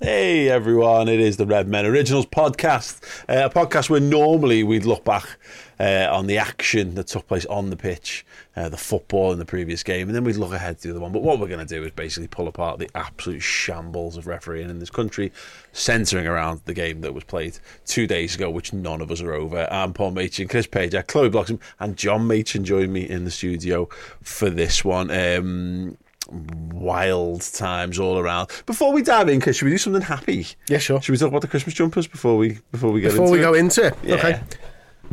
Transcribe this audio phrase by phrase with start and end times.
[0.00, 5.04] Hey everyone, it is the Redmen Originals podcast, uh, a podcast where normally we'd look
[5.04, 5.24] back
[5.78, 9.44] uh, on the action that took place on the pitch, uh, the football in the
[9.44, 11.12] previous game, and then we'd look ahead to the other one.
[11.12, 14.68] But what we're going to do is basically pull apart the absolute shambles of refereeing
[14.68, 15.30] in this country,
[15.72, 19.32] centering around the game that was played two days ago, which none of us are
[19.32, 19.68] over.
[19.70, 23.88] I'm Paul Machin, Chris Page, Chloe Bloxham, and John Machin joined me in the studio
[24.22, 25.12] for this one.
[25.12, 25.98] Um,
[26.30, 28.50] wild times all around.
[28.66, 30.46] Before we dive in, should we do something happy?
[30.68, 31.00] Yeah, sure.
[31.00, 33.38] Should we talk about the Christmas jumpers before we before we get Before into we
[33.40, 33.42] it?
[33.42, 34.14] go into it, Yeah.
[34.16, 34.40] okay.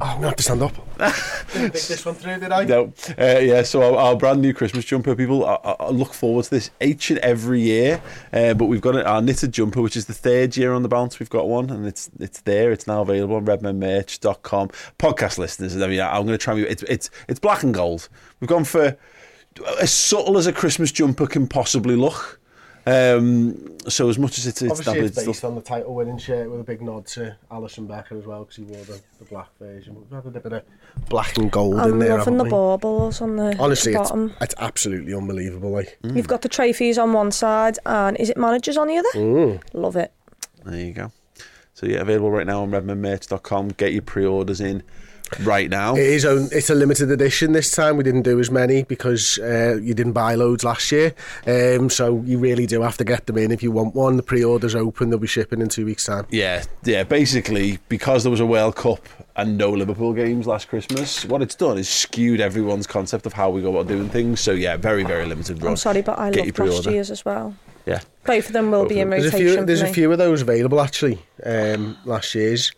[0.02, 0.73] Oh, I'm gonna have to stand up.
[1.54, 2.64] Didn't pick this one through, did I?
[2.64, 3.62] No, uh, yeah.
[3.62, 6.72] So our, our brand new Christmas jumper, people, I, I I look forward to this
[6.80, 8.02] each and every year.
[8.32, 11.20] Uh, but we've got our knitted jumper, which is the third year on the bounce.
[11.20, 12.72] We've got one, and it's it's there.
[12.72, 14.70] It's now available on redmenmerch.com.
[14.98, 18.08] Podcast listeners, I mean, I'm going to try and it's it's it's black and gold.
[18.39, 18.98] We've gone for
[19.81, 22.39] as subtle as a Christmas jumper can possibly look.
[22.88, 26.17] Um, so as much as it's, it's Obviously, it's that- based on the title winning
[26.17, 29.26] shirt with a big nod to Alisson Becker as well because he wore the, the
[29.26, 29.95] black version.
[29.95, 30.64] We've had a bit of
[31.08, 32.17] black and gold in I'm there.
[32.17, 34.33] loving the baubles on the Honestly, it's, bottom.
[34.42, 35.70] it's absolutely unbelievable.
[35.70, 39.09] Like, You've got the trophies on one side, and is it managers on the other?
[39.14, 39.61] Mm.
[39.73, 40.11] Love it.
[40.65, 41.11] There you go.
[41.76, 43.70] So yeah, available right now on redmenmerch.com.
[43.70, 44.81] Get your pre-orders in
[45.39, 45.95] right now.
[45.95, 46.25] It is.
[46.25, 47.97] own- It's a limited edition this time.
[47.97, 51.14] We didn't do as many because uh, you didn't buy loads last year.
[51.47, 54.17] Um, so you really do have to get them in if you want one.
[54.17, 55.09] The pre-orders open.
[55.09, 56.25] They'll be shipping in two weeks' time.
[56.30, 57.03] Yeah, yeah.
[57.03, 61.55] Basically, because there was a World Cup and no Liverpool games last Christmas, what it's
[61.55, 64.39] done is skewed everyone's concept of how we go about doing things.
[64.41, 65.71] So yeah, very, very limited run.
[65.71, 66.91] I'm sorry, but I Get your love last pre-order.
[66.91, 67.55] year's as well.
[67.86, 68.02] Yeah.
[68.25, 69.20] Both of them will Both be in them.
[69.20, 69.65] There's a few.
[69.65, 71.17] There's a few of those available actually.
[71.43, 72.71] Um, last year's.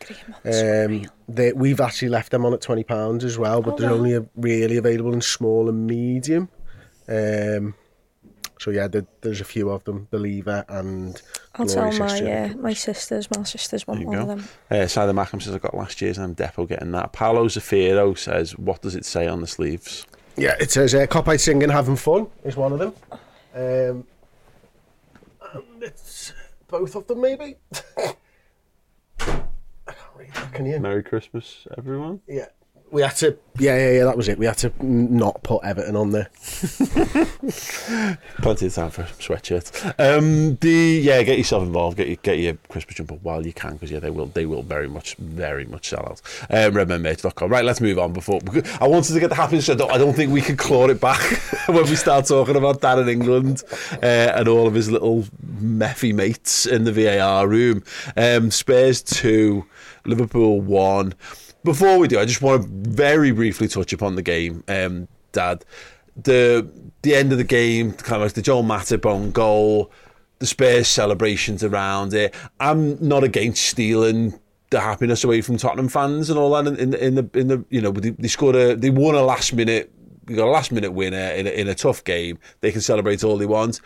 [0.45, 3.89] Um, they, we've actually left them on at twenty pounds as well, but Oh, they're
[3.89, 3.95] wow.
[3.97, 6.49] only a, really available in small and medium.
[7.07, 7.75] Um,
[8.59, 10.07] so yeah, there, there's a few of them.
[10.09, 11.21] Believer and
[11.55, 12.31] I'll tell Glorious my History.
[12.31, 13.29] uh, my sisters.
[13.35, 14.43] My sisters want There you one of go.
[14.69, 14.83] them.
[14.83, 17.11] Uh, Sider Mackham says I got last year's and I'm depo getting that.
[17.11, 20.05] Paolo Zafiro says, what does it say on the sleeves?
[20.37, 22.93] Yeah, it says uh, Kopite singing, having fun is one of them.
[23.53, 24.05] Um,
[25.53, 26.31] and it's
[26.67, 27.55] both of them, maybe.
[29.19, 29.25] I
[29.85, 30.22] can't read that,
[30.53, 30.79] can you?
[30.79, 32.21] Merry Christmas, everyone.
[32.27, 32.47] Yeah.
[32.91, 34.37] We had to, yeah, yeah, yeah, that was it.
[34.37, 36.29] We had to not put Everton on there.
[38.37, 39.95] Plenty of time for sweatshirts.
[39.97, 41.97] Um, the yeah, get yourself involved.
[41.97, 44.61] Get your get your Christmas jumper while you can, because yeah, they will they will
[44.61, 46.21] very much very much sell out.
[46.51, 47.49] Um, redmanmates.com.
[47.49, 48.13] Right, let's move on.
[48.13, 48.39] Before
[48.79, 50.87] I wanted to get the happy, so I don't, I don't think we can claw
[50.87, 51.19] it back
[51.65, 53.63] when we start talking about Darren England
[54.03, 54.05] uh,
[54.35, 57.83] and all of his little meffy mates in the VAR room.
[58.15, 59.65] Um, Spurs two,
[60.05, 61.13] Liverpool won.
[61.63, 65.63] Before we do, I just want to very briefly touch upon the game, um, Dad.
[66.21, 66.69] The
[67.01, 69.91] the end of the game, kind of like the Joel Matip own goal,
[70.39, 72.35] the Spurs celebrations around it.
[72.59, 76.67] I'm not against stealing the happiness away from Tottenham fans and all that.
[76.67, 79.15] In, in, the- in the in the you know they, they scored a they won
[79.15, 79.91] a last minute
[80.25, 82.37] we got a last minute winner in a, in a tough game.
[82.61, 83.81] They can celebrate all they want,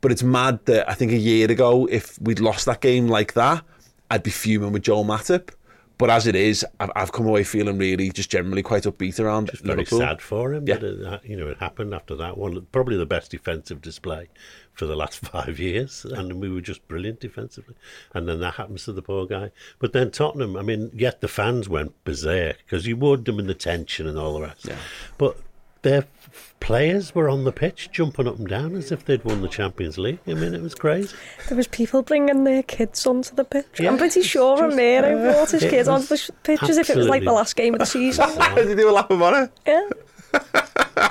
[0.00, 3.32] but it's mad that I think a year ago if we'd lost that game like
[3.34, 3.64] that,
[4.12, 5.50] I'd be fuming with Joel Matip.
[5.98, 9.50] But as it is, I've, I've come away feeling really just generally quite upbeat around
[9.50, 10.00] Just very Liverpool.
[10.00, 10.78] sad for him Yeah.
[10.78, 12.66] that it, you know it happened after that one.
[12.72, 14.28] Probably the best defensive display
[14.72, 17.76] for the last five years, and we were just brilliant defensively.
[18.14, 19.52] And then that happens to the poor guy.
[19.78, 23.46] But then Tottenham, I mean, yet the fans went berserk because you would them in
[23.46, 24.66] the tension and all the rest.
[24.66, 24.78] Yeah.
[25.18, 25.36] But
[25.82, 26.21] their f-
[26.62, 29.98] players were on the pitch jumping up and down as if they'd won the Champions
[29.98, 30.20] League.
[30.26, 31.14] I mean, it was crazy.
[31.48, 33.66] There was people bringing their kids onto the pitch.
[33.80, 36.88] Yeah, I'm pretty it's sure just- Romero brought his kids onto the pitch as if
[36.88, 38.28] it was like the last game of the season.
[38.54, 39.50] Did you do a lap of honour?
[39.66, 39.88] yeah.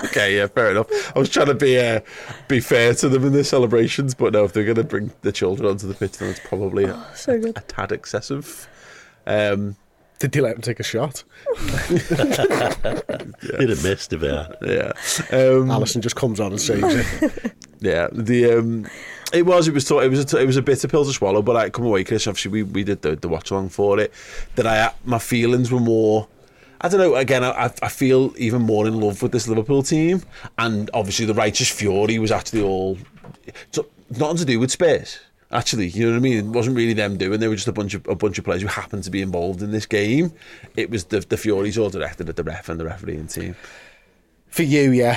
[0.06, 0.88] okay, yeah, fair enough.
[1.16, 2.00] I was trying to be uh,
[2.48, 5.32] be fair to them in their celebrations, but no, if they're going to bring the
[5.32, 7.58] children onto the pitch, then it's probably a, So good.
[7.58, 8.68] a tad excessive.
[9.28, 9.76] Um,
[10.22, 11.24] Did they let him take a shot?
[11.58, 12.00] They'd
[13.70, 14.56] have missed if they had.
[14.62, 14.92] yeah,
[15.32, 17.54] um, Alisson just comes on and saves it.
[17.80, 18.08] yeah.
[18.12, 18.88] The um,
[19.34, 21.56] it was it was it was a, it was a bitter pill to swallow, but
[21.56, 22.28] I come away, Chris.
[22.28, 24.14] Obviously, we, we did the, the watch along for it.
[24.58, 26.28] That I my feelings were more.
[26.82, 27.16] I don't know.
[27.16, 30.22] Again, I, I feel even more in love with this Liverpool team,
[30.60, 33.00] and obviously the righteous fury was actually all
[33.72, 35.20] so, nothing to do with Spurs.
[35.52, 36.38] Actually, you know what I mean.
[36.38, 37.40] It wasn't really them doing.
[37.40, 39.62] They were just a bunch of a bunch of players who happened to be involved
[39.62, 40.32] in this game.
[40.78, 43.56] It was the the Furies all directed at the ref and the refereeing team.
[44.48, 45.16] For you, yeah.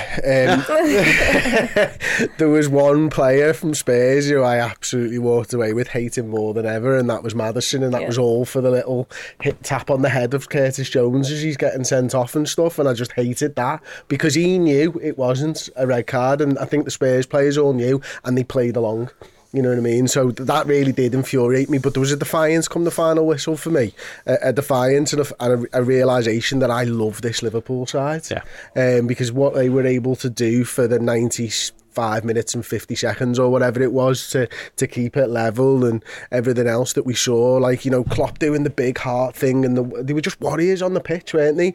[0.57, 6.53] Um, there was one player from Spurs who I absolutely walked away with hating more
[6.53, 8.07] than ever, and that was Maddison, and that Yeah.
[8.07, 9.09] was all for the little
[9.41, 12.79] hit tap on the head of Curtis Jones as he's getting sent off and stuff,
[12.79, 16.63] and I just hated that because he knew it wasn't a red card, and I
[16.63, 19.09] think the Spurs players all knew, and they played along.
[19.55, 20.07] You know what I mean?
[20.09, 21.77] So that really did infuriate me.
[21.77, 23.93] But there was a defiance come the final whistle for me,
[24.25, 28.23] a, a defiance and, a, and a, a realization that I love this Liverpool side.
[28.29, 28.41] Yeah.
[28.75, 33.39] Um, because what they were able to do for the 95 minutes and 50 seconds
[33.39, 37.53] or whatever it was to, to keep it level and everything else that we saw,
[37.53, 40.81] like, you know, Klopp doing the big heart thing and the, they were just warriors
[40.81, 41.73] on the pitch, weren't they?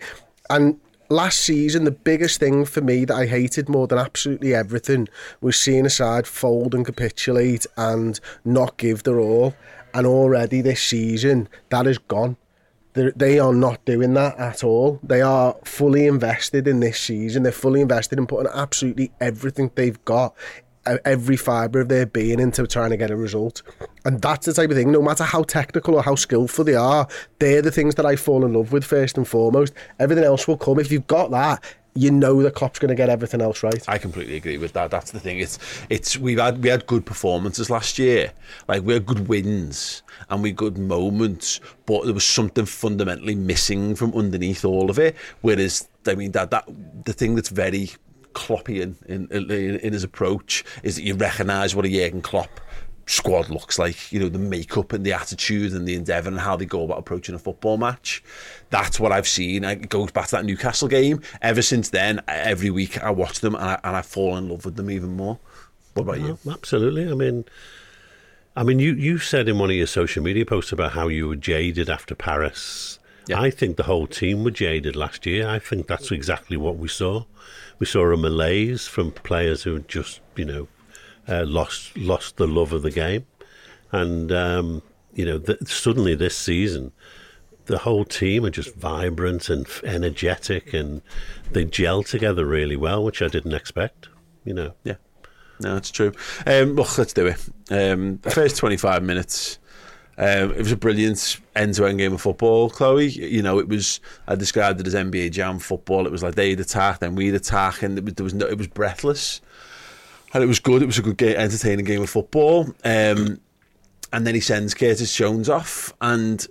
[0.51, 0.79] And
[1.11, 5.09] last season, the biggest thing for me that I hated more than absolutely everything
[5.41, 9.55] was seeing a side fold and capitulate and not give their all.
[9.93, 12.37] And already this season, that is gone.
[12.93, 15.01] They're, they are not doing that at all.
[15.03, 17.43] They are fully invested in this season.
[17.43, 20.35] They're fully invested in putting absolutely everything they've got,
[21.05, 23.63] every fibre of their being into trying to get a result.
[24.05, 27.07] And that's the type of thing, no matter how technical or how skillful they are,
[27.39, 29.75] they're the things that I fall in love with first and foremost.
[29.99, 30.79] Everything else will come.
[30.79, 31.63] If you've got that,
[31.95, 33.83] you know the Klopp's going to get everything else right.
[33.89, 34.91] I completely agree with that.
[34.91, 35.41] That's the thing.
[35.41, 35.59] It's
[35.89, 38.33] it's we've had we had good performances last year.
[38.69, 43.35] Like we had good wins and we had good moments, but there was something fundamentally
[43.35, 45.17] missing from underneath all of it.
[45.41, 46.69] Whereas I mean that that
[47.05, 47.91] the thing that's very
[48.35, 52.61] Kloppian in, in in his approach is that you recognise what a Jurgen Klopp
[53.07, 56.55] squad looks like, you know, the makeup and the attitude and the endeavour and how
[56.55, 58.23] they go about approaching a football match.
[58.71, 59.65] That's what I've seen.
[59.65, 61.21] It goes back to that Newcastle game.
[61.43, 64.65] Ever since then, every week I watch them and I, and I fall in love
[64.65, 65.39] with them even more.
[65.95, 66.39] What about you?
[66.49, 67.11] Absolutely.
[67.11, 67.45] I mean,
[68.57, 71.27] I mean, you, you said in one of your social media posts about how you
[71.27, 73.01] were jaded after Paris.
[73.27, 73.41] Yeah.
[73.41, 75.49] I think the whole team were jaded last year.
[75.49, 77.25] I think that's exactly what we saw.
[77.81, 80.69] We saw a malaise from players who just, you know,
[81.27, 83.27] uh, lost lost the love of the game,
[83.91, 84.83] and um,
[85.15, 86.93] you know, th- suddenly this season,
[87.67, 91.03] the whole team are just vibrant and energetic, and
[91.51, 94.09] they gel together really well, which I didn't expect.
[94.45, 94.75] You know.
[94.85, 94.97] Yeah.
[95.61, 96.13] No, it's true.
[96.47, 97.49] Um, look, let's do it.
[97.71, 99.59] Um, first 25 minutes,
[100.21, 103.09] um, it was a brilliant end-to-end game of football, Chloe.
[103.09, 106.05] You know, it was, I described it as NBA Jam football.
[106.05, 108.59] It was like they'd attack, then we'd attack, and it was, there was no, it
[108.59, 109.41] was breathless.
[110.35, 110.83] And it was good.
[110.83, 112.67] It was a good, game, entertaining game of football.
[112.85, 113.41] Um,
[114.13, 116.47] and then he sends Curtis Jones off, and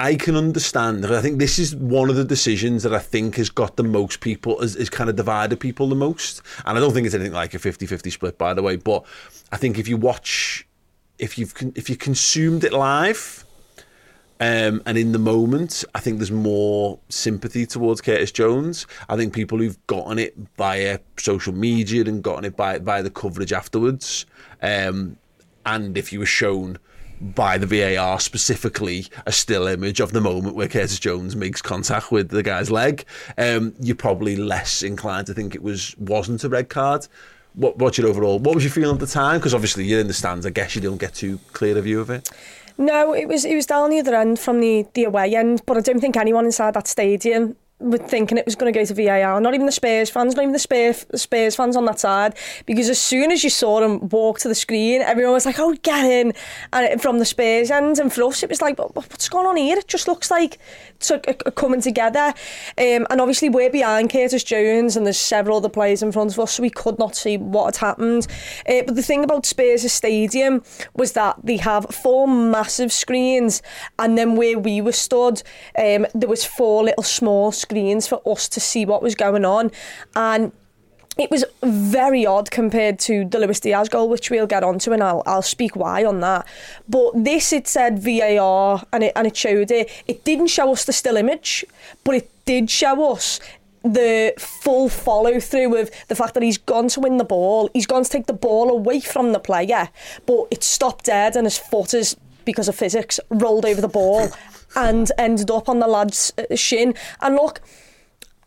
[0.00, 1.06] I can understand.
[1.06, 4.18] I think this is one of the decisions that I think has got the most
[4.18, 6.42] people, has, has kind of divided people the most.
[6.66, 8.74] And I don't think it's anything like a 50-50 split, by the way.
[8.74, 9.04] But
[9.52, 10.66] I think if you watch,
[11.18, 13.44] if you've if you consumed it live,
[14.40, 18.86] um, and in the moment, I think there's more sympathy towards Curtis Jones.
[19.08, 23.10] I think people who've gotten it via social media and gotten it by by the
[23.10, 24.26] coverage afterwards,
[24.60, 25.16] um,
[25.64, 26.78] and if you were shown
[27.20, 32.10] by the VAR specifically a still image of the moment where Curtis Jones makes contact
[32.10, 33.04] with the guy's leg,
[33.38, 37.06] um, you're probably less inclined to think it was wasn't a red card.
[37.54, 38.38] What, what's your overall?
[38.38, 39.38] What was your feeling at the time?
[39.38, 40.44] Because obviously you're in the stands.
[40.44, 42.30] I guess you don't get too clear a view of it.
[42.76, 45.76] No, it was it was down the other end from the, the away end, but
[45.76, 48.94] I don't think anyone inside that stadium were thinking it was going to go to
[48.94, 49.40] VAR.
[49.40, 52.34] Not even the Spurs fans, not even the Spurs, Spurs fans on that side,
[52.66, 55.74] because as soon as you saw them walk to the screen, everyone was like, "Oh,
[55.82, 56.32] get in!"
[56.72, 59.56] And from the Spurs end, and for us, it was like, "What- "What's going on
[59.56, 60.58] here?" It just looks like
[60.96, 62.32] it's a, a, a coming together.
[62.78, 66.38] Um, and obviously, we're behind Curtis Jones, and there's several other players in front of
[66.38, 68.26] us, so we could not see what had happened.
[68.68, 70.62] Uh, but the thing about Spurs' stadium
[70.94, 73.62] was that they have four massive screens,
[73.98, 75.42] and then where we were stood,
[75.76, 77.73] um, there was four little small screens
[78.06, 79.70] for us to see what was going on,
[80.14, 80.52] and
[81.16, 85.02] it was very odd compared to the Luis Diaz goal, which we'll get onto, and
[85.02, 86.46] I'll I'll speak why on that.
[86.88, 89.90] But this it said VAR, and it and it showed it.
[90.06, 91.64] It didn't show us the still image,
[92.02, 93.40] but it did show us
[93.84, 97.86] the full follow through of the fact that he's gone to win the ball, he's
[97.86, 99.90] gone to take the ball away from the player,
[100.24, 102.16] but it stopped dead and his foot is
[102.46, 104.30] because of physics rolled over the ball
[104.74, 106.94] and ended up on the lad's uh, shin.
[107.20, 107.60] And look,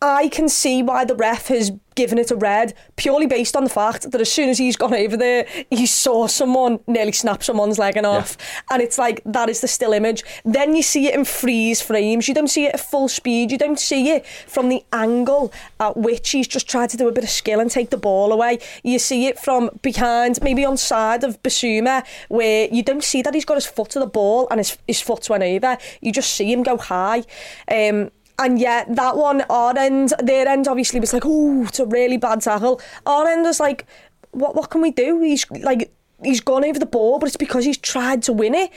[0.00, 3.70] I can see why the ref has given it a red purely based on the
[3.70, 7.76] fact that as soon as he's gone over there, he saw someone nearly snap someone's
[7.76, 8.36] leg off.
[8.70, 10.22] And it's like, that is the still image.
[10.44, 12.28] Then you see it in freeze frames.
[12.28, 13.50] You don't see it at full speed.
[13.50, 17.12] You don't see it from the angle at which he's just tried to do a
[17.12, 18.60] bit of skill and take the ball away.
[18.84, 23.34] You see it from behind, maybe on side of Bissouma, where you don't see that
[23.34, 25.76] he's got his foot to the ball and his, his foot went over.
[26.00, 27.24] You just see him go high.
[27.68, 31.86] Um, and yet that one, our end, their end obviously was like, oh, it's a
[31.86, 32.80] really bad tackle.
[33.04, 33.86] Our end was like,
[34.30, 35.20] what what can we do?
[35.20, 35.92] He's like
[36.22, 38.70] he's gone over the ball, but it's because he's tried to win it.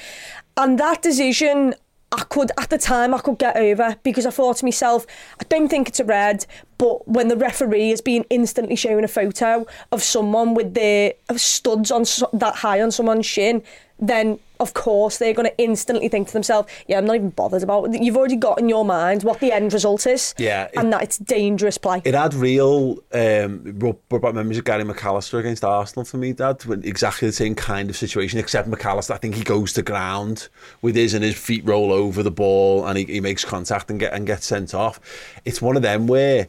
[0.57, 1.75] And that decision
[2.11, 5.05] I could at the time I could get over because I thought to myself,
[5.39, 6.45] I don't think it's a red,
[6.77, 11.89] but when the referee has been instantly showing a photo of someone with their studs
[11.89, 12.03] on
[12.33, 13.63] that high on someone's shin,
[14.01, 17.63] then of course they're going to instantly think to themselves, yeah, I'm not even bothered
[17.63, 18.01] about it.
[18.01, 20.35] You've already got in your mind what the end result is.
[20.37, 22.01] Yeah, it- and that it's dangerous play.
[22.03, 26.63] It had real um, rub- memories of Gary McAllister against Arsenal for me, Dad.
[26.65, 30.49] When exactly the same kind of situation, except McAllister, I think he goes to ground
[30.81, 33.99] with his and his feet roll over the ball and he, he makes contact and
[33.99, 34.99] get and gets sent off.
[35.45, 36.47] It's one of them where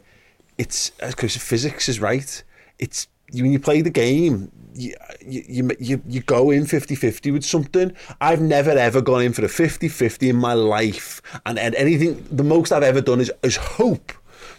[0.57, 2.43] it's because physics is right.
[2.79, 7.93] It's when you play the game, you, you, you, you go in 50-50 with something.
[8.21, 11.21] I've never ever gone in for a 50-50 in my life.
[11.45, 14.11] And, and anything, the most I've ever done is, is hope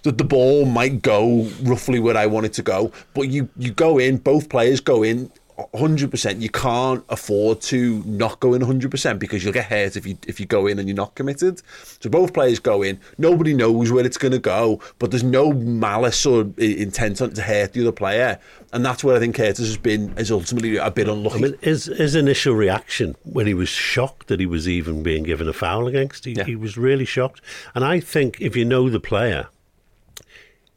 [0.02, 2.92] that the ball might go roughly where I want it to go.
[3.14, 6.40] But you, you go in, both players go in 100%.
[6.40, 10.40] You can't afford to not go in 100% because you'll get hurt if you if
[10.40, 11.62] you go in and you're not committed.
[12.00, 12.98] So both players go in.
[13.18, 17.72] Nobody knows where it's going to go, but there's no malice or intent to hurt
[17.72, 18.38] the other player.
[18.72, 21.36] And that's where I think Curtis has been is ultimately a bit unlucky.
[21.38, 25.22] I mean, his, his initial reaction when he was shocked that he was even being
[25.22, 26.44] given a foul against, he, Yeah.
[26.44, 27.40] he was really shocked.
[27.76, 29.46] And I think if you know the player,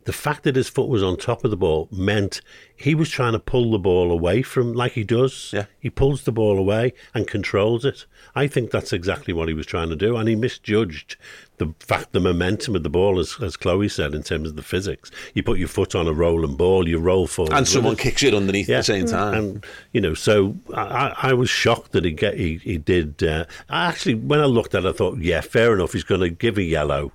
[0.08, 2.40] the fact that his foot was on top of the ball meant
[2.74, 5.52] he was trying to pull the ball away from, like he does.
[5.54, 5.66] Yeah.
[5.78, 8.06] He pulls the ball away and controls it.
[8.34, 10.16] I think that's exactly what he was trying to do.
[10.16, 11.18] And he misjudged
[11.58, 14.62] the fact, the momentum of the ball, as, as Chloe said, in terms of the
[14.62, 15.12] physics.
[15.34, 17.52] You put your foot on a rolling ball, you roll forward.
[17.52, 18.00] and someone it.
[18.00, 19.34] kicks it underneath at the same time.
[19.34, 23.22] And you know, so I, I I was shocked that he get he, he did.
[23.22, 25.92] Uh, I actually, when I looked at it, I thought, yeah, fair enough.
[25.92, 27.12] He's going to give a yellow.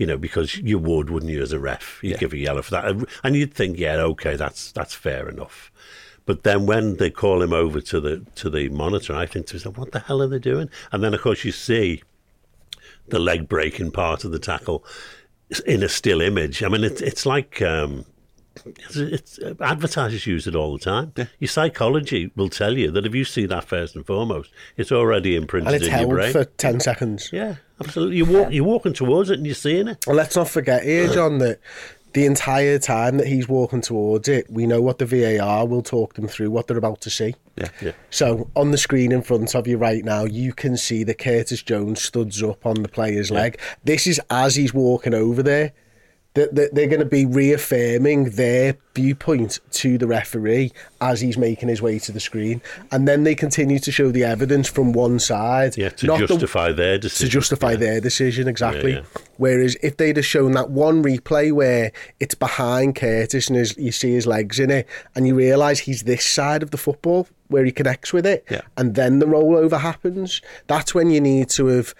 [0.00, 1.98] You know, because you would, wouldn't you, as a ref?
[2.02, 2.16] You'd Yeah.
[2.18, 5.70] give a yellow for that, and you'd think, yeah, okay, that's that's fair enough.
[6.24, 9.56] But then when they call him over to the to the monitor, I think to
[9.56, 10.70] myself, what the hell are they doing?
[10.90, 12.02] And then of course you see
[13.08, 14.84] the leg breaking part of the tackle
[15.66, 16.62] in a still image.
[16.62, 18.04] I mean, it's it's like um,
[18.64, 21.12] it's, it's advertisers use it all the time.
[21.38, 25.36] Your psychology will tell you that if you see that first and foremost, it's already
[25.36, 26.32] imprinted and it's in your held brain.
[26.32, 27.30] for 10 seconds.
[27.32, 28.16] yeah, absolutely.
[28.16, 30.06] You walk, you're walking towards it and you're seeing it.
[30.06, 31.60] And let's not forget here, John, that
[32.12, 36.14] the entire time that he's walking towards it, we know what the VAR will talk
[36.14, 37.34] them through, what they're about to see.
[37.56, 37.68] yeah.
[37.80, 37.92] Yeah.
[38.10, 41.62] So on the screen in front of you right now, you can see that Curtis
[41.62, 43.60] Jones studs up on the player's leg.
[43.84, 45.72] This is as he's walking over there.
[46.34, 50.70] That they're going to be reaffirming their viewpoint to the referee
[51.00, 54.22] as he's making his way to the screen, and then they continue to show the
[54.22, 57.30] evidence from one side, Yeah, to not the- justify their to decision.
[57.30, 57.76] justify Yeah.
[57.78, 58.92] their decision exactly.
[58.92, 59.00] Yeah.
[59.38, 63.90] Whereas if they'd have shown that one replay where it's behind Curtis and his, you
[63.90, 67.64] see his legs in it, and you realise he's this side of the football where
[67.64, 68.46] he connects with it,
[68.76, 71.92] and then the rollover happens, that's when you need to have.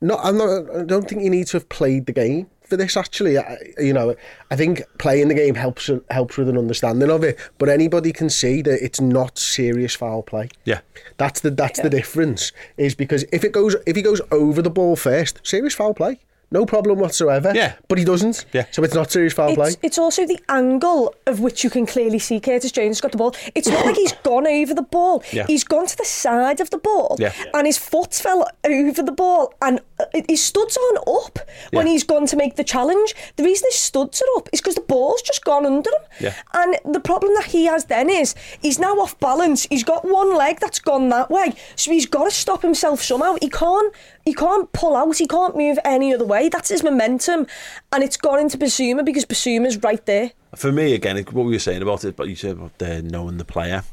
[0.00, 0.74] Not, I'm not.
[0.74, 2.96] I don't think you need to have played the game for this.
[2.96, 4.14] Actually, I, you know,
[4.50, 7.38] I think playing the game helps helps with an understanding of it.
[7.58, 10.48] But anybody can see that it's not serious foul play.
[10.64, 10.80] Yeah.
[11.16, 12.52] That's the that's the difference.
[12.76, 16.20] Is because if it goes if he goes over the ball first, serious foul play.
[16.50, 17.52] No problem whatsoever.
[17.54, 17.74] Yeah.
[17.88, 18.46] But he doesn't.
[18.52, 18.64] Yeah.
[18.70, 19.68] So it's not serious foul play.
[19.68, 23.12] It's, it's also the angle of which you can clearly see Curtis Jones has got
[23.12, 23.34] the ball.
[23.54, 25.22] It's not like he's gone over the ball.
[25.30, 25.46] Yeah.
[25.46, 27.16] He's gone to the side of the ball.
[27.18, 27.34] Yeah.
[27.52, 29.52] And his foot fell over the ball.
[29.60, 31.38] And uh, his studs aren't up
[31.72, 33.14] when he's gone to make the challenge.
[33.36, 36.02] The reason his studs are up is because the ball's just gone under him.
[36.20, 36.34] Yeah.
[36.54, 39.66] And the problem that he has then is he's now off balance.
[39.70, 41.52] He's got one leg that's gone that way.
[41.76, 43.36] So he's got to stop himself somehow.
[43.42, 43.92] He can't
[44.28, 46.50] he can't pull out, he can't move any other way.
[46.50, 47.46] That's his momentum.
[47.90, 50.32] And it's gone into Bissouma because Bissouma's right there.
[50.54, 53.38] For me, again, what we were saying about it, but you said about uh, knowing
[53.38, 53.84] the player.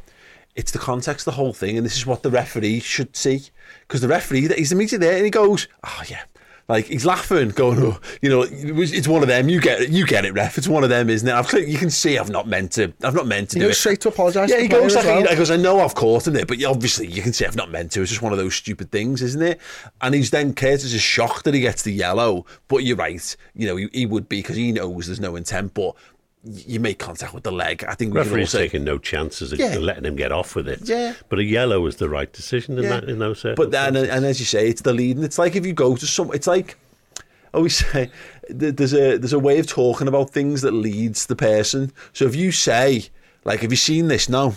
[0.54, 3.44] It's the context the whole thing, and this is what the referee should see.
[3.88, 6.24] Because the referee, he's immediately there, and he goes, "Oh yeah,
[6.68, 9.50] Like he's laughing, going, oh, you know, it's one of them.
[9.50, 10.58] You get it, you get it, ref.
[10.58, 11.32] It's one of them, isn't it?
[11.32, 12.92] I've, you can see I've not meant to.
[13.04, 13.80] I've not meant to He do goes it.
[13.80, 15.28] straight to apologise Yeah, he goes like, well.
[15.28, 17.70] he goes, I know I've caught him there, but obviously you can see I've not
[17.70, 18.02] meant to.
[18.02, 19.62] It's just one of those stupid things, isn't it?
[20.02, 23.36] And he's then Curtis is shocked that he gets the yellow, but you're right.
[23.54, 25.96] You know, he, he would be because he knows there's no intent, but
[26.46, 27.84] you make contact with the leg.
[27.88, 29.78] I think Referee's say taking no chances Yeah.
[29.80, 30.82] letting him get off with it.
[30.84, 31.14] Yeah.
[31.30, 32.90] But a yellow was the right decision in Yeah.
[33.02, 34.10] that in those But then, circumstances.
[34.16, 35.24] and as you say, it's the leading.
[35.24, 36.78] It's like if you go to some, it's like
[37.54, 38.10] I always say
[38.50, 41.92] there's a there's a way of talking about things that leads the person.
[42.14, 43.06] So if you say,
[43.44, 44.30] like, have you seen this?
[44.30, 44.56] No.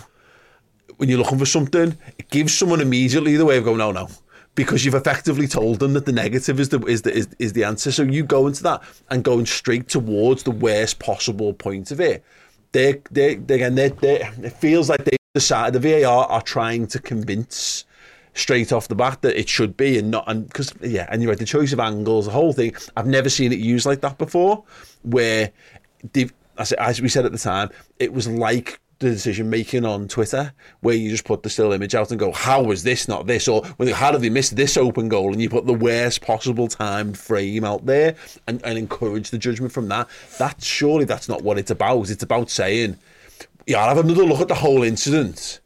[0.97, 4.09] When you're looking for something, it gives someone immediately the way of going, no, no.
[4.59, 7.63] Because you've effectively told them that the negative is the is the is, is the
[7.63, 7.93] answer.
[7.93, 12.25] So you go into that and going straight towards the worst possible point of it.
[12.73, 16.87] They they they again they they it feels like they decided the VAR are trying
[16.87, 17.85] to convince
[18.33, 21.31] straight off the bat that it should be and not and because yeah and you're
[21.31, 24.17] right the choice of angles the whole thing I've never seen it used like that
[24.17, 24.65] before
[25.03, 25.51] where
[26.11, 30.07] they've as, as we said at the time it was like the decision making on
[30.07, 33.27] Twitter where you just put the still image out and go how was this not
[33.27, 33.63] this or
[33.93, 37.63] how did they miss this open goal and you put the worst possible timed frame
[37.63, 38.15] out there
[38.47, 42.23] and, and encourage the judgment from that That surely that's not what it's about it's
[42.23, 42.97] about saying
[43.65, 45.61] yeah I'll have another look at the whole incident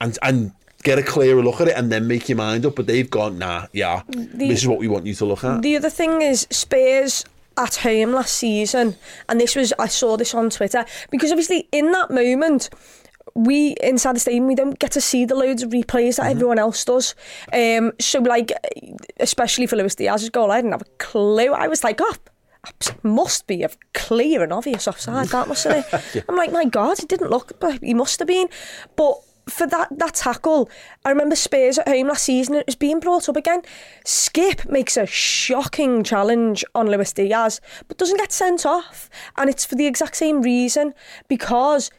[0.00, 0.52] and and
[0.86, 2.76] get a clearer look at it and then make your mind up.
[2.76, 5.62] But they've gone, nah, yeah, this is what we want you to look at.
[5.62, 7.24] The other thing is Spurs
[7.56, 8.96] at home last season,
[9.28, 12.70] and this was I saw this on Twitter because obviously in that moment.
[13.34, 16.58] We inside the stadium, we don't get to see the loads of replays that everyone
[16.58, 17.14] else does.
[17.52, 18.50] Um, so, like,
[19.20, 21.52] especially for Luis Diaz's goal, I didn't have a clue.
[21.52, 22.14] I was like, oh,
[23.02, 26.24] must be a clear and obvious offside, that mustn't it?
[26.28, 28.48] I'm like, my God, it didn't look, but he must have been.
[28.96, 29.18] But
[29.48, 30.68] for that that tackle,
[31.04, 32.56] I remember Spurs at home last season.
[32.56, 33.62] It was being brought up again.
[34.04, 39.64] Skip makes a shocking challenge on Luis Diaz, but doesn't get sent off, and it's
[39.64, 40.94] for the exact same reason
[41.28, 41.90] because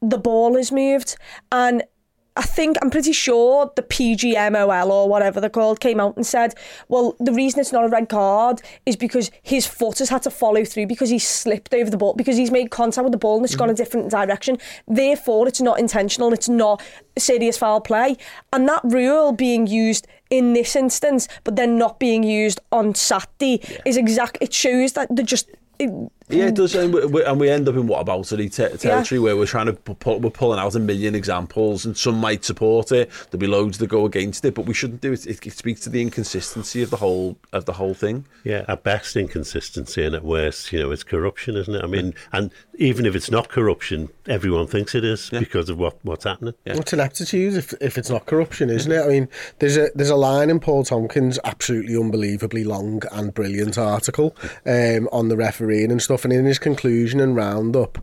[0.00, 1.16] the ball is moved
[1.52, 1.84] and
[2.34, 6.54] I think I'm pretty sure the PGMOL or whatever they're called came out and said,
[6.88, 10.30] well, the reason it's not a red card is because his foot has had to
[10.30, 13.36] follow through because he slipped over the ball because he's made contact with the ball
[13.36, 13.76] and it's gone a mm-hmm.
[13.76, 14.56] different direction.
[14.88, 16.32] Therefore, it's not intentional.
[16.32, 16.82] It's not
[17.18, 18.16] serious foul play.
[18.52, 23.60] And that rule being used in this instance, but then not being used on Saturday,
[23.84, 24.38] is exact.
[24.40, 25.50] It shows that they're just.
[25.78, 25.90] It,
[26.28, 29.18] Yeah, it does, and we, we, and we end up in what about te- territory
[29.18, 32.92] where we're trying to pull, we're pulling out a million examples, and some might support
[32.92, 33.10] it.
[33.30, 35.26] There'll be loads that go against it, but we shouldn't do it.
[35.26, 38.26] It, it speaks to the inconsistency of the whole of the whole thing.
[38.44, 41.82] Yeah, at best inconsistency, and at worst, you know, it's corruption, isn't it?
[41.82, 45.96] I mean, and even if it's not corruption, everyone thinks it is because of what,
[46.04, 46.54] what's happening.
[46.64, 46.76] Yeah.
[46.76, 49.02] What's ineptitude if, if it's not corruption, isn't it?
[49.02, 53.78] I mean, there's a there's a line in Paul Tomkins' absolutely unbelievably long and brilliant
[53.78, 57.98] article um, on the refereeing and stuff, and in his conclusion and roundup,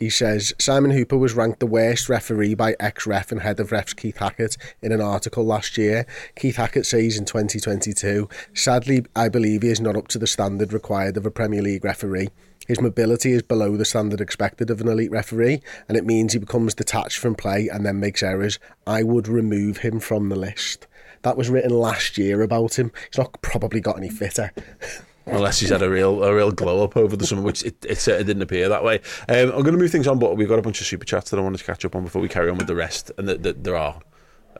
[0.00, 3.94] he says Simon Hooper was ranked the worst referee by ex-ref and head of refs
[3.94, 6.06] Keith Hackett in an article last year.
[6.36, 10.72] Keith Hackett says in 2022, sadly, I believe he is not up to the standard
[10.72, 12.30] required of a Premier League referee.
[12.66, 16.38] His mobility is below the standard expected of an elite referee, and it means he
[16.38, 18.58] becomes detached from play and then makes errors.
[18.86, 20.86] I would remove him from the list.
[21.22, 22.90] That was written last year about him.
[23.10, 24.50] He's not probably got any fitter.
[25.30, 27.98] Unless he's had a real a real glow up over the summer, which it, it
[27.98, 29.00] certainly didn't appear that way.
[29.28, 31.30] Um, I'm going to move things on, but we've got a bunch of super chats
[31.30, 33.28] that I wanted to catch up on before we carry on with the rest, and
[33.28, 34.00] that the, there are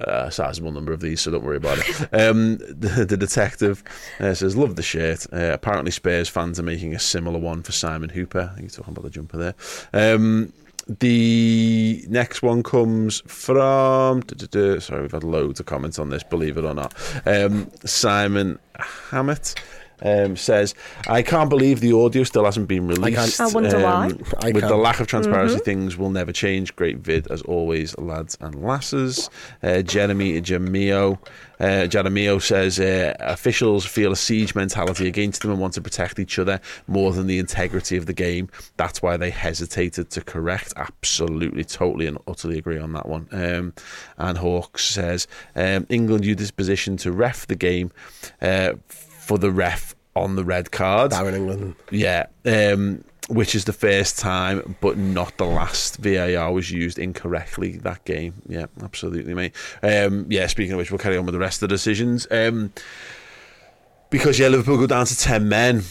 [0.00, 2.00] uh, a sizable number of these, so don't worry about it.
[2.14, 3.82] Um, the, the detective
[4.18, 7.72] uh, says, "Love the shirt." Uh, apparently, Spurs fans are making a similar one for
[7.72, 8.54] Simon Hooper.
[8.58, 9.54] You're talking about the jumper there.
[9.92, 10.52] Um,
[10.98, 14.22] the next one comes from.
[14.50, 16.22] Sorry, we've had loads of comments on this.
[16.22, 16.94] Believe it or not,
[17.26, 19.54] um, Simon Hammett.
[20.02, 20.74] Um, says,
[21.08, 23.40] I can't believe the audio still hasn't been released.
[23.40, 24.06] I I wonder why.
[24.06, 24.82] Um, I with the can't.
[24.82, 26.74] lack of transparency, things will never change.
[26.76, 29.30] Great vid as always, lads and lasses.
[29.62, 31.18] Uh, Jeremy Jamio.
[31.60, 36.18] Uh, Jaramillo says uh, officials feel a siege mentality against them and want to protect
[36.18, 38.48] each other more than the integrity of the game.
[38.78, 40.72] That's why they hesitated to correct.
[40.76, 43.28] Absolutely, totally, and utterly agree on that one.
[43.30, 43.74] Um,
[44.16, 47.92] and Hawks says um, England used this position to ref the game
[48.40, 48.72] uh,
[49.30, 51.12] for the ref on the red card.
[51.12, 51.76] Darren England.
[51.92, 55.98] Yeah, um, which is the first time, but not the last.
[55.98, 58.42] VAR was used incorrectly that game.
[58.48, 59.54] Yeah, absolutely, mate.
[59.84, 62.26] Um, yeah, speaking of which, we'll carry on with the rest of the decisions.
[62.32, 62.72] Um,
[64.10, 65.84] because yeah, Liverpool go down to ten men.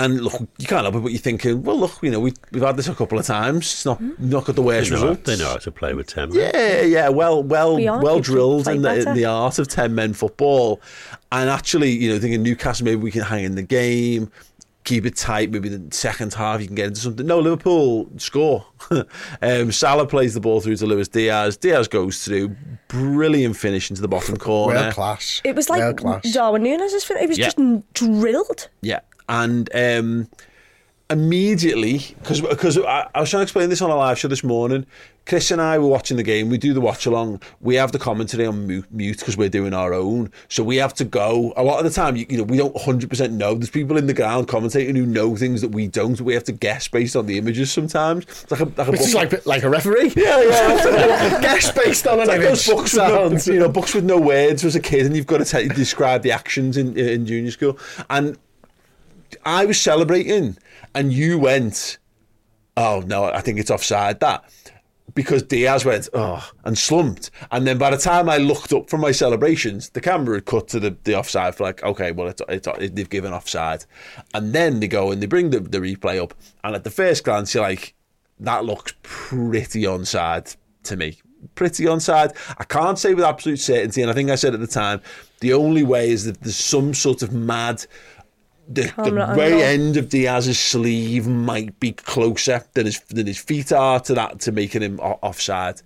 [0.00, 2.62] And look, you can't help it, but you're thinking, well, look, you know, we, we've
[2.62, 3.64] had this a couple of times.
[3.64, 5.22] It's not not got the worst They know, results.
[5.24, 6.38] they know how to play with 10 men.
[6.54, 10.12] Yeah, yeah, well, well, We well drilled in the, in the art of ten men
[10.12, 10.80] football,
[11.32, 14.30] and actually, you know, thinking Newcastle, maybe we can hang in the game,
[14.84, 15.50] keep it tight.
[15.50, 17.26] Maybe the second half you can get into something.
[17.26, 18.66] No, Liverpool score.
[19.42, 21.56] um, Salah plays the ball through to Luis Diaz.
[21.56, 22.54] Diaz goes through,
[22.86, 24.80] brilliant finish into the bottom corner.
[24.80, 25.40] World class.
[25.44, 26.32] It was World like class.
[26.32, 27.46] Darwin Nunez' It was Yeah.
[27.50, 27.58] just
[27.94, 28.68] drilled.
[28.80, 30.28] Yeah, and um,
[31.10, 34.44] immediately because because I, I was trying to explain this on a live show this
[34.44, 34.86] morning.
[35.26, 36.48] Chris and I were watching the game.
[36.48, 37.42] We do the watch along.
[37.60, 40.32] We have the commentary on mute because we're doing our own.
[40.48, 42.16] So we have to go a lot of the time.
[42.16, 43.54] You, you know, we don't hundred percent know.
[43.54, 46.18] There's people in the ground commentating who know things that we don't.
[46.18, 48.24] We have to guess based on the images sometimes.
[48.24, 50.14] It's like a like a Which is book- like like a referee.
[50.16, 51.40] yeah, yeah.
[51.42, 52.66] Guess based on an like image.
[52.66, 53.46] books with, no, Sounds.
[53.46, 56.22] you know, books with no words as a kid, and you've got to tell, describe
[56.22, 57.78] the actions in in junior school.
[58.08, 58.38] And
[59.44, 60.56] I was celebrating,
[60.94, 61.98] and you went,
[62.76, 64.44] "Oh no, I think it's offside." That
[65.14, 69.00] because Diaz went, "Oh," and slumped, and then by the time I looked up from
[69.00, 72.42] my celebrations, the camera had cut to the, the offside for like, okay, well, it's,
[72.48, 73.84] it's, they've given offside,
[74.34, 77.24] and then they go and they bring the, the replay up, and at the first
[77.24, 77.94] glance, you're like,
[78.40, 81.18] that looks pretty onside to me.
[81.54, 82.36] Pretty onside.
[82.58, 85.00] I can't say with absolute certainty, and I think I said at the time,
[85.40, 87.84] the only way is that there's some sort of mad.
[88.70, 89.62] The, the very angle.
[89.62, 94.40] end of Diaz's sleeve might be closer than his than his feet are to that
[94.40, 95.80] to making him offside.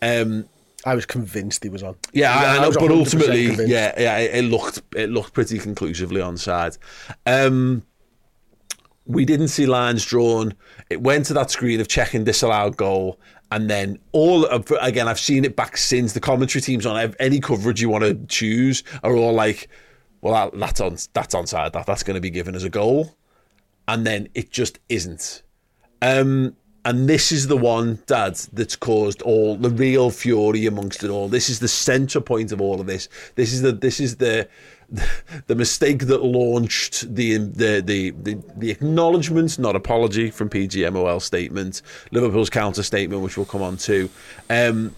[0.00, 0.48] Um,
[0.84, 1.96] I was convinced he was on.
[2.12, 3.72] yeah, I, I know, was but ultimately, convinced.
[3.72, 6.78] yeah, yeah, it, it looked it looked pretty conclusively onside.
[7.26, 7.82] Um,
[9.04, 10.54] we didn't see lines drawn.
[10.90, 13.18] It went to that screen of checking disallowed goal,
[13.50, 15.08] and then all of, again.
[15.08, 16.12] I've seen it back since.
[16.12, 19.68] The commentary teams on ev- any coverage you want to choose are all like,
[20.20, 21.72] "Well, that, that's on that's onside.
[21.72, 23.16] That that's going to be given as a goal,"
[23.86, 25.42] and then it just isn't.
[26.00, 31.10] Um, and this is the one, Dad, that's caused all the real fury amongst it
[31.10, 31.28] all.
[31.28, 33.08] This is the centre point of all of this.
[33.34, 34.48] This is the this is the
[35.46, 41.82] the mistake that launched the the the the, the acknowledgement, not apology, from PGMOL statement,
[42.10, 44.08] Liverpool's counter statement, which we'll come on to.
[44.48, 44.94] Um,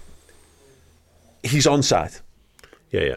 [1.43, 2.21] he's onside.
[2.93, 3.15] Yeah, yeah.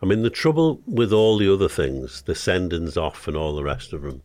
[0.00, 3.64] I mean, the trouble with all the other things, the sendings off and all the
[3.64, 4.22] rest of them,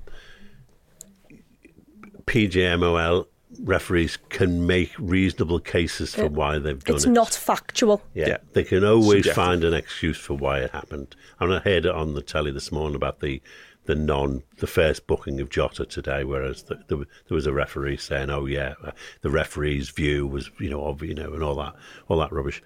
[2.25, 3.25] PGMOL
[3.61, 7.09] referees can make reasonable cases for why they've done It's it.
[7.09, 8.01] It's not factual.
[8.13, 8.37] Yeah, Yeah.
[8.53, 9.33] they can always Subjective.
[9.35, 11.15] find an excuse for why it happened.
[11.39, 13.41] And I heard it on the telly this morning about the
[13.85, 16.95] the non the first booking of Jota today, whereas the, the,
[17.27, 21.09] there was a referee saying, "Oh yeah, uh, the referee's view was you know obvious,
[21.09, 21.75] you know, and all that
[22.07, 22.63] all that rubbish."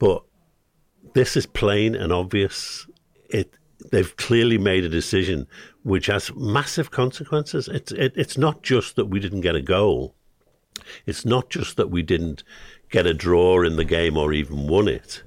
[0.00, 0.24] But
[1.14, 2.86] this is plain and obvious.
[3.28, 3.54] It
[3.90, 5.46] they've clearly made a decision
[5.82, 7.68] which has massive consequences.
[7.68, 10.14] It's it, it's not just that we didn't get a goal.
[11.06, 12.44] It's not just that we didn't
[12.90, 15.22] get a draw in the game or even won it.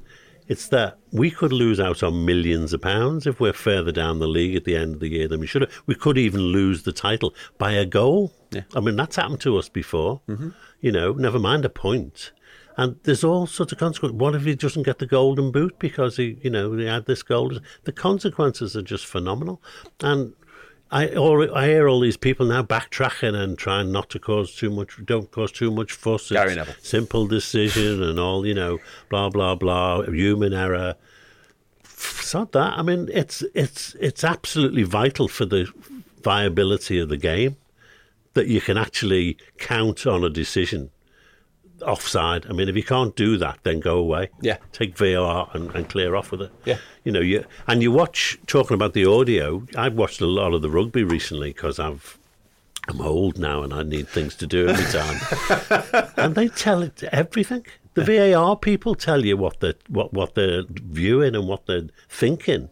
[0.47, 4.27] It's that we could lose out on millions of pounds if we're further down the
[4.27, 5.81] league at the end of the year than we should have.
[5.85, 8.33] We could even lose the title by a goal.
[8.51, 8.63] Yeah.
[8.75, 10.21] I mean, that's happened to us before.
[10.27, 10.49] Mm-hmm.
[10.81, 12.33] You know, never mind a point.
[12.77, 14.19] And there's all sorts of consequences.
[14.19, 17.23] What if he doesn't get the golden boot because he, you know, he had this
[17.23, 17.61] gold?
[17.83, 19.61] The consequences are just phenomenal.
[19.99, 20.33] And
[20.91, 24.69] I or I hear all these people now backtracking and trying not to cause too
[24.69, 26.29] much, don't cause too much fuss.
[26.29, 26.75] Gary Neville.
[26.81, 28.79] Simple decision and all, you know,
[29.09, 30.95] blah blah blah, human error.
[31.85, 32.77] Sod that.
[32.77, 35.71] I mean, it's it's it's absolutely vital for the
[36.23, 37.55] viability of the game
[38.33, 40.89] that you can actually count on a decision
[41.81, 42.45] offside.
[42.47, 44.29] I mean, if you can't do that, then go away.
[44.41, 44.57] Yeah.
[44.71, 46.51] Take VAR and, and clear off with it.
[46.65, 46.77] Yeah.
[47.03, 49.65] You know, you and you watch talking about the audio.
[49.75, 52.17] I've watched a lot of the rugby recently because I've
[52.87, 56.11] I'm old now and I need things to do every time.
[56.17, 57.65] and they tell it everything.
[57.93, 62.69] The VAR people tell you what they what what they're viewing and what they're thinking.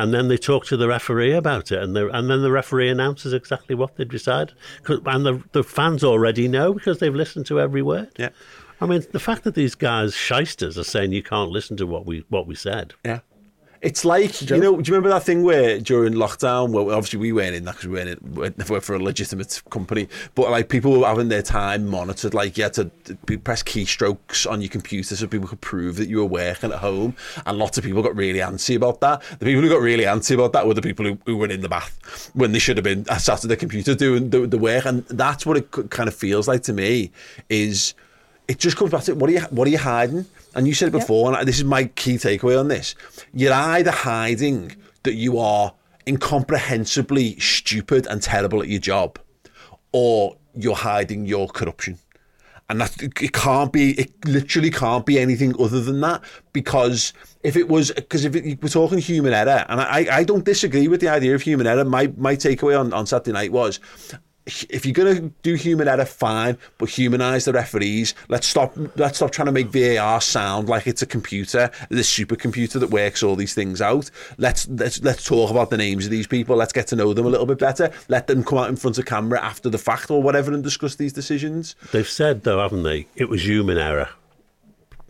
[0.00, 2.88] And then they talk to the referee about it, and the, and then the referee
[2.88, 4.52] announces exactly what they decide,
[4.88, 8.08] And the, the fans already know because they've listened to every word.
[8.16, 8.30] Yeah.
[8.80, 12.06] I mean, the fact that these guys, shysters, are saying you can't listen to what
[12.06, 12.94] we what we said.
[13.04, 13.20] Yeah.
[13.82, 17.32] It's like, you know, do you remember that thing where during lockdown, well, obviously we
[17.32, 20.68] weren't in that because we weren't in, we worked for a legitimate company, but like
[20.68, 22.90] people were having their time monitored, like you had to
[23.38, 27.16] press keystrokes on your computer so people could prove that you were working at home.
[27.46, 29.22] And lots of people got really antsy about that.
[29.38, 31.62] The people who got really antsy about that were the people who, who were in
[31.62, 34.58] the bath when they should have been uh, sat at the computer doing the, the
[34.58, 34.84] work.
[34.84, 37.12] And that's what it kind of feels like to me
[37.48, 37.94] is
[38.46, 40.26] it just comes back to what are you what are you hiding?
[40.54, 42.94] And you said it before, and this is my key takeaway on this.
[43.32, 45.72] You're either hiding that you are
[46.06, 49.18] incomprehensibly stupid and terrible at your job,
[49.92, 51.98] or you're hiding your corruption.
[52.68, 56.22] And that it can't be, it literally can't be anything other than that.
[56.52, 60.44] Because if it was, because if it, we're talking human error, and I, I don't
[60.44, 61.84] disagree with the idea of human error.
[61.84, 63.80] My my takeaway on, on Saturday night was
[64.46, 68.14] if you're going to do human error, fine, but humanize the referees.
[68.28, 68.72] Let's stop.
[68.96, 73.22] Let's stop trying to make VAR sound like it's a computer, this supercomputer that works
[73.22, 74.10] all these things out.
[74.38, 76.56] Let's let's let's talk about the names of these people.
[76.56, 77.92] Let's get to know them a little bit better.
[78.08, 80.96] Let them come out in front of camera after the fact or whatever and discuss
[80.96, 81.76] these decisions.
[81.92, 83.06] They've said though, haven't they?
[83.16, 84.08] It was human error,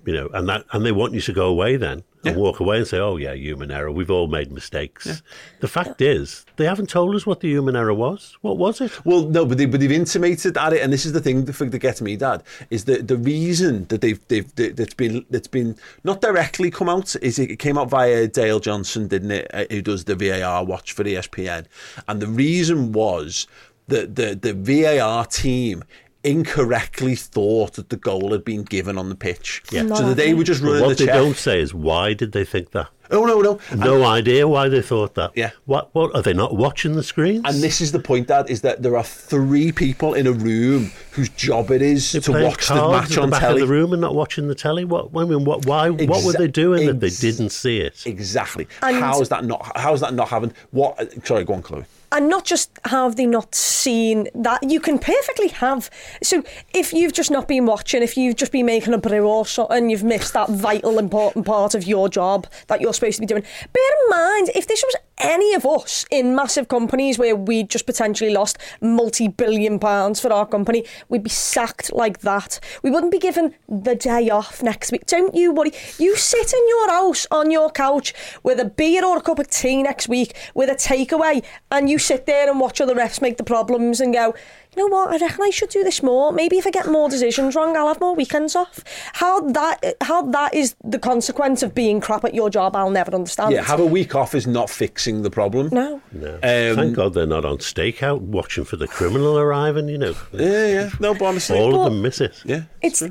[0.04, 2.78] you know, and that and they want you to go away then and walk away
[2.78, 3.90] and say, "Oh yeah, human error.
[3.90, 5.22] We've all made mistakes."
[5.60, 8.36] The fact is, they haven't told us what the human error was.
[8.42, 8.92] What was it?
[9.06, 11.52] Well, no, but, they, but they've intimated at it, and this is the thing, the
[11.52, 15.24] thing that gets me, Dad, is that the reason that they've, they've that- that's been
[15.30, 19.46] that's been not directly come out is it came out via Dale Johnson, didn't it?
[19.54, 21.66] uh, Who does the VAR watch for ESPN,
[22.08, 23.46] and the reason was
[23.88, 25.82] that the the VAR team
[26.24, 29.62] incorrectly thought that the goal had been given on the pitch.
[29.70, 29.86] Yeah.
[29.94, 31.14] So that they were just But running what the they check.
[31.14, 32.88] don't say is why did they think that?
[33.12, 35.32] Oh no, no, No idea why they thought that.
[35.34, 35.50] Yeah.
[35.64, 35.92] What?
[35.94, 37.42] What are they not watching the screens?
[37.44, 40.92] And this is the point, Dad, is that there are three people in a room
[41.10, 43.62] whose job it is They're to playing watch the match at on the back telly.
[43.62, 44.84] of the room and not watching the telly.
[44.84, 45.08] What?
[45.16, 45.66] I mean, what?
[45.66, 45.90] Why?
[45.90, 48.06] what were they Exa- doing that they didn't see it?
[48.06, 48.68] Exactly.
[48.82, 49.72] And- how is that not?
[49.76, 50.52] How is that not having?
[50.70, 51.26] What?
[51.26, 51.84] Sorry, go on, Chloe.
[52.12, 55.90] And not just have they not seen that you can perfectly have.
[56.22, 56.42] So
[56.74, 59.90] if you've just not been watching if you've just been making a brew or something
[59.90, 63.42] you've missed that vital important part of your job that you're supposed to be doing
[63.72, 67.86] bear in mind if this was any of us in massive companies where we'd just
[67.86, 72.60] potentially lost multi-billion pounds for our company we'd be sacked like that.
[72.82, 75.06] We wouldn't be given the day off next week.
[75.06, 75.72] Don't you worry.
[75.98, 79.48] You sit in your house on your couch with a beer or a cup of
[79.48, 83.36] tea next week with a takeaway and you sit there and watch other refs make
[83.36, 84.34] the problems and go
[84.80, 87.08] you know what I reckon I should do this more maybe if I get more
[87.08, 88.82] decisions wrong I'll have more weekends off
[89.14, 93.14] how that how that is the consequence of being crap at your job I'll never
[93.14, 95.68] understand Yeah, have a week off is not fixing the problem.
[95.72, 96.34] no No.
[96.36, 99.88] Um, Thank God they're not on stakeout watching for the criminal arriving.
[99.88, 100.90] You know, Yeah, yeah.
[100.98, 102.34] No, but honestly, all But- of them miss it.
[102.44, 102.62] yeah.
[102.80, 103.02] it's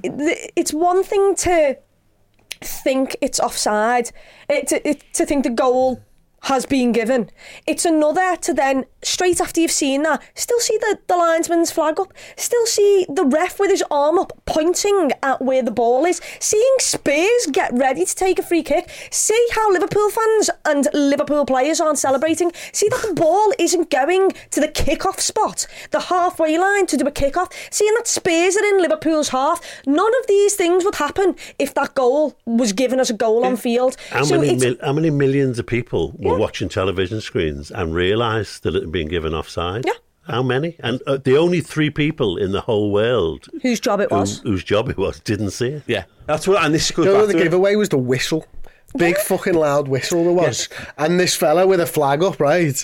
[0.62, 1.77] it's one thing to
[2.62, 4.12] think it's offside,
[4.49, 6.01] it, to, it, to think the goal
[6.43, 7.30] has been given.
[7.67, 11.99] It's another to then, straight after you've seen that, still see the, the linesman's flag
[11.99, 16.21] up, still see the ref with his arm up pointing at where the ball is,
[16.39, 21.45] seeing Spurs get ready to take a free kick, see how Liverpool fans and Liverpool
[21.45, 26.58] players aren't celebrating, see that the ball isn't going to the kick-off spot, the halfway
[26.58, 29.62] line to do a kick-off, seeing that Spurs are in Liverpool's half.
[29.86, 33.58] None of these things would happen if that goal was given as a goal on
[33.58, 33.97] field.
[34.10, 36.39] How so many mil- how many millions of people were Yeah.
[36.39, 39.85] watching television screens and realised that it had been given offside?
[39.85, 39.93] Yeah.
[40.23, 40.75] How many?
[40.79, 44.39] And uh, the only three people in the whole world whose job it who, was.
[44.41, 45.83] whose job it was didn't see it.
[45.87, 46.63] Yeah, that's what.
[46.63, 47.43] And this goes You know, back the to it.
[47.43, 48.45] giveaway was the whistle.
[48.97, 50.69] Big fucking loud whistle there was.
[50.97, 52.83] And this fella with a flag up, right?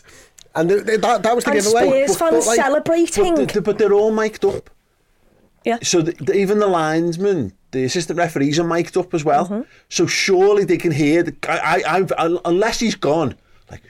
[0.56, 2.06] And th- th- that, that was the And giveaway.
[2.08, 3.36] Spurs fans celebrating.
[3.36, 4.70] But, th- but they're all mic'd up.
[5.64, 5.78] Yeah.
[5.84, 9.46] So the, the, even the linesmen, the assistant referees are mic'd up as well.
[9.46, 9.62] Mm-hmm.
[9.90, 11.24] So surely they can hear.
[11.24, 13.36] The, I, I, I've, I, unless he's gone,
[13.70, 13.84] like.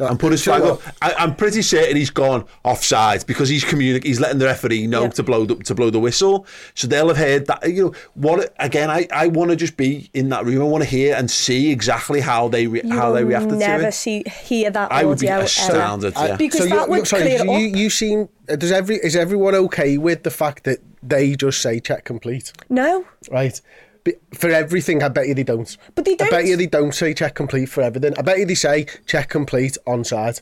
[0.00, 0.80] And put his flag up.
[1.02, 5.02] I, I'm pretty certain he's gone offside because he's communi- He's letting the referee know
[5.04, 5.08] Yeah.
[5.10, 6.46] to blow the, to blow the whistle.
[6.74, 7.68] So they'll have heard that.
[7.72, 8.54] You know what?
[8.58, 10.62] Again, I, I want to just be in that room.
[10.62, 13.50] I want to hear and see exactly how they re- You how they will reacted
[13.50, 13.94] to never it.
[13.94, 16.36] see hear that I would be audio astounded, yeah.
[16.36, 17.76] because so that you- would sorry, clear so it you, up.
[17.76, 22.04] you seem does every is everyone okay with the fact that they just say check
[22.04, 23.60] complete, No, right?
[24.34, 25.76] For everything, I bet you they don't.
[25.94, 26.46] But they I bet don't.
[26.46, 28.14] you they don't say check complete for everything.
[28.18, 30.40] I bet you they say check complete onside.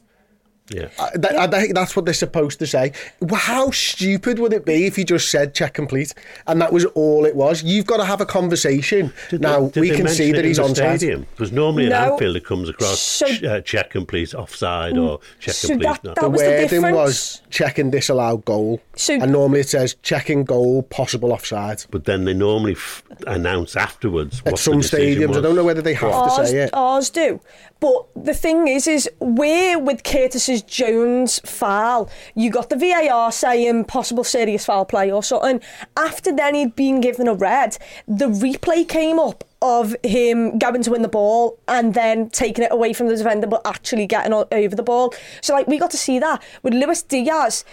[0.71, 0.89] Yeah.
[0.99, 2.93] I, that, I think that's what they're supposed to say.
[3.33, 6.13] How stupid would it be if you just said check complete
[6.49, 7.63] and that was all it was?
[7.63, 9.13] You've got to have a conversation.
[9.31, 11.95] Did now they, we can see that he's on stadium because normally No.
[11.97, 15.87] at Anfield it comes across So- ch- uh, check complete offside or check So complete.
[15.87, 16.95] that- that the was the wording difference.
[16.97, 18.81] was check and disallow goal.
[18.97, 21.85] So- and normally it says checking goal, possible offside.
[21.91, 25.55] but then they normally f- announce afterwards At what some the decision stadiums, I don't
[25.55, 26.71] know whether they have to say it.
[26.73, 27.41] ours do.
[27.79, 33.85] But the thing is, is where with Curtis's Jones foul, you got the VAR saying
[33.85, 35.61] possible serious foul play or something.
[35.97, 37.77] After then he'd been given a red,
[38.09, 42.73] the replay came up of him going to win the ball and then taking it
[42.73, 45.13] away from the defender, but actually getting over the ball.
[45.43, 47.65] So like we got to see that with Luis Diaz.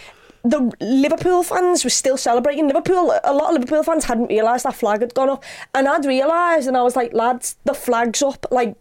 [0.45, 2.67] The Liverpool fans were still celebrating.
[2.67, 5.41] Liverpool, a lot of Liverpool fans hadn't realised that flag had gone up,
[5.73, 8.45] and I'd realised, and I was like, lads, the flag's up.
[8.51, 8.75] Like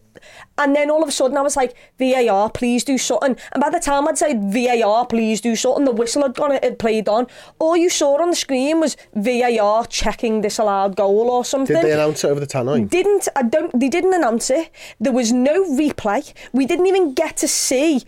[0.58, 3.36] And then all of a sudden I was like, VAR, please do something.
[3.52, 6.62] And by the time I'd said VAR, please do something, the whistle had gone, it
[6.64, 7.26] had played on.
[7.58, 11.76] All you saw on the screen was VAR checking this allowed goal or something.
[11.76, 12.88] Did they announce it over the tannoy?
[12.88, 14.70] Didn't, I don't, they didn't announce it.
[15.00, 16.32] There was no replay.
[16.52, 18.02] We didn't even get to see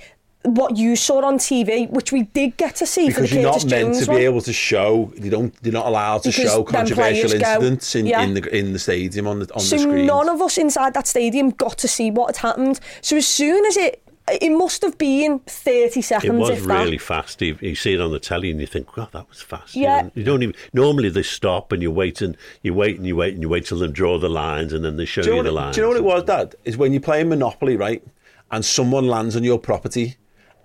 [0.44, 3.50] what you saw on TV, which we did get to see because for the you're
[3.50, 4.22] Curtis not meant Jones to be one.
[4.22, 5.12] able to show.
[5.16, 5.54] You don't.
[5.62, 8.20] You're not allowed to Because show controversial players go- incidents in, yeah.
[8.22, 10.06] in the in the stadium on the on so the screen.
[10.06, 12.78] none of us inside that stadium got to see what had happened.
[13.00, 14.02] So as soon as it,
[14.40, 16.24] it must have been thirty seconds.
[16.24, 16.40] It seconds.
[16.40, 16.84] was if that.
[16.84, 17.40] really fast.
[17.40, 19.74] You, you see it on the telly and you think, God, that was fast.
[19.74, 19.96] Yeah.
[19.98, 20.54] You, know, you don't even.
[20.74, 23.64] Normally they stop and you wait and you wait and you wait and you wait
[23.66, 25.62] till they draw the lines and then they show do you, you, know the what,
[25.62, 25.74] lines.
[25.76, 26.54] do you know what it was, Dad?
[26.64, 28.02] Is when you play Monopoly, right?
[28.50, 30.16] And someone lands on your property,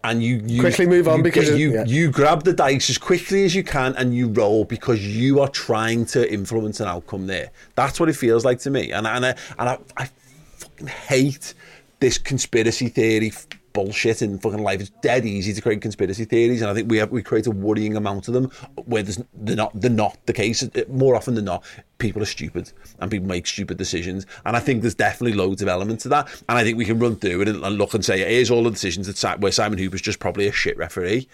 [0.04, 1.84] and you, you Quickly move on you because you yeah.
[1.86, 5.50] you grab the dice as quickly as you can and you roll because you are
[5.50, 7.52] trying to influence an outcome there.
[7.76, 10.10] That's what it feels like to me, and I- and I, and I, I
[10.58, 11.54] fucking hate
[12.00, 13.32] this conspiracy theory
[13.74, 14.82] bullshit in fucking life.
[14.82, 17.52] It's dead easy to create conspiracy theories, and I think we have we create a
[17.52, 18.52] worrying amount of them
[18.86, 20.68] where there's they're not they're not the case.
[20.88, 21.64] More often than not,
[21.98, 25.68] people are stupid and people make stupid decisions, and I think there's definitely loads of
[25.68, 26.28] elements to that.
[26.50, 28.64] And I think we can run through it and, and look and say, here's all
[28.64, 31.28] the decisions that where Simon Hooper's just probably a shit referee,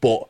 [0.00, 0.28] but.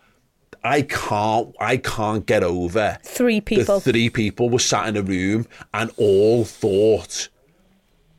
[0.66, 1.54] I can't.
[1.60, 3.80] I can't get over Three people.
[3.80, 7.28] Three people were sat in a room and all thought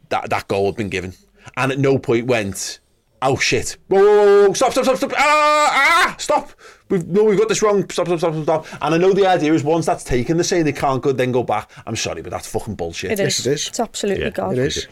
[0.10, 1.14] that that goal had been given,
[1.58, 2.80] and at no point went,
[3.28, 3.78] "Oh shit!
[3.88, 5.14] Whoa, stop, stop, stop, stop!
[5.18, 6.52] Ah, ah, stop!
[6.90, 7.90] We've no, we've got this wrong.
[7.90, 10.44] Stop, stop, stop, stop, stop!" And I know the idea is once that's taken, they're
[10.44, 11.70] saying they can't go, then go back.
[11.88, 13.12] I'm sorry, but that's fucking bullshit.
[13.12, 13.40] It is.
[13.40, 13.68] Yes, it is.
[13.70, 14.54] It's absolutely Yeah, gone.
[14.54, 14.88] It is.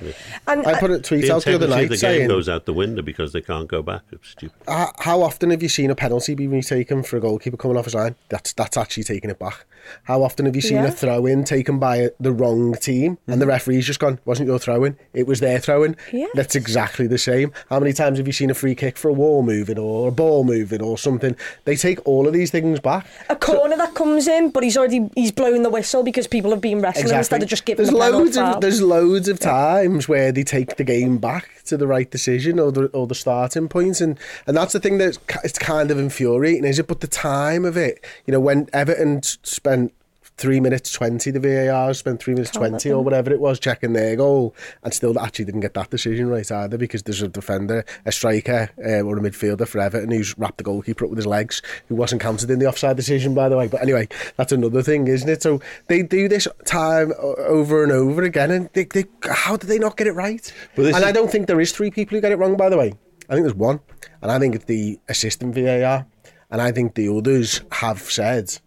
[0.47, 2.27] And I uh, put a tweet The out the other integrity night of the game
[2.27, 4.01] goes out the window because they can't go back.
[4.11, 4.55] It's stupid.
[4.69, 7.85] "H- how often have you seen a penalty be retaken for a goalkeeper coming off
[7.85, 8.15] his line?
[8.29, 9.65] That's that's actually taking it back.
[10.03, 10.85] How often have you seen Yeah.
[10.87, 14.57] a throw in taken by the wrong team and the referee's just gone, wasn't your
[14.57, 15.97] throw in, it was their throw in?
[16.13, 16.27] Yeah.
[16.35, 17.51] That's exactly the same.
[17.69, 20.11] How many times have you seen a free kick for a wall moving or a
[20.11, 21.35] ball moving or something?
[21.65, 23.05] They take all of these things back.
[23.29, 26.61] a corner that comes in, but he's already he's blowing the whistle because people have
[26.61, 28.55] been wrestling instead of just giving there's the loads foul.
[28.55, 32.59] of there's loads of times where they take the game back to the right decision
[32.59, 35.91] or the or the starting points point and and that's the thing that it's kind
[35.91, 39.93] of infuriating is it but the time of it you know when Everton spent
[40.37, 44.15] three minutes 20 the VAR spent three minutes 20 or whatever it was checking their
[44.15, 48.11] goal and still actually didn't get that decision right either because there's a defender a
[48.11, 51.61] striker uh, or a midfielder for Everton who's wrapped the goalkeeper up with his legs
[51.87, 53.67] who wasn't counted in the offside decision by the way.
[53.67, 55.43] But anyway that's another thing isn't it?
[55.43, 59.79] So they do this time over and over again and they, they, how did they
[59.79, 60.51] not get it right?
[60.75, 62.69] But and is- I don't think there is three people who get it wrong by
[62.69, 62.93] the way.
[63.29, 63.79] I think there's one
[64.21, 66.05] and I think it's the assistant VAR
[66.49, 68.59] and I think the others have said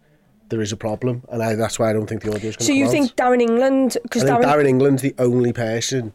[0.48, 2.66] there is a problem, and I, that's why I don't think the audio is going
[2.66, 3.16] so to you come think out.
[3.16, 6.12] Darren England because Darren, Darren England's the only person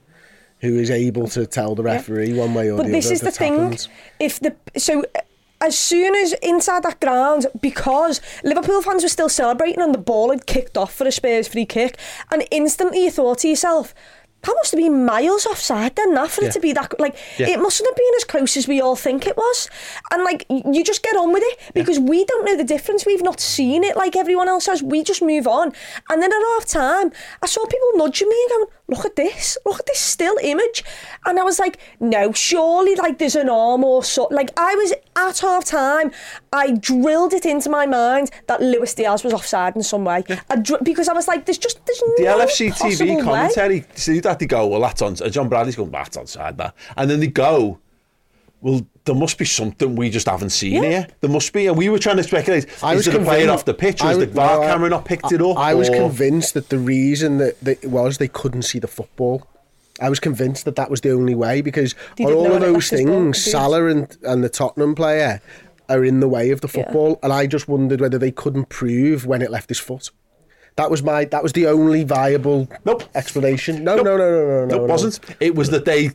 [0.59, 3.31] who is able to tell the referee one way or but the this is the
[3.31, 3.57] thing.
[3.57, 3.87] happened.
[4.19, 5.21] If the so uh,
[5.59, 10.31] as soon as inside that ground, because Liverpool fans were still celebrating and the ball
[10.31, 11.97] had kicked off for a Spurs free kick,
[12.31, 13.93] and instantly you thought to yourself.
[14.43, 16.47] That must have been miles offside then, that for Yeah.
[16.49, 17.49] it to be that like Yeah.
[17.49, 19.69] it mustn't have been as close as we all think it was,
[20.11, 23.05] and like you just get on with it because we don't know the difference.
[23.05, 24.81] We've not seen it like everyone else has.
[24.81, 25.73] We just move on,
[26.09, 29.57] and then at half time, I saw people nudging me and going, "Look at this!
[29.65, 30.83] Look at this still image,"
[31.25, 34.93] and I was like, "No, surely like there's an arm or so." Like I was
[35.15, 36.11] at half time,
[36.53, 40.55] I drilled it into my mind that Luis Diaz was offside in some way, I
[40.57, 44.19] dr- because I was like, "There's just there's the no LFC TV way." commentary, see
[44.19, 45.15] that they go, well, that's on.
[45.15, 47.79] John Bradley's going, that's onside that, and then they go,
[48.61, 50.89] well, there must be something we just haven't seen Yeah.
[50.89, 51.07] here.
[51.21, 52.67] There must be, and we were trying to speculate.
[52.83, 54.01] I is was it a player convinced- off the pitch?
[54.01, 55.57] I Was the was- VAR no, camera not picked it up?
[55.57, 58.87] I was or- convinced that the reason that, that it was they couldn't see the
[58.87, 59.47] football.
[59.99, 62.89] I was convinced that that was the only way because on all of those left
[62.91, 63.43] his ball, things.
[63.43, 65.41] Salah and, and the Tottenham player
[65.89, 66.83] are in the way of the Yeah.
[66.85, 70.09] football, and I just wondered whether they couldn't prove when it left his foot.
[70.77, 71.25] That was my.
[71.25, 73.03] That was the only viable Nope.
[73.13, 73.83] explanation.
[73.83, 74.05] No, Nope.
[74.05, 74.65] no, no, no, no, no.
[74.65, 74.83] No, no.
[74.85, 75.19] it wasn't.
[75.39, 76.11] It was that they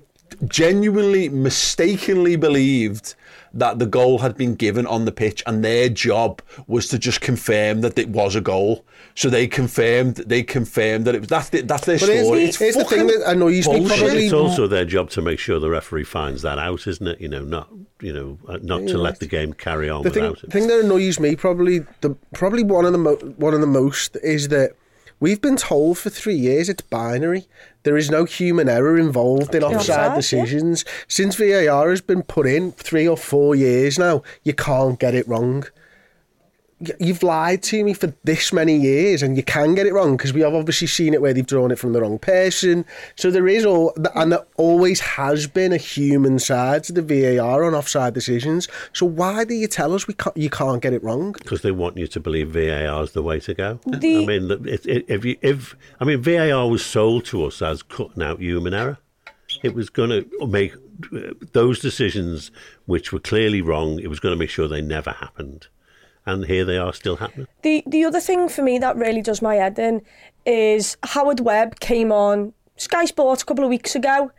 [0.46, 3.14] genuinely, mistakenly believed
[3.54, 7.22] that the goal had been given on the pitch, and their job was to just
[7.22, 8.84] confirm that it was a goal.
[9.14, 10.16] So they confirmed.
[10.16, 11.28] They confirmed that it was.
[11.30, 12.40] That's the, that's their But here's story.
[12.40, 15.38] the- It's here's the thing that annoys me probably- It's also their job to make
[15.38, 17.18] sure the referee finds that out, isn't it?
[17.20, 17.68] You know, not
[18.02, 20.50] you know, uh, not to let the game carry on the thing, without it.
[20.50, 23.66] The thing that annoys me probably the probably one of the mo- one of the
[23.66, 24.72] most is that
[25.20, 27.46] we've been told for three years it's binary.
[27.82, 30.84] There is no human error involved in offside decisions.
[31.06, 35.28] Since VAR has been put in three or four years now, you can't get it
[35.28, 35.64] wrong.
[36.80, 40.16] Y- you've lied to me for this many years and you can get it wrong
[40.16, 42.84] because we have obviously seen it where they've drawn it from the wrong person.
[43.16, 47.64] So there is all, and there always has been a human side to the VAR
[47.64, 48.68] on offside decisions.
[48.92, 51.32] So why do you tell us we can't, you can't get it wrong?
[51.32, 53.80] because they want you to believe VAR is the way to go.
[53.86, 57.62] The- I mean, it, it, if you, if I mean VAR was sold to us
[57.62, 58.98] as cutting out human error,
[59.62, 60.74] it was going to make
[61.14, 62.50] uh, those decisions
[62.86, 64.00] which were clearly wrong.
[64.00, 65.68] It was going to make sure they never happened,
[66.26, 67.46] and here they are still happening.
[67.62, 70.02] The the other thing for me that really does my head in
[70.44, 74.30] is Howard Webb came on Sky Sports a couple of weeks ago,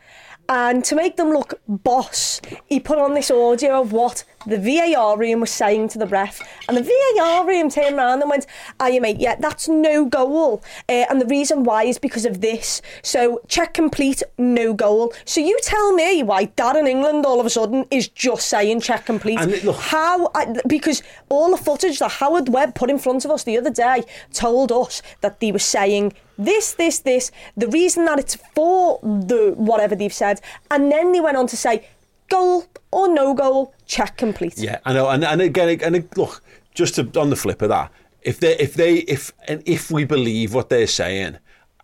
[0.50, 5.18] and to make them look boss, he put on this audio of what the VAR
[5.18, 6.84] room was saying to the ref, and the
[7.18, 8.45] VAR room turned around and went,
[8.80, 12.41] "Ah, you mate, yeah, that's no goal, uh, and the reason why is because of
[12.41, 12.82] this.
[13.04, 15.14] So check complete, no goal.
[15.26, 19.06] So you tell me why Darren England all of a sudden is just saying check
[19.06, 19.39] complete?
[19.39, 20.32] And look- How?
[20.34, 23.70] I, because all the footage that Howard Webb put in front of us the other
[23.70, 27.32] day told us that they were saying this, this, this.
[27.56, 30.39] The reason that it's for the whatever they've said,
[30.70, 31.88] and then they went on to say
[32.30, 34.58] goal or no goal, check complete.
[34.58, 36.42] Yeah, I know, and and again, and look,
[36.74, 40.06] just to, on the flip of that, if they, if they, if and if we
[40.06, 41.38] believe what they're saying,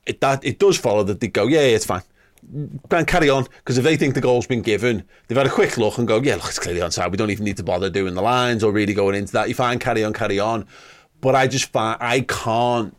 [0.06, 2.04] it that it does follow that they go, yeah, yeah it's fine,
[2.91, 5.78] and carry on, because if they think the goal's been given, they've had a quick
[5.78, 7.12] look and go, yeah, look, it's clearly onside.
[7.12, 9.50] We don't even need to bother doing the lines or really going into that.
[9.50, 10.68] You fine, carry on, carry on.
[11.22, 12.98] But I just find I can't.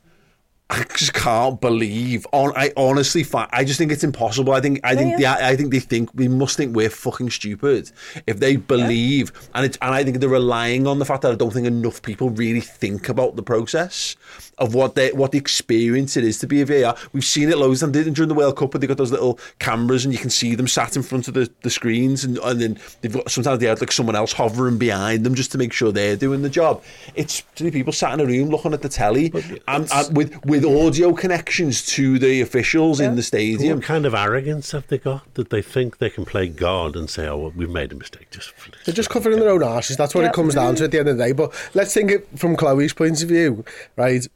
[0.70, 2.26] I just can't believe.
[2.32, 4.54] On, I honestly, I just think it's impossible.
[4.54, 5.36] I think, I think, yeah.
[5.36, 7.92] the, I think they think we must think we're fucking stupid
[8.26, 11.34] if they believe, and it's, and I think they're relying on the fact that I
[11.34, 14.16] don't think enough people really think about the process
[14.56, 16.96] of what they, what the experience it is to be a VAR.
[17.12, 19.38] We've seen it loads of times during the World Cup, where they got those little
[19.58, 22.60] cameras and you can see them sat in front of the, the screens, and, and
[22.60, 25.74] then they've got sometimes they had like someone else hovering behind them just to make
[25.74, 26.82] sure they're doing the job.
[27.14, 29.30] It's three people sat in a room looking at the telly
[29.68, 33.78] and, and with with audio connections to the officials in the stadium.
[33.78, 37.08] What kind of arrogance have they got that they think they can play God and
[37.08, 38.30] say, "Oh, well, we've made a mistake"?
[38.30, 38.52] Just
[38.84, 39.96] They're just covering their own arses.
[39.96, 40.28] That's what Yeah.
[40.28, 41.32] it comes down to at the end of the day.
[41.32, 43.64] But let's think it from Chloe's point of view,
[43.96, 44.26] right?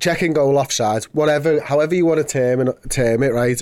[0.00, 3.60] Checking goal offside, whatever, however you want to term it, term it, right?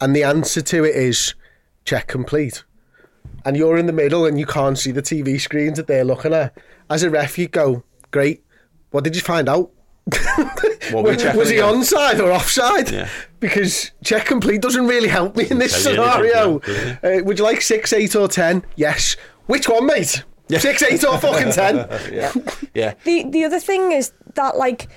[0.00, 1.34] And the answer to it is
[1.84, 2.62] check complete.
[3.44, 6.32] And you're in the middle and you can't see the TV screens that they're looking
[6.34, 6.56] at.
[6.88, 8.44] As a ref, you go, great.
[8.90, 9.70] What did you find out?
[10.92, 11.74] What were was, he again?
[11.74, 12.90] onside or offside?
[12.90, 13.08] Yeah.
[13.38, 16.60] Because check complete doesn't really help me in this tell anything, scenario.
[16.66, 17.20] yeah, yeah.
[17.20, 18.64] Uh, would you like six, eight, or ten?
[18.76, 19.16] Yes.
[19.46, 20.24] Which one, mate?
[20.48, 21.76] Six, eight, or fucking ten?
[22.12, 22.32] yeah,
[22.74, 22.94] yeah.
[23.04, 24.88] The the other thing is that like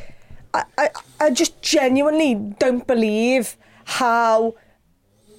[0.53, 0.89] I, I,
[1.19, 3.55] I just genuinely don't believe
[3.85, 4.55] how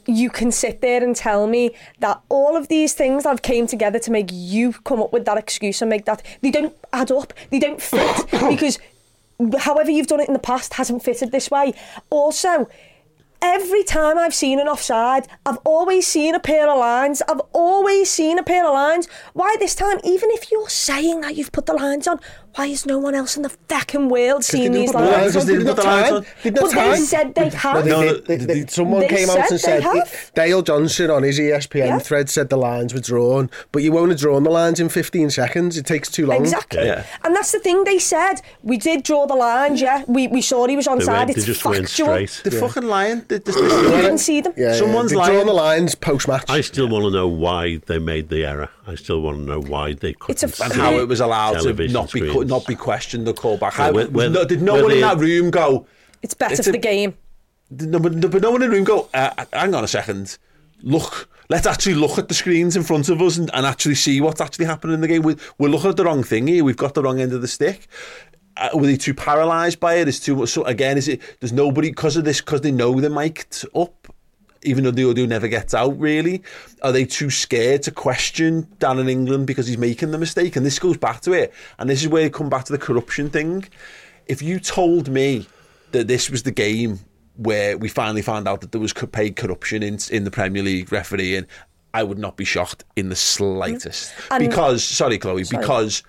[0.06, 3.66] you can sit there and tell me that all of these things that have came
[3.66, 7.10] together to make you come up with that excuse and make that they don't add
[7.10, 8.78] up they don't fit because
[9.58, 11.72] however you've done it in the past hasn't fitted this way
[12.10, 12.68] also
[13.44, 17.20] every time I've seen an offside, I've always seen a pair of lines.
[17.28, 19.06] I've always seen a pair of lines.
[19.34, 22.20] Why this time, even if you're saying that you've put the lines on,
[22.56, 25.34] why is no one else in the fucking world seeing these didn't put lines?
[25.34, 26.34] lines They didn't didn't have lines time.
[26.42, 27.86] Didn't But have they said they have.
[27.86, 30.30] No, No, they- they- they- they- someone They came out and they said have.
[30.34, 31.98] Dale Johnson on his ESPN Yeah.
[31.98, 35.30] thread said the lines were drawn, but you won't have drawn the lines in 15
[35.30, 35.76] seconds.
[35.76, 36.40] It takes too long.
[36.42, 36.84] Exactly.
[36.86, 37.04] Yeah.
[37.24, 38.40] And that's the thing they said.
[38.62, 40.04] We did draw the lines, yeah.
[40.06, 41.16] We, we saw he was on They, side.
[41.18, 42.08] went, they It's just factual.
[42.08, 42.40] went straight.
[42.52, 43.24] They're fucking lying.
[43.28, 44.52] They- they- We they- didn't see them.
[44.56, 45.18] Yeah, Someone's yeah.
[45.18, 45.32] They've lying.
[45.34, 46.44] drawn the lines post match.
[46.48, 48.68] I still want to know why they made the error.
[48.86, 51.20] I still want to know why they couldn't It's a- see and how it was
[51.20, 52.50] allowed to not be cu- screens.
[52.50, 53.72] not be questioned the called back.
[53.74, 55.86] How, where- where- no, did no where one in that room go?
[56.22, 57.14] It's better It's for a- the game.
[57.70, 59.08] No, but, no, no one in the room go.
[59.14, 60.36] Uh, hang on a second.
[60.82, 64.20] Look, let's actually look at the screens in front of us and, and actually see
[64.20, 65.22] what's actually happening in the game.
[65.22, 66.62] We, we're looking at the wrong thing here.
[66.62, 67.88] We've got the wrong end of the stick.
[68.56, 70.06] Uh, were they too paralysed by it?
[70.08, 70.50] Is too much?
[70.50, 71.20] So again, is it?
[71.40, 74.13] There's nobody because of this because they know they're mic'd up.
[74.64, 76.42] Even though the audio never gets out, really,
[76.82, 80.56] are they too scared to question Darren England because he's making the mistake?
[80.56, 82.78] And this goes back to it, and this is where you come back to the
[82.78, 83.64] corruption thing.
[84.26, 85.46] If you told me
[85.92, 87.00] that this was the game
[87.36, 90.90] where we finally found out that there was paid corruption in in the Premier League
[90.92, 91.46] refereeing,
[91.92, 94.12] I would not be shocked in the slightest.
[94.12, 94.32] Mm-hmm.
[94.34, 96.02] And- because, sorry, Chloe, because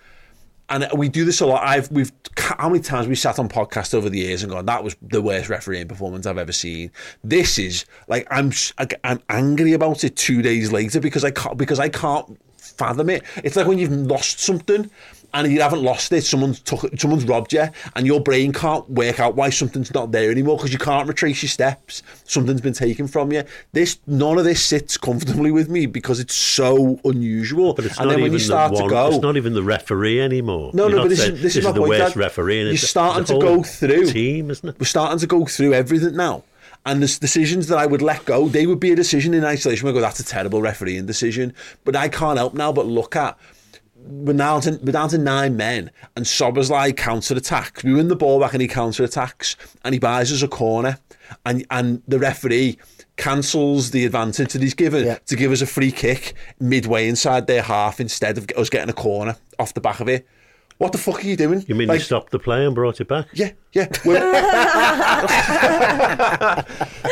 [0.69, 1.63] and we do this a lot.
[1.63, 4.83] I've we've how many times we sat on podcasts over the years and gone that
[4.83, 6.91] was the worst refereeing performance I've ever seen.
[7.23, 8.51] This is like I'm
[9.03, 12.39] I'm angry about it two days later because I can't because I can't
[12.77, 13.23] fathom it.
[13.43, 14.89] It's like when you've lost something
[15.33, 17.65] and you haven't lost it, someone's took, someone's robbed you,
[17.97, 21.43] and your brain can't work out why something's not there anymore because you can't retrace
[21.43, 22.03] your steps.
[22.23, 23.43] Something's been taken from you.
[23.73, 27.73] This none of this sits comfortably with me because it's so unusual.
[27.73, 29.53] But it's and not then even when you start the to go, It's not even
[29.53, 30.71] the referee anymore.
[30.73, 32.17] no, You're no, but this saying, is this, is my the worst Dad.
[32.17, 32.61] referee.
[32.61, 34.79] And You're starting to go through team, isn't it?
[34.79, 36.43] We're starting to go through everything now.
[36.85, 39.87] And the decisions that I would let go, they would be a decision in isolation.
[39.87, 41.53] We go, that's a terrible refereeing decision.
[41.83, 43.37] But I can't help now but look at
[44.07, 47.83] we're down to, we're down to nine men, and Szoboszlai counter attacks.
[47.83, 50.99] We win the ball back and he counter attacks, and he buys us a corner,
[51.45, 52.77] and and the referee
[53.17, 55.17] cancels the advantage that he's given Yeah.
[55.25, 58.93] to give us a free kick midway inside their half instead of us getting a
[58.93, 60.27] corner off the back of it.
[60.77, 61.63] What the fuck are you doing?
[61.67, 63.27] You mean Like, you stopped the play and brought it back?
[63.33, 63.87] yeah, yeah.
[64.03, 64.21] But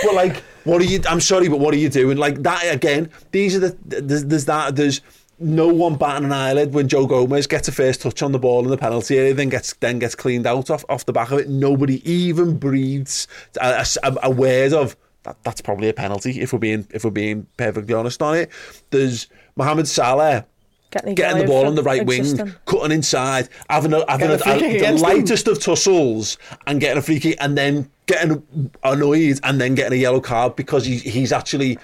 [0.14, 1.00] like, what are you?
[1.08, 2.18] I'm sorry, but what are you doing?
[2.18, 3.10] Like that again.
[3.32, 5.02] These are the there's, there's that there's
[5.40, 8.64] no one batting an eyelid when Joe Gomez gets a first touch on the ball
[8.64, 11.40] in the penalty area, then gets then gets cleaned out off, off the back of
[11.40, 11.50] it.
[11.50, 13.28] Nobody even breathes
[13.62, 15.38] a, a, a word of that.
[15.44, 18.52] That's probably a penalty if we're being if we're being perfectly honest on it.
[18.90, 20.46] There's Mohamed Salah
[20.94, 24.82] Getting, getting the ball on the right wing, cutting inside, having a, having a, Getting
[24.82, 26.38] a a- the lightest of tussles
[26.68, 28.44] and getting a free kick and then getting
[28.84, 31.80] annoyed and then getting a yellow card because he, he's actually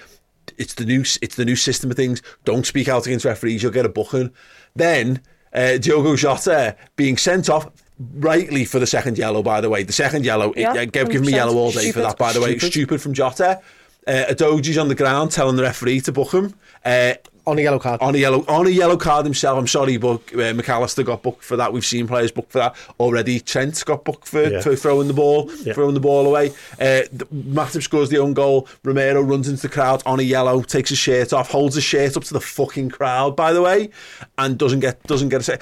[0.58, 2.22] it's the new it's the new system of things.
[2.44, 4.30] Don't speak out against referees, you'll get a booking.
[4.76, 5.20] Then
[5.52, 7.68] uh, Diogo Jota being sent off
[8.14, 9.42] rightly for the second yellow.
[9.42, 11.34] By the way, the second yellow, Yeah, it, give, give me 100%.
[11.34, 12.16] yellow all day for that.
[12.16, 12.72] By the way, Stupid.
[12.72, 13.60] stupid from Jota.
[14.06, 16.54] Uh, Udogie's on the ground telling the referee to book him.
[16.84, 17.14] Uh,
[17.46, 18.00] on a yellow card.
[18.00, 19.58] on a yellow on a yellow card himself.
[19.58, 21.72] I'm sorry, but uh, McAllister got booked for that.
[21.72, 23.40] We've seen players booked for that already.
[23.40, 24.60] Trent got booked for, Yeah.
[24.60, 25.72] for throwing the ball, Yeah.
[25.72, 26.50] throwing the ball away.
[26.80, 28.68] Uh, Matip scores the own goal.
[28.84, 32.16] Romero runs into the crowd on a yellow, takes his shirt off, holds his shirt
[32.16, 33.90] up to the fucking crowd, by the way,
[34.38, 35.58] and doesn't get doesn't get a say.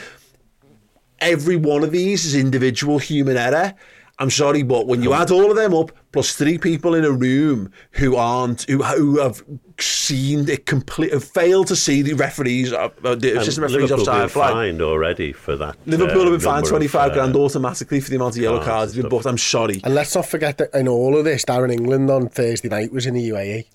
[1.21, 3.75] Every one of these is individual human error.
[4.21, 7.11] I'm sorry, but when you add all of them up, plus three people in a
[7.13, 9.43] room who aren't, who, who have
[9.81, 14.23] seen it complete, failed to see the referees, uh, uh, the assistant referees Liverpool offside
[14.23, 14.53] been flag.
[14.53, 15.77] fined already for that.
[15.87, 18.43] Liverpool uh, have been fined number of, 25 uh, grand automatically for the amount of
[18.43, 18.93] yellow cards cards.
[18.93, 19.27] and they've been booked.
[19.27, 19.81] I'm sorry.
[19.85, 23.07] And let's not forget that in all of this, Darren England on Thursday night was
[23.07, 23.29] in the.
[23.29, 23.67] UAE.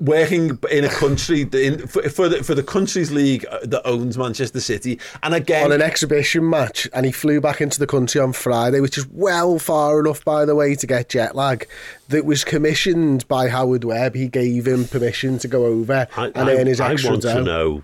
[0.00, 4.16] Working in a country, in, for, for, the, for the country's league uh, that owns
[4.16, 5.00] Manchester City.
[5.24, 8.80] And again, on an exhibition match, and he flew back into the country on Friday,
[8.80, 11.66] which is well far enough, by the way, to get jet lag.
[12.10, 14.14] That was commissioned by Howard Webb.
[14.14, 17.22] He gave him permission to go over I, and I, earn his I extra want
[17.22, 17.82] to know: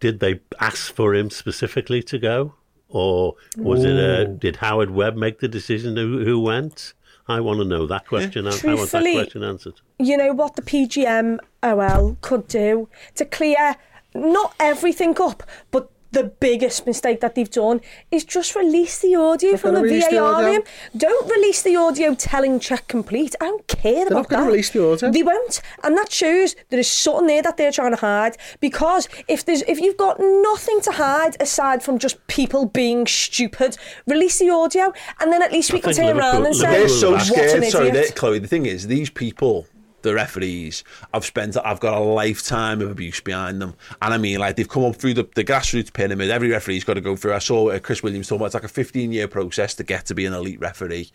[0.00, 2.54] Did they ask for him specifically to go,
[2.88, 3.96] or was it?
[3.96, 6.94] A, did Howard Webb make the decision who, who went?
[7.28, 8.46] I want to know that question.
[8.46, 9.80] I want that question answered.
[9.98, 13.76] you know what the PGM OL could do to clear
[14.14, 19.56] not everything up, but the biggest mistake that they've done is just release the audio
[19.56, 20.48] from the gonna the VAR audio.
[20.50, 20.62] room.
[20.96, 23.34] Don't release the audio telling check complete.
[23.40, 24.46] I don't care about not that.
[24.46, 25.10] release the audio.
[25.10, 28.36] They won't, and that shows there is something there that they're trying to hide.
[28.60, 33.76] Because if there's if you've got nothing to hide aside from just people being stupid,
[34.06, 36.56] release the audio, and then at least we I can think turn around Liverpool- and
[36.56, 37.72] say, they're so What "What an scared.
[37.72, 38.38] Sorry, Chloe.
[38.38, 39.66] The thing is, these people,
[40.02, 44.38] the referees, I've spent, I've got a lifetime of abuse behind them, and I mean,
[44.38, 46.30] like they've come up through the, the grassroots pyramid.
[46.30, 47.34] Every referee's got to go through.
[47.34, 50.06] I saw uh, Chris Williams talking about it's like a 15 year process to get
[50.06, 51.10] to be an elite referee.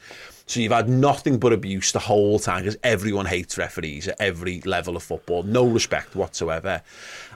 [0.48, 4.62] So you've had nothing but abuse the whole time because everyone hates referees at every
[4.62, 6.82] level of football, no respect whatsoever.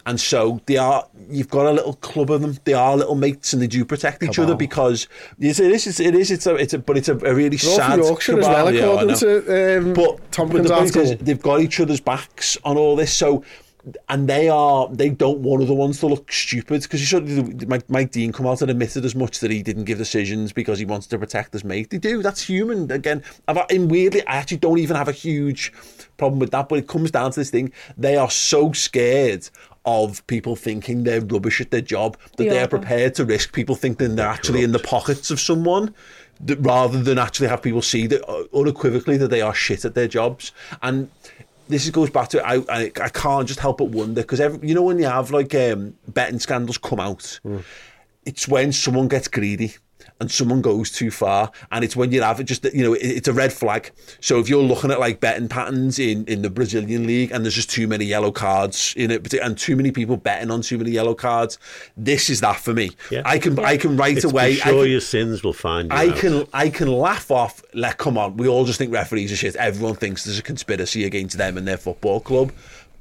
[0.06, 1.08] And so they are.
[1.30, 2.58] You've got a little club of them.
[2.64, 5.08] They are little mates, and they do protect each other because
[5.40, 5.88] it is.
[5.88, 6.32] It's, it is.
[6.32, 6.56] It's a.
[6.56, 6.80] It's a.
[6.80, 8.00] But it's a, a really They're sad.
[8.00, 11.02] Yorkshire as well, according to um, But, Tomkins' but article.
[11.02, 13.14] is, they've got each other's backs on all this.
[13.14, 13.44] So,
[14.10, 17.68] and they are they don't want other ones to look stupid because you should.
[17.68, 20.80] Mike, Mike Dean come out and admitted as much that he didn't give decisions because
[20.80, 21.90] he wants to protect his mate.
[21.90, 22.22] They do.
[22.22, 22.92] That's human.
[22.92, 25.74] Again, I've, and weirdly, I actually don't even have a huge
[26.18, 26.70] problem with that.
[26.70, 29.50] But it comes down to this thing: they are so scared.
[29.84, 32.66] Of people thinking they're rubbish at their job, that They they are.
[32.66, 35.96] are prepared to risk people thinking they're actually in the pockets of someone
[36.42, 39.96] that, rather than actually have people see that uh, unequivocally that they are shit at
[39.96, 40.52] their jobs.
[40.84, 41.10] And
[41.68, 44.84] this goes back to I I, I can't just help but wonder because you know
[44.84, 47.40] when you have like um, betting scandals come out,
[48.26, 49.74] it's when someone gets greedy.
[50.22, 53.00] And someone goes too far, and it's when you have it just you know it,
[53.02, 53.90] it's a red flag.
[54.20, 57.56] So if you're looking at like betting patterns in, in the Brazilian league, and there's
[57.56, 60.92] just too many yellow cards in it, and too many people betting on too many
[60.92, 61.58] yellow cards,
[61.98, 62.92] this is that for me.
[63.10, 63.24] Yeah.
[63.26, 64.54] I can I can right It's away.
[64.56, 65.98] be I sure can- your sins will find you.
[65.98, 66.16] I out.
[66.18, 67.64] can I can laugh off.
[67.74, 69.56] Like, come on, we all just think referees are shit.
[69.56, 72.52] Everyone thinks there's a conspiracy against them and their football club,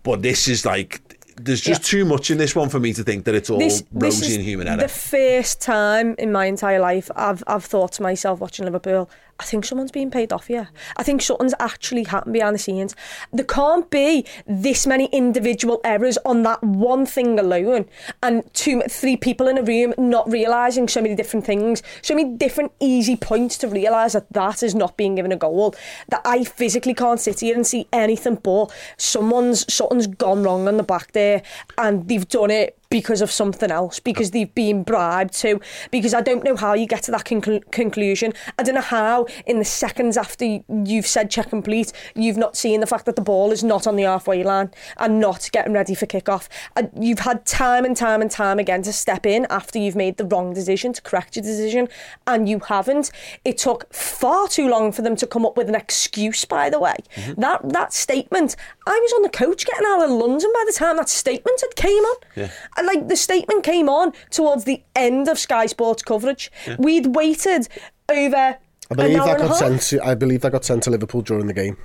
[0.05, 1.03] but this is like
[1.45, 3.59] there's just too much in this one for me to think that it's all
[3.93, 4.77] rosy is and human error.
[4.77, 9.11] the first time in my entire life I've I've thought to myself watching Liverpool,
[9.41, 10.69] I think someone's being paid off here.
[10.99, 12.95] I think something's actually happened behind the scenes.
[13.33, 17.87] There can't be this many individual errors on that one thing alone,
[18.23, 22.37] and two, three people in a room not realising so many different things, so many
[22.37, 25.75] different easy points to realise that that is not being given a goal.
[26.09, 30.77] That I physically can't sit here and see anything but someone's something's gone wrong on
[30.77, 31.41] the back there,
[31.79, 35.61] and they've done it because of something else, because they've been bribed to,
[35.93, 38.33] because I don't know how you get to that conclu- conclusion.
[38.59, 42.81] I don't know how in the seconds after you've said check complete, you've not seen
[42.81, 45.95] the fact that the ball is not on the halfway line and not getting ready
[45.95, 46.49] for kickoff.
[46.75, 50.17] And you've had time and time and time again to step in after you've made
[50.17, 51.89] the wrong decision, to correct your decision,
[52.27, 53.13] and you haven't.
[53.45, 56.81] It took far too long for them to come up with an excuse, by the
[56.81, 56.97] way.
[57.15, 57.41] Mm-hmm.
[57.41, 60.97] That, that statement, I was on the coach getting out of London by the time
[60.97, 62.17] that statement had came on.
[62.35, 62.51] Yeah.
[62.81, 66.51] And like the statement came on towards the end of Sky Sports coverage.
[66.79, 67.69] We'd waited
[68.09, 68.57] over I
[68.91, 69.83] an believe hour that and a got sent.
[69.83, 71.77] To, I believe that got sent to Liverpool during the game.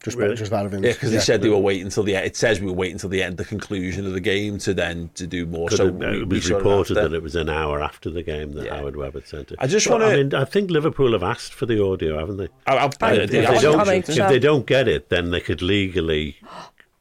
[0.00, 0.36] Just, Really?
[0.36, 0.84] just out of interest.
[0.84, 1.00] yeah, interest.
[1.00, 2.24] because they said they were waiting until the end.
[2.26, 5.10] It says we were waiting until the end, the conclusion of the game, to then
[5.16, 5.68] to do more.
[5.72, 8.52] So have- we, it was saw reported that it was an hour after the game
[8.52, 8.76] that Yeah.
[8.76, 9.56] Howard Webb had sent it.
[9.58, 12.48] I just wanna- I mean, I think Liverpool have asked for the audio, haven't they?
[12.64, 15.08] I, I, I, I- if, yeah, they I- don't, I if they don't get it,
[15.08, 16.36] then they could legally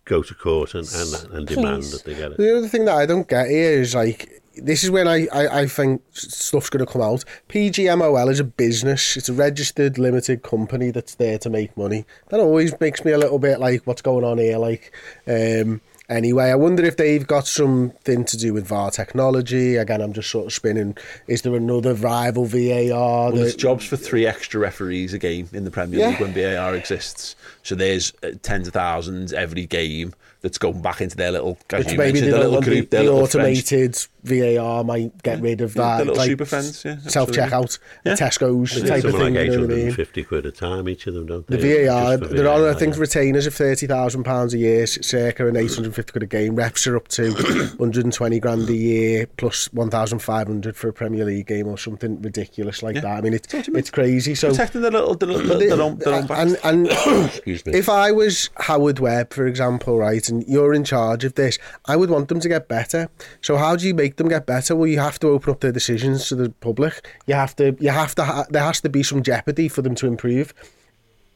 [0.08, 1.92] go to court and, and, and demand Please.
[1.92, 2.38] that they get it.
[2.38, 5.62] The other thing that I don't get here is like this is when I, I,
[5.62, 7.24] I think stuff's going to come out.
[7.50, 9.16] PGMOL is a business.
[9.16, 12.06] It's a registered limited company that's there to make money.
[12.30, 14.58] That always makes me a little bit like what's going on here.
[14.58, 14.92] Like
[15.28, 19.76] um, anyway, I wonder if they've got something to do with VAR technology.
[19.76, 20.98] Again, I'm just sort of spinning.
[21.28, 23.32] Is there another rival VAR?
[23.32, 26.10] Well, there's jobs for three extra referees a game in the Premier Yeah.
[26.10, 27.36] League when VAR exists.
[27.68, 31.80] So there's uh, tens of thousands every game that's going back into their little, as
[31.84, 34.84] Which you maybe mentioned, the, their little the, group, their the little French- automated VAR
[34.84, 35.98] might get rid of that.
[36.00, 38.14] the little super friends, yeah, self checkout, Yeah.
[38.14, 39.34] Tesco's They type of thing.
[39.34, 39.80] like you know what I mean?
[39.88, 41.86] 850 quid a time, each of them, don't The they?
[41.88, 43.02] VAR, there for they're on, I think, yeah.
[43.02, 46.56] retainers of £30,000 a year, circa and 850 quid a game.
[46.56, 47.32] Reps are up to
[47.78, 52.96] 120 grand a year, plus 1,500 for a Premier League game or something ridiculous like
[52.96, 53.02] Yeah.
[53.02, 53.18] that.
[53.18, 53.80] I mean, it's, That's what I mean.
[53.80, 54.36] it's crazy.
[54.36, 56.54] So, protecting their little, their, little, but the- their own, their own backs.
[56.64, 57.80] and, and Excuse me.
[57.80, 61.96] if I was Howard Webb, for example, right, and you're in charge of this, I
[61.96, 63.10] would want them to get better.
[63.42, 64.76] So how do you make them get better?
[64.76, 67.08] Well, you have to open up their decisions to the public.
[67.26, 69.96] You have to, you have to, ha- there has to be some jeopardy for them
[69.96, 70.54] to improve.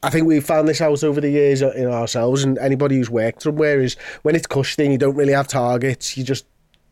[0.02, 3.10] I think we've found this out over the years uh, in ourselves, and anybody who's
[3.10, 6.44] worked somewhere is when it's cushy and you don't really have targets, you just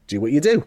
[0.07, 0.65] do what you do.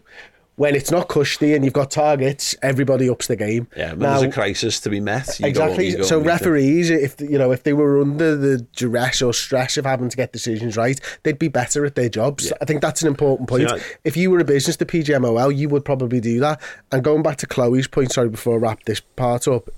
[0.56, 3.66] When it's not cushy and you've got targets, everybody ups the game.
[3.76, 5.40] yeah, when Now- there's a crisis to be met.
[5.40, 5.86] You exactly.
[5.86, 9.32] Go, you go so referees, if you know, if they were under the duress or
[9.32, 12.52] stress of having to get decisions right, they'd be better at their jobs.
[12.62, 13.68] I think that's an important point.
[13.68, 16.60] See, I- if you were a business, the PGMOL, you would probably do that.
[16.92, 19.68] And going back to Chloe's point, sorry, before I wrap this part up,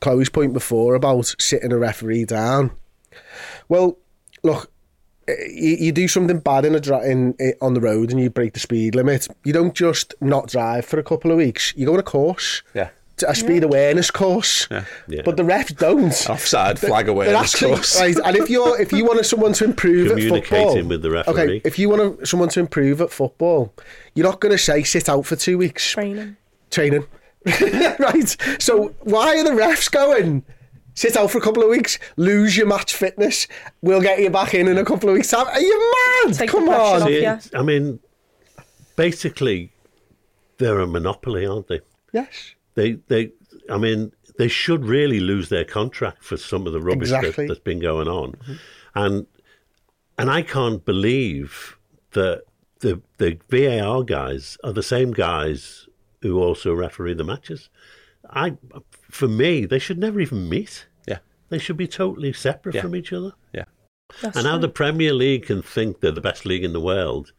[0.00, 2.70] Chloe's point before about sitting a referee down.
[3.68, 3.98] Well,
[4.44, 4.70] look,
[5.50, 8.30] you, you do something bad in a dri- in, in on the road and you
[8.30, 9.28] break the speed limit.
[9.44, 11.72] You don't just not drive for a couple of weeks.
[11.76, 12.62] You go on a course.
[12.74, 12.90] Yeah.
[13.28, 14.84] A speed awareness course, Yeah.
[15.06, 15.20] Yeah.
[15.26, 16.06] but the refs don't.
[16.30, 18.00] Offside flag They're awareness actually- course.
[18.00, 21.32] right, and if you're if you want someone to improve at football, with the referee.
[21.34, 23.74] Okay, if you want someone to improve at football,
[24.14, 26.38] you're not going to say sit out for two weeks Training.
[26.70, 27.06] training,
[27.98, 28.36] right?
[28.58, 30.42] So why are the refs going?
[30.94, 33.46] Sit out for a couple of weeks, lose your match fitness.
[33.80, 35.28] We'll get you back in in a couple of weeks.
[35.30, 35.46] time.
[35.46, 35.92] Are you
[36.26, 36.34] mad?
[36.34, 37.02] Take Come on.
[37.02, 37.10] off.
[37.10, 37.40] Yeah.
[37.54, 38.00] I mean,
[38.96, 39.72] basically,
[40.58, 41.80] they're a monopoly, aren't they?
[42.12, 42.54] Yes.
[42.74, 43.30] They, they,
[43.70, 47.46] I mean, they should really lose their contract for some of the rubbish Exactly.
[47.46, 48.36] that, that's been going on,
[48.94, 49.26] and
[50.18, 51.76] and I can't believe
[52.12, 52.42] that
[52.80, 55.88] the the VAR guys are the same guys
[56.22, 57.68] who also referee the matches.
[58.30, 58.56] I,
[59.10, 60.86] for me, they should never even meet.
[61.06, 61.18] Yeah.
[61.48, 62.82] They should be totally separate Yeah.
[62.82, 63.32] from each other.
[63.52, 63.64] Yeah.
[64.22, 67.32] That's And how the Premier League can think they're the best league in the world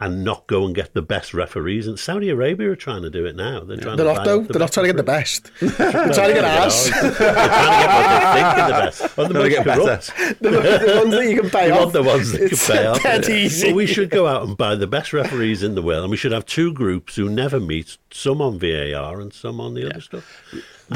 [0.00, 1.86] and not go and get the best referees.
[1.86, 3.60] And Saudi Arabia are trying to do it now.
[3.62, 4.40] They're trying They're to not buy though.
[4.40, 5.50] the They're not trying to get the best.
[5.60, 5.70] They're
[6.12, 6.90] trying to get ours.
[6.90, 9.02] They're trying to get what they think are the best.
[9.18, 9.80] Or the Trying to most get better.
[9.82, 10.06] corrupt.
[10.40, 11.92] the, the ones that you can pay We off.
[11.92, 13.02] the ones that can pay off.
[13.02, 13.68] dead easy.
[13.68, 16.16] But we should go out and buy the best referees in the world, and we
[16.16, 20.00] should have two groups who never meet, some on VAR and some on the other
[20.00, 20.24] stuff.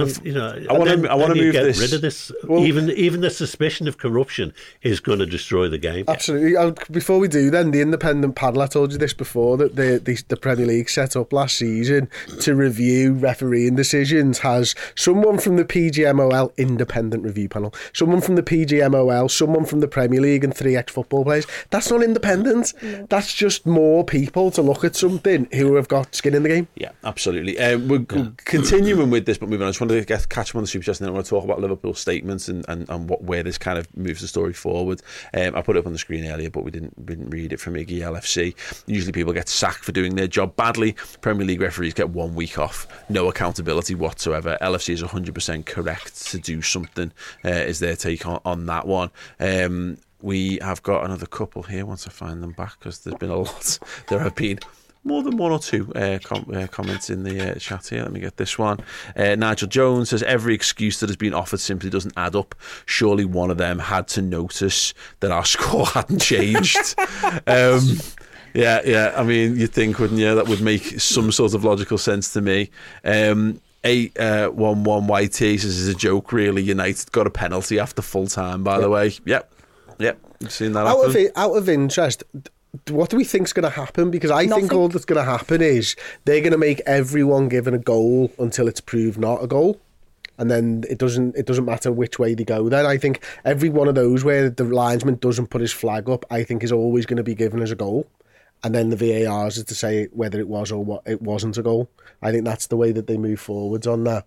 [0.01, 2.31] And, you know, I wanna- I wanna move get this- rid of this.
[2.45, 6.05] Well- even even the suspicion of corruption is going to destroy the game.
[6.09, 6.57] Absolutely.
[6.57, 8.63] Uh, Before we do, then the independent panel.
[8.63, 12.09] I told you this before that the, the the Premier League set up last season
[12.41, 18.43] to review refereeing decisions has someone from the PGMOL independent review panel, someone from the
[18.43, 21.47] PGMOL, someone from the Premier League, and three ex football players.
[21.71, 22.73] That's not independent.
[23.09, 26.69] That's just more people to look at something who have got skin in the game.
[26.77, 27.59] Yeah, absolutely.
[27.59, 29.69] Um, we're g- continuing with this, but moving on.
[29.69, 31.27] I just wanted to get, catch up on the super chat, and then I want
[31.27, 34.29] to talk about Liverpool's statements and, and, and what where this kind of moves the
[34.29, 35.03] story forward.
[35.35, 37.53] Um, I put it up on the screen earlier, but we didn't we didn't read
[37.53, 38.55] it from Iggy LFC.
[38.87, 40.95] Usually, people get sacked for doing their job badly.
[41.21, 44.59] Premier League referees get one week off, no accountability whatsoever.
[44.61, 47.13] LFC is 100% correct to do something.
[47.45, 49.11] Uh, is their take on, on that one?
[49.41, 51.85] Um, we have got another couple here.
[51.87, 53.79] Once I find them back, because there's been a lot.
[54.09, 54.59] There have been
[55.07, 58.03] more than one or two uh, com- uh, comments in the uh, chat here.
[58.03, 58.81] Let me get this one.
[59.15, 62.55] Uh, Nigel Jones says every excuse that has been offered simply doesn't add up.
[62.85, 66.95] Surely one of them had to notice that our score hadn't changed.
[67.47, 67.99] um,
[68.53, 69.15] yeah, yeah.
[69.17, 70.35] I mean, you'd think, wouldn't you?
[70.35, 72.71] That would make some sort of logical sense to me.
[73.05, 76.33] Um, Eight uh, one one YT says is a joke.
[76.33, 78.65] Really, United got a penalty after full time.
[78.65, 79.53] By the way, yep,
[80.01, 80.19] yep.
[80.41, 81.11] You've seen that out happen.
[81.11, 82.25] of it, out of interest,
[82.89, 84.11] what do we think's going to happen?
[84.11, 87.75] Because I think all that's going to happen is they're going to make everyone given
[87.75, 89.81] a goal until it's proved not a goal,
[90.39, 92.69] and then it doesn't it doesn't matter which way they go.
[92.69, 96.25] Then I think every one of those where the linesman doesn't put his flag up,
[96.31, 98.07] I think is always going to be given as a goal.
[98.65, 101.63] And then the VARs is to say whether it was or what it wasn't a
[101.63, 101.89] goal.
[102.23, 104.25] I think that's the way that they move forwards on that.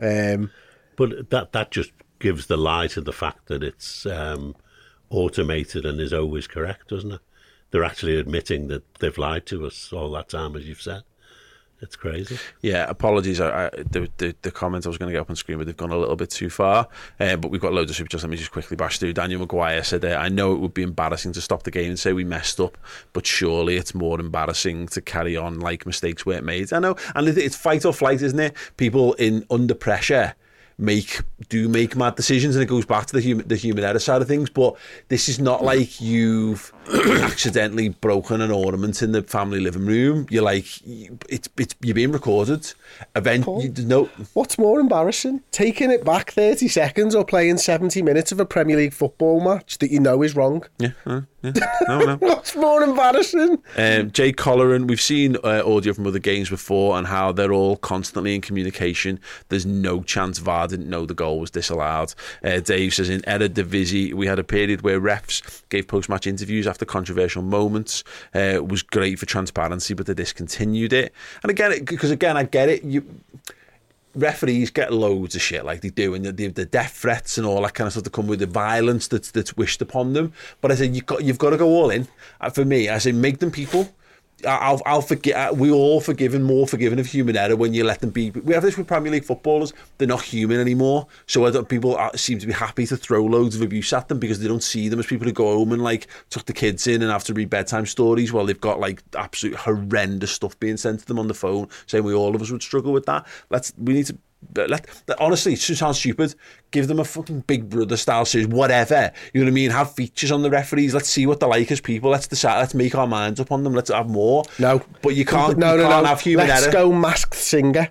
[0.00, 0.50] Um,
[0.96, 4.54] But that that just gives the lie to the fact that it's um,
[5.08, 7.20] automated and is always correct, doesn't it?
[7.70, 11.02] They're actually admitting that they've lied to us all that time, as you've said.
[11.82, 12.38] It's crazy.
[12.60, 13.40] Yeah, apologies.
[13.40, 15.66] I, I, the, the the comments I was going to get up on screen, but
[15.66, 16.86] they've gone a little bit too far.
[17.18, 18.22] Uh, but we've got loads of super chats.
[18.22, 19.14] Let me just quickly bash through.
[19.14, 21.98] Daniel Maguire said, uh, "I know it would be embarrassing to stop the game and
[21.98, 22.76] say we messed up,
[23.14, 27.26] but surely it's more embarrassing to carry on like mistakes weren't made." I know, and
[27.28, 28.54] it's fight or flight, isn't it?
[28.76, 30.34] People in under pressure
[30.80, 33.98] make do make mad decisions, and it goes back to the human the human error
[33.98, 34.50] side of things.
[34.50, 34.76] But
[35.08, 40.26] this is not like you've accidentally broken an ornament in the family living room.
[40.30, 40.66] You're like,
[41.28, 42.72] it's it's you're being recorded.
[43.14, 43.62] Event, Paul?
[43.62, 44.04] you, no.
[44.34, 45.42] What's more embarrassing?
[45.50, 49.78] Taking it back 30 seconds or playing 70 minutes of a Premier League football match
[49.78, 50.64] that you know is wrong?
[50.78, 51.52] Yeah, uh, yeah.
[51.88, 52.16] no, no.
[52.20, 53.62] What's more embarrassing?
[53.76, 57.76] Um, Jay Colleran, we've seen uh, audio from other games before and how they're all
[57.76, 59.20] constantly in communication.
[59.48, 62.14] There's no chance VAR didn't know the goal was disallowed.
[62.44, 66.84] Uh, Dave says in Eredivisie, we had a period where refs gave post-match interviews after
[66.84, 68.04] controversial moments.
[68.34, 71.14] Uh, it was great for transparency, but they discontinued it.
[71.42, 72.84] And again, because again, I get it.
[72.84, 73.04] You
[74.14, 77.62] referees get loads of shit like they do, and the, the death threats and all
[77.62, 80.32] that kind of stuff that come with the violence that's that's wished upon them.
[80.60, 82.08] But I said you've got you've got to go all in.
[82.40, 83.94] Uh, for me, I say make them people.
[84.46, 85.56] I'll, I'll forget.
[85.56, 88.30] We all forgiven, more forgiven of human error when you let them be.
[88.30, 91.06] We have this with Premier League footballers; they're not human anymore.
[91.26, 94.40] So don't, people seem to be happy to throw loads of abuse at them because
[94.40, 97.02] they don't see them as people who go home and like tuck the kids in
[97.02, 101.00] and have to read bedtime stories while they've got like absolute horrendous stuff being sent
[101.00, 103.26] to them on the phone, saying we all of us would struggle with that.
[103.50, 104.18] Let's we need to.
[104.52, 104.86] But let,
[105.18, 106.34] honestly, it sounds stupid.
[106.70, 109.12] Give them a fucking Big Brother style series, whatever.
[109.32, 109.70] You know what I mean?
[109.70, 110.94] Have features on the referees.
[110.94, 112.10] Let's see what they're like as people.
[112.10, 112.58] Let's decide.
[112.58, 113.74] Let's make our minds up on them.
[113.74, 114.44] Let's have more.
[114.58, 114.82] No.
[115.02, 115.58] but you can't.
[115.58, 116.08] No, you no, can't no.
[116.08, 116.72] have human Let's error.
[116.72, 117.90] go masked singer.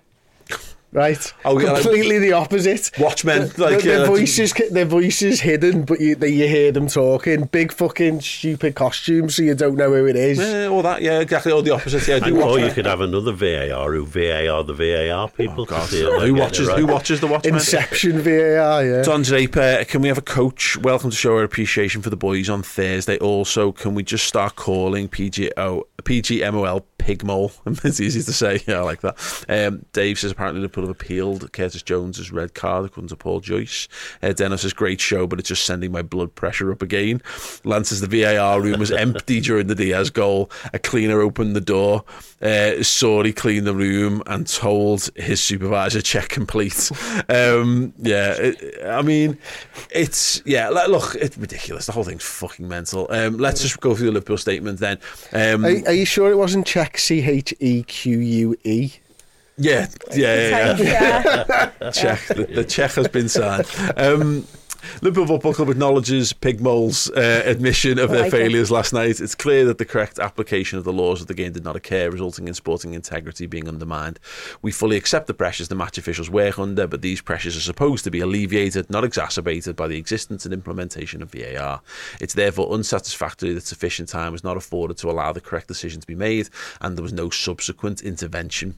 [0.92, 2.90] Right, Oh, yeah, like- completely the opposite.
[3.00, 6.72] Watchmen, The- like, the- their uh, voices, their voices hidden, but you, they, you hear
[6.72, 7.44] them talking.
[7.46, 10.40] Big fucking stupid costumes, so you don't know who it is.
[10.40, 11.04] Yeah, all that.
[11.04, 11.52] Yeah, exactly.
[11.52, 12.08] All the opposite.
[12.08, 15.62] Yeah, do or you could have another VAR who VAR the VAR people.
[15.62, 15.90] Oh, God.
[15.90, 16.68] see if they Who get watches?
[16.68, 16.80] right.
[16.80, 17.54] Who watches the Watchmen?
[17.54, 19.02] Inception VAR, yeah.
[19.04, 20.76] Don Draper, can we have a coach?
[20.78, 23.20] Welcome to show our appreciation for the boys on Thursday.
[23.20, 27.52] Also, can we just start calling PGO, PGMOL Pigmole?
[27.86, 28.60] it's easy to say.
[28.68, 29.46] Yeah, I like that.
[29.48, 33.88] Um, Dave says apparently Liverpool have appealed Curtis Jones's red card according to Paul Joyce.
[34.22, 37.22] Uh, Dennis says great show, but it's just sending my blood pressure up again.
[37.64, 40.50] Lance says the VAR room was empty during the Diaz goal.
[40.74, 42.04] A cleaner opened the door,
[42.42, 42.72] uh,
[43.24, 46.92] he cleaned the room, and told his supervisor check complete.
[47.30, 49.38] Um, yeah, it, I mean,
[49.92, 50.70] it's yeah.
[50.70, 51.86] Look, it's ridiculous.
[51.86, 53.08] The whole thing's fucking mental.
[53.10, 55.00] Um, let's just go through the Liverpool statement then.
[55.32, 58.92] Um, Are, are you sure it wasn't check C H E Q U E?
[59.60, 61.92] Yeah, yeah, yeah, yeah.
[61.92, 62.26] check.
[62.28, 63.68] The, the check has been signed.
[63.98, 64.48] Um,
[65.02, 68.38] Liverpool Football Club acknowledges Pigmole's uh, admission of their Like it.
[68.38, 69.20] failures last night.
[69.22, 72.10] It's clear that the correct application of the laws of the game did not occur,
[72.10, 74.20] resulting in sporting integrity being undermined.
[74.62, 78.04] We fully accept the pressures the match officials work under, but these pressures are supposed
[78.06, 81.82] to be alleviated, not exacerbated, by the existence and implementation of VAR.
[82.20, 86.08] It's therefore unsatisfactory that sufficient time was not afforded to allow the correct decision to
[86.08, 86.50] be made,
[86.82, 88.76] and there was no subsequent intervention.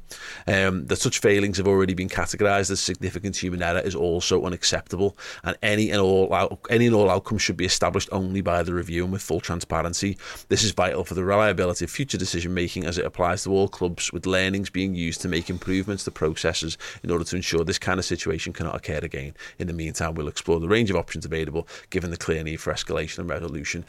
[0.48, 5.18] Um, that such failings have already been categorised as significant human error is also unacceptable,
[5.44, 8.74] and any and all out, any and all outcomes should be established only by the
[8.74, 10.18] review and with full transparency.
[10.50, 13.68] This is vital for the reliability of future decision making as it applies to all
[13.68, 17.80] clubs, with learnings being used to make improvements to processes in order to ensure this
[17.80, 19.34] kind of situation cannot occur again.
[19.60, 22.74] In the meantime, we'll explore the range of options available, given the clear need for
[22.74, 23.86] escalation and resolution.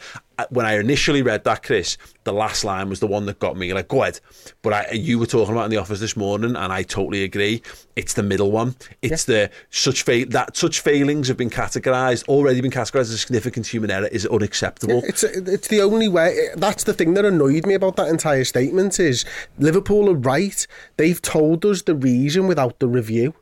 [0.49, 3.73] When I initially read that, Chris, the last line was the one that got me
[3.73, 4.19] like, go ahead.
[4.61, 7.61] But I, you were talking about in the office this morning, and I totally agree.
[7.95, 8.75] It's the middle one.
[9.01, 13.17] It's the such fa- that such failings have been categorised, already been categorised as a
[13.17, 15.01] significant human error is unacceptable.
[15.05, 16.49] It's it's the only way.
[16.55, 19.25] That's the thing that annoyed me about that entire statement is
[19.59, 20.65] Liverpool are right.
[20.97, 23.35] They've told us the reason without the review.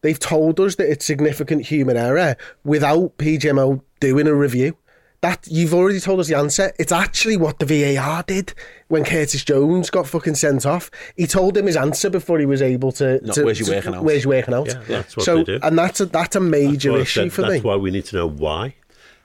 [0.00, 4.76] They've told us that it's significant human error without PGMO doing a review.
[5.20, 6.72] That you've already told us the answer.
[6.78, 8.54] It's actually what the VAR did
[8.86, 10.92] when Curtis Jones got fucking sent off.
[11.16, 13.20] He told him his answer before he was able to.
[13.26, 14.04] No, to- where's your to- working out?
[14.04, 14.68] Where's your working out?
[14.68, 15.58] Yeah, that's what so, they do.
[15.62, 17.56] and that's a that's a major That's issue said for that's me.
[17.58, 18.76] That's why we need to know why.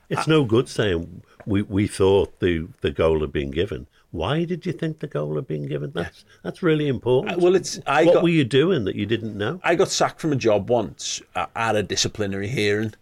[0.09, 3.87] It's no good saying we, we thought the, the goal had been given.
[4.11, 5.91] Why did you think the goal had been given?
[5.91, 7.35] That's that's really important.
[7.37, 9.59] Uh, well, it's- I what got- were you doing that you didn't know?
[9.63, 12.93] I got sacked from a job once uh, at a disciplinary hearing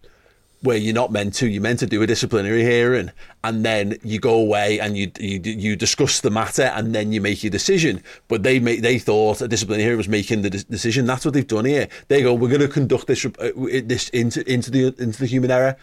[0.62, 1.48] where you're not meant to.
[1.48, 3.10] You're meant to do a disciplinary hearing,
[3.44, 7.20] and then you go away and you you you discuss the matter, and then you
[7.20, 8.02] make your decision.
[8.28, 11.06] But they make they thought a disciplinary hearing was making the de- decision.
[11.06, 11.88] That's what they've done here.
[12.08, 13.50] They go, we're going to conduct this uh,
[13.84, 15.76] this into into the into the human error.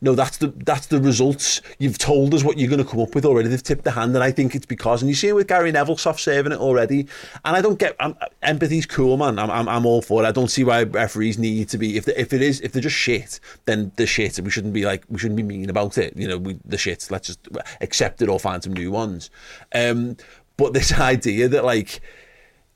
[0.00, 1.60] No, that's the that's the results.
[1.78, 3.48] You've told us what you're going to come up with already.
[3.48, 5.02] They've tipped the hand, and I think it's because.
[5.02, 7.00] And you see it with Gary Neville soft serving it already.
[7.44, 9.38] And I don't get I'm, empathy's cool, man.
[9.38, 10.26] I'm, I'm I'm all for it.
[10.26, 12.82] I don't see why referees need to be if they, if it is if they're
[12.82, 14.38] just shit, then they're shit.
[14.40, 16.16] We shouldn't be like we shouldn't be mean about it.
[16.16, 17.08] You know, we the shit.
[17.10, 17.48] Let's just
[17.80, 19.30] accept it or find some new ones.
[19.74, 20.16] Um,
[20.56, 22.00] but this idea that like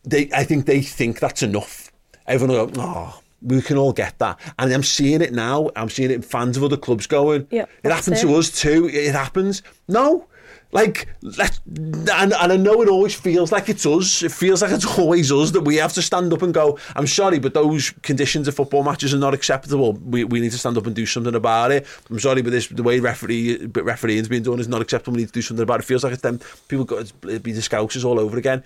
[0.05, 1.93] they, I think they think that's enough.
[2.27, 4.39] Everyone will go, oh, we can all get that.
[4.59, 5.71] And I'm seeing it now.
[5.77, 8.27] I'm seeing it in fans of other clubs going, Yeah, it happens it.
[8.27, 8.89] to us too.
[8.93, 9.63] It happens.
[9.87, 10.27] No.
[10.71, 14.23] Like, let and, and I know it always feels like it's us.
[14.23, 17.07] It feels like it's always us that we have to stand up and go, I'm
[17.07, 19.95] sorry, but those conditions of football matches are not acceptable.
[19.95, 21.87] We, we need to stand up and do something about it.
[22.11, 25.15] I'm sorry, but this the way referee but refereeing's being done is not acceptable.
[25.15, 25.85] We need to do something about it.
[25.85, 28.63] It feels like it's them people got it'd be the scousers all over again.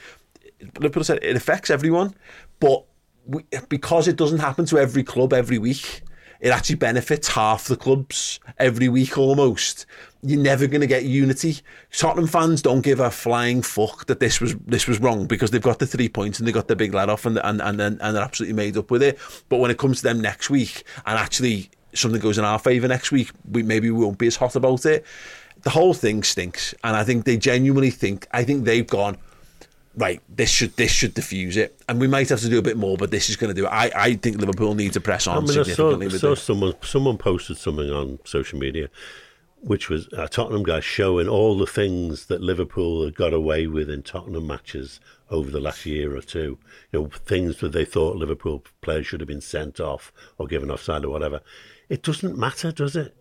[0.80, 2.14] Liverpool said it affects everyone,
[2.58, 2.84] but
[3.26, 6.02] we, because it doesn't happen to every club every week,
[6.42, 9.86] it actually benefits half the clubs every week almost.
[10.22, 11.58] You're never going to get unity.
[11.92, 15.62] Tottenham fans don't give a flying fuck that this was this was wrong because they've
[15.62, 17.98] got the three points and they got the big lad off and and and, and
[18.00, 19.18] they're absolutely made up with it.
[19.48, 22.88] But when it comes to them next week and actually something goes in our favour
[22.88, 25.06] next week, we maybe we won't be as hot about it.
[25.62, 28.26] The whole thing stinks, and I think they genuinely think.
[28.32, 29.16] I think they've gone
[29.97, 32.76] right, this should this should diffuse it, and we might have to do a bit
[32.76, 33.70] more, but this is going to do it.
[33.70, 36.30] I, I think Liverpool need to press on I mean, I saw, significantly with saw
[36.30, 36.43] this.
[36.43, 38.88] someone someone posted something on social media,
[39.61, 43.90] which was a Tottenham guy showing all the things that Liverpool had got away with
[43.90, 46.59] in Tottenham matches over the last year or two.
[46.93, 50.70] You know, things that they thought Liverpool players should have been sent off or given
[50.70, 51.40] offside or whatever.
[51.88, 53.14] It doesn't matter, does it?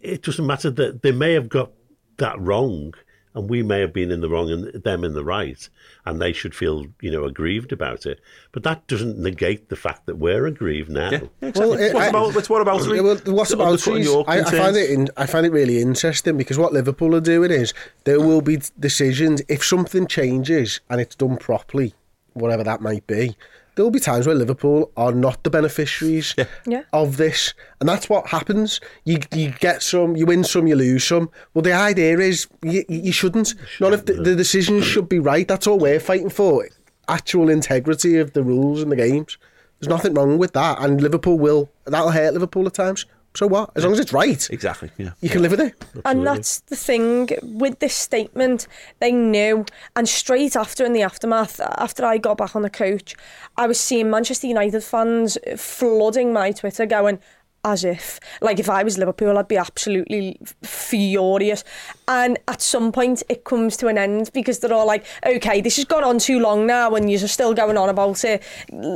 [0.00, 1.72] It doesn't matter that they may have got
[2.18, 2.94] that wrong.
[3.36, 5.68] And we may have been in the wrong and them in the right,
[6.06, 8.20] and they should feel, you know, aggrieved about it.
[8.52, 11.10] But that doesn't negate the fact that we're aggrieved now.
[11.10, 11.76] Yeah, exactly.
[11.76, 14.76] Well, what I- about what's what about Yeah, well, what's about undercut I, I find
[14.76, 17.74] it in, I find it really interesting because what Liverpool are doing is
[18.04, 21.94] there will be decisions if something changes and it's done properly,
[22.34, 23.36] whatever that might be.
[23.74, 26.34] There will be times where Liverpool are not the beneficiaries
[26.66, 26.82] Yeah.
[26.92, 28.80] of this, and that's what happens.
[29.04, 31.30] You you get some, you win some, you lose some.
[31.54, 33.54] Well, the idea is you, you shouldn't.
[33.80, 35.46] Not if the, the decisions should be right.
[35.48, 36.68] That's all we're fighting for.
[37.08, 39.38] Actual integrity of the rules and the games.
[39.80, 41.68] There's nothing wrong with that, and Liverpool will.
[41.84, 43.06] That'll hurt Liverpool at times.
[43.34, 43.70] So what?
[43.74, 44.90] As long as it's right, Exactly.
[44.96, 45.10] Yeah.
[45.20, 45.74] you can live with it.
[46.04, 48.68] And that's the thing with this statement.
[49.00, 49.66] They knew,
[49.96, 53.16] and straight after in the aftermath, after I got back on the coach,
[53.56, 57.18] I was seeing Manchester United fans flooding my Twitter, going,
[57.64, 61.64] as if, like, if I was Liverpool, I'd be absolutely furious.
[62.06, 65.76] And at some point, it comes to an end because they're all like, okay, this
[65.76, 68.42] has gone on too long now, and you're still going on about it.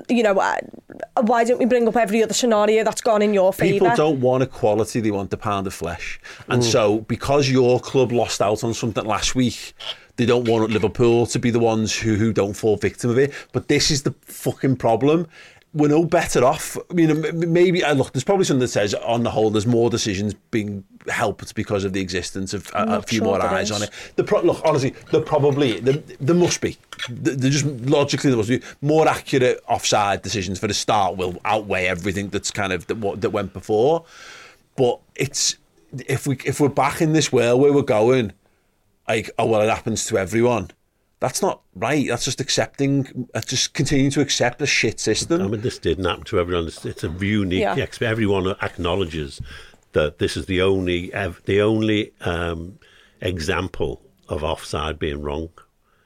[0.09, 0.57] You know, uh,
[1.23, 3.87] why don't we bring up every other scenario that's gone in your favour?
[3.87, 6.21] People don't want equality, they want the pound of flesh.
[6.49, 9.75] And so, because your club lost out on something last week,
[10.16, 13.33] they don't want Liverpool to be the ones who, who don't fall victim of it.
[13.53, 15.29] But this is the fucking problem.
[15.75, 16.79] We're no better off.
[16.91, 20.33] I mean, maybe, look, there's probably something that says, on the whole, there's more decisions
[20.51, 23.77] being helped because of the existence of a, a few sure more eyes is.
[23.77, 23.91] on it.
[24.16, 26.79] The pro- look, honestly, there probably there, there must be.
[27.11, 31.87] There just logically there must be more accurate offside decisions for the start will outweigh
[31.87, 34.05] everything that's kind of that, what, that went before.
[34.77, 35.57] But it's
[36.07, 38.33] if we if we're back in this world where we're going,
[39.07, 40.71] like oh well, it happens to everyone.
[41.21, 42.07] That's not right.
[42.09, 43.29] That's just accepting.
[43.35, 45.43] That's just continuing to accept a shit system.
[45.43, 46.66] I mean, this didn't happen to everyone.
[46.69, 47.61] It's, it's a unique.
[47.61, 47.75] Yeah.
[47.77, 49.41] ex- Everyone acknowledges
[49.93, 52.79] that this is the only ev- the only um,
[53.21, 55.49] example of offside being wrong.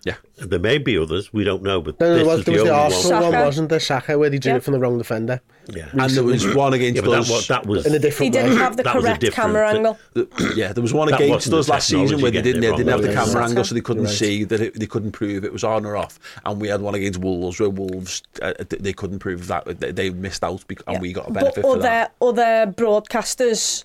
[0.04, 0.14] Yeah.
[0.36, 1.32] There may be others.
[1.32, 3.12] We don't know, but No, this there was, is there was the the only Arsenal
[3.12, 3.22] one.
[3.22, 3.44] one, Saka.
[3.46, 3.80] wasn't there?
[3.80, 4.56] Saka, where they drew Yeah.
[4.56, 5.40] it from the wrong defender.
[5.72, 5.86] Yeah.
[5.92, 7.30] And there was one against Yeah, but that us.
[7.30, 8.42] was, that was In a He different way.
[8.42, 9.98] didn't have the That was a correct different camera thi- angle.
[10.14, 12.42] The- yeah, there was one That against wasn't us the last season where they getting
[12.54, 13.48] didn't, they wrong, didn't have the though, camera yeah.
[13.48, 14.18] angle, so they couldn't You're right.
[14.18, 16.18] see that it, they couldn't prove it was on or off.
[16.44, 20.10] And we had one against Wolves where Wolves uh, they couldn't prove that they, they
[20.10, 22.14] missed out, bec- and we got a benefit but for other that.
[22.20, 23.84] other broadcasters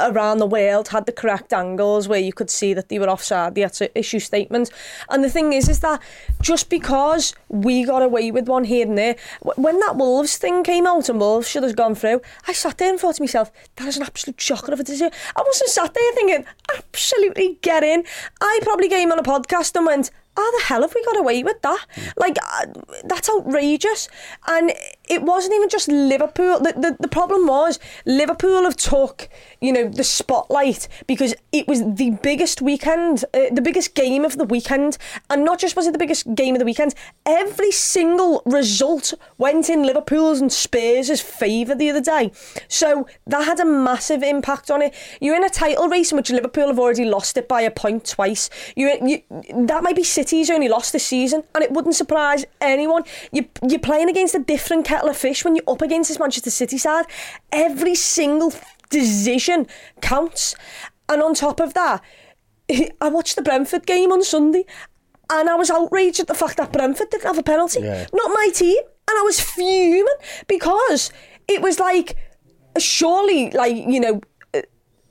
[0.00, 3.54] around the world had the correct angles where you could see that they were offside.
[3.54, 4.70] They had to issue statements.
[5.10, 6.00] And the thing is, is that
[6.40, 9.16] just because we got away with one here and there,
[9.56, 12.90] when that Wolves thing came out and Wolves should have gone through, I sat there
[12.90, 15.10] and thought to myself, that is an absolute shocker of a decision.
[15.36, 16.44] I wasn't sat there thinking,
[16.76, 18.04] absolutely get in.
[18.40, 21.42] I probably came on a podcast and went, how the hell have we got away
[21.42, 21.86] with that?
[22.16, 22.66] Like, uh,
[23.04, 24.08] that's outrageous.
[24.46, 24.72] And
[25.12, 26.58] it wasn't even just Liverpool.
[26.58, 29.28] The, the, the problem was Liverpool have took,
[29.60, 34.38] you know, the spotlight because it was the biggest weekend, uh, the biggest game of
[34.38, 34.96] the weekend.
[35.28, 36.94] And not just was it the biggest game of the weekend,
[37.26, 42.32] every single result went in Liverpool's and Spurs' favour the other day.
[42.68, 44.94] So that had a massive impact on it.
[45.20, 48.06] You're in a title race in which Liverpool have already lost it by a point
[48.06, 48.48] twice.
[48.76, 49.22] You, you
[49.66, 53.04] that might be City's only lost this season, and it wouldn't surprise anyone.
[53.30, 56.50] You, you're playing against a different kettle of fish when you're up against this Manchester
[56.50, 57.06] City side.
[57.50, 58.52] Every single
[58.90, 59.66] decision
[60.00, 60.54] counts,
[61.08, 62.02] and on top of that,
[63.00, 64.64] I watched the Brentford game on Sunday.
[65.30, 67.80] And I was outraged at the fact that Brentford didn't have a penalty.
[67.80, 68.06] Yeah.
[68.12, 68.76] Not my team.
[69.08, 70.06] And I was fuming
[70.46, 71.10] because
[71.48, 72.16] it was like,
[72.78, 74.20] surely, like, you know,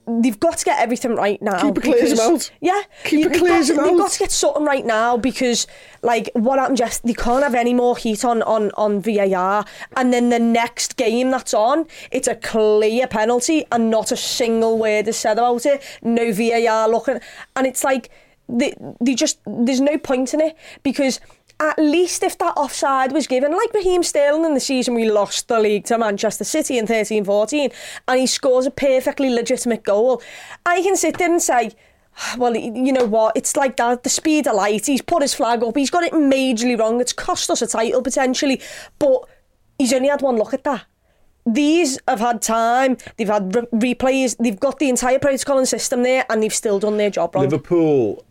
[0.07, 1.61] they've got to get everything right now.
[1.61, 2.51] Keep it clear as because- a.
[2.61, 2.81] Yeah.
[3.03, 5.67] Keep it clear got as a to- They've got to get something right now because,
[6.01, 9.65] like, what happened just, they can't have any more heat on, on, on VAR.
[9.95, 14.77] And then the next game that's on, it's a clear penalty and not a single
[14.77, 15.81] word is said about it.
[16.01, 17.19] No VAR looking.
[17.55, 18.09] And it's like,
[18.49, 21.21] they, they just, there's no point in it because
[21.61, 25.47] at least if that offside was given, like Raheem Sterling in the season we lost
[25.47, 27.69] the league to Manchester City in 13 14,
[28.07, 30.23] and he scores a perfectly legitimate goal,
[30.65, 31.71] I can sit there and say,
[32.37, 33.37] well, you know what?
[33.37, 34.03] It's like that.
[34.03, 34.87] The speed of light.
[34.87, 35.77] He's put his flag up.
[35.77, 36.99] He's got it majorly wrong.
[36.99, 38.59] It's cost us a title potentially,
[38.97, 39.29] but
[39.77, 40.85] he's only had one look at that.
[41.45, 42.97] These have had time.
[43.17, 44.35] They've had re- replays.
[44.37, 47.43] They've got the entire protocol and system there, and they've still done their job wrong.
[47.43, 48.25] Liverpool,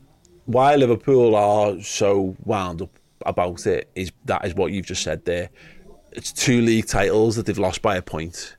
[0.47, 5.25] why Liverpool are so wound up about it is that is what you've just said
[5.25, 5.51] there.
[6.13, 8.57] It's two league titles that they've lost by a point.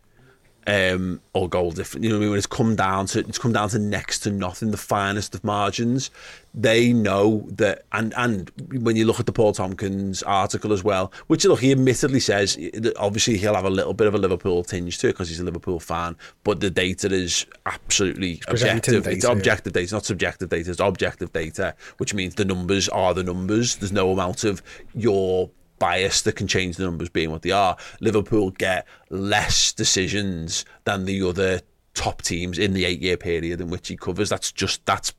[0.68, 2.04] Um, or goal different.
[2.04, 2.30] You know what I mean?
[2.30, 5.44] When it's come down to it's come down to next to nothing, the finest of
[5.44, 6.12] margins.
[6.54, 11.14] They know that, and and when you look at the Paul Tomkins article as well,
[11.28, 14.64] which look he admittedly says that obviously he'll have a little bit of a Liverpool
[14.64, 19.08] tinge to it because he's a Liverpool fan, but the data is absolutely presenting objective.
[19.08, 19.38] It's data, yeah.
[19.38, 20.72] objective data, not subjective data.
[20.72, 23.78] It's objective data, which means the numbers are the numbers.
[23.78, 24.62] There's no amount of
[24.94, 25.50] your
[25.80, 27.76] bias that can change the numbers being what they are.
[28.02, 31.62] Liverpool get less decisions than the other
[31.94, 34.30] top teams in the eight year period in which he covers.
[34.30, 35.14] That's just that's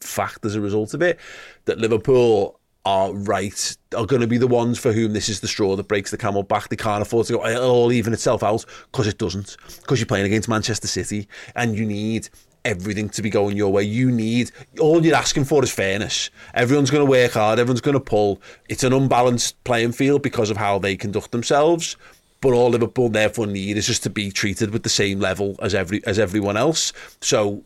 [0.00, 1.18] fact as a result of it.
[1.66, 5.48] That Liverpool are right are going to be the ones for whom this is the
[5.48, 6.68] straw that breaks the camel back.
[6.68, 9.56] They can't afford to go all even itself out because it doesn't.
[9.80, 12.30] Because you're playing against Manchester City and you need
[12.64, 13.82] everything to be going your way.
[13.82, 16.30] You need all you're asking for is fairness.
[16.54, 17.58] Everyone's going to work hard.
[17.58, 18.40] Everyone's going to pull.
[18.68, 21.96] It's an unbalanced playing field because of how they conduct themselves.
[22.40, 25.74] But all Liverpool therefore need is just to be treated with the same level as
[25.74, 26.92] every as everyone else.
[27.20, 27.64] So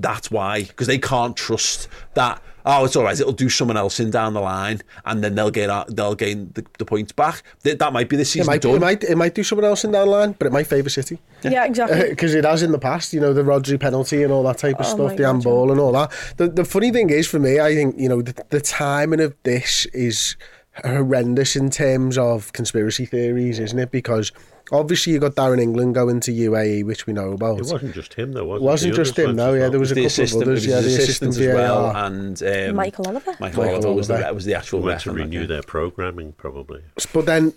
[0.00, 3.18] that's why because they can't trust that oh, it's all right.
[3.18, 6.50] It'll do someone else in down the line, and then they'll get out, they'll gain
[6.54, 7.42] the, the points back.
[7.62, 8.74] That, that might be the It season might, done.
[8.74, 10.88] it might it might do someone else in down the line, but it might favour
[10.88, 11.18] City.
[11.42, 12.00] Yeah, exactly.
[12.00, 14.58] Uh, because it has in the past, you know, the Rodri penalty and all that
[14.58, 16.12] type of Oh stuff, the God, handball and all that.
[16.36, 19.34] The the funny thing is for me, I think you know the, the timing of
[19.42, 20.36] this is
[20.84, 23.90] horrendous in terms of conspiracy theories, isn't it?
[23.90, 24.32] Because
[24.72, 27.58] obviously you got Darren England going to UAE, which we know about.
[27.60, 28.66] It wasn't just him, though, was It it?
[28.66, 29.52] wasn't just him, weren't though.
[29.54, 30.66] Yeah, there was a couple assistant, of others.
[30.66, 32.06] Yeah, the assistant assistant as well, VAR.
[32.06, 33.36] and um, Michael Oliver.
[33.40, 34.34] Michael, Michael Oliver was the, Oliver.
[34.34, 36.82] was the actual They went to renew their programming, probably.
[37.12, 37.52] But then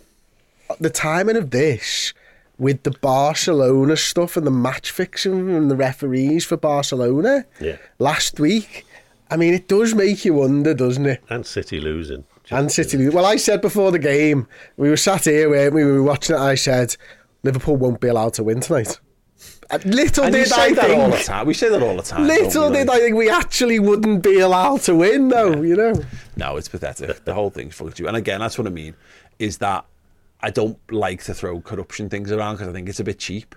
[0.80, 2.14] the timing of this
[2.58, 7.78] with the Barcelona stuff and the match fixing and the referees for Barcelona Yeah.
[8.00, 8.86] last week,
[9.32, 11.22] I mean, it does make you wonder, doesn't it?
[11.30, 12.26] And City losing.
[12.52, 13.10] And City.
[13.10, 15.86] Well, I said before the game, we were sat here, weren't we?
[15.86, 16.40] We were watching it.
[16.40, 16.96] I said,
[17.44, 19.00] Liverpool won't be allowed to win tonight.
[19.70, 21.48] Uh, little And did I that all the think.
[21.48, 22.28] We say that all the time.
[22.28, 25.62] Little did I think we actually wouldn't be allowed to win, though.
[25.62, 25.94] You know.
[26.36, 27.24] No, it's pathetic.
[27.26, 28.08] The whole thing's fucked you.
[28.08, 28.96] And again, that's what I mean.
[29.40, 29.86] Is that
[30.42, 33.56] I don't like to throw corruption things around because I think it's a bit cheap.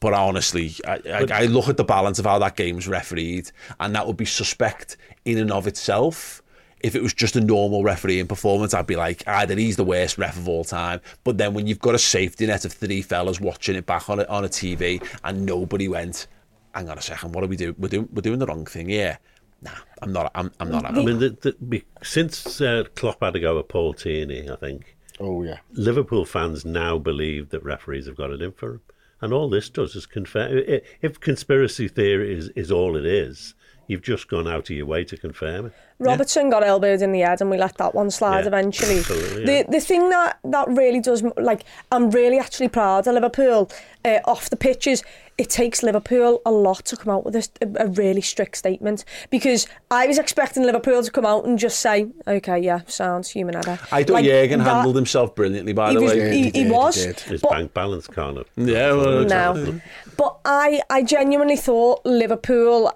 [0.00, 3.94] But honestly, I, I, I look at the balance of how that game's refereed, and
[3.94, 6.41] that would be suspect in and of itself.
[6.82, 10.18] If it was just a normal refereeing performance, I'd be like, either he's the worst
[10.18, 11.00] ref of all time.
[11.24, 14.20] But then when you've got a safety net of three fellas watching it back on
[14.20, 16.26] a, on a TV, and nobody went,
[16.74, 17.74] hang on a second, what are we doing?
[17.78, 19.18] We're doing we're doing the wrong thing here.
[19.60, 19.70] Nah,
[20.00, 20.32] I'm not.
[20.34, 20.84] I'm, I'm not.
[20.84, 24.96] I mean, the, the, since uh, Klopp had to go with Paul Tierney, I think,
[25.20, 25.58] Oh yeah.
[25.72, 28.80] Liverpool fans now believe that referees have got it in for them.
[29.20, 30.62] And all this does is confirm.
[31.00, 33.54] If conspiracy theory is, is all it is,
[33.86, 35.72] you've just gone out of your way to confirm it.
[36.02, 38.96] Robertson got elbowed in the head and we let that one slide Yeah, eventually.
[38.96, 39.02] yeah.
[39.46, 43.70] The the thing that, that really does, like, I'm really actually proud of Liverpool
[44.04, 45.02] uh, off the pitches.
[45.38, 49.66] It takes Liverpool a lot to come out with a, a really strict statement because
[49.90, 53.78] I was expecting Liverpool to come out and just say, okay, yeah, sounds human error.
[53.90, 56.30] I thought Like, Jurgen that- handled himself brilliantly, by He the was, way.
[56.30, 56.94] he, He he did, he was.
[56.96, 57.20] did.
[57.20, 58.46] His but- bank balance kind of.
[58.56, 59.80] Yeah, well, no.
[60.18, 62.92] But I, I genuinely thought Liverpool.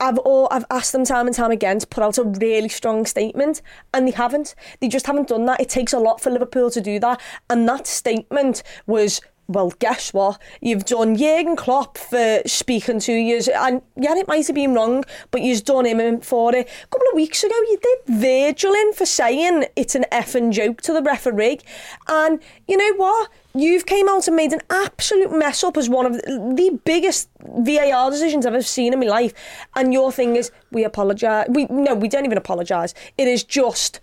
[0.00, 3.06] I've all, I've asked them time and time again to put out a really strong
[3.06, 3.62] statement,
[3.92, 4.54] and they haven't.
[4.80, 5.60] They just haven't done that.
[5.60, 7.20] It takes a lot for Liverpool to do that,
[7.50, 9.20] and that statement was.
[9.52, 10.40] Well, guess what?
[10.60, 15.04] You've done Jurgen Klopp for speaking to you, and yeah, it might have been wrong,
[15.30, 16.68] but you've done him for it.
[16.68, 20.80] A couple of weeks ago, you did Virgil in for saying it's an effing joke
[20.82, 21.60] to the referee,
[22.08, 23.30] and you know what?
[23.54, 28.10] You've came out and made an absolute mess up as one of the biggest VAR
[28.10, 29.34] decisions I've ever seen in my life.
[29.76, 31.48] And your thing is, we apologise.
[31.50, 32.94] We no, we don't even apologise.
[33.18, 34.00] It is just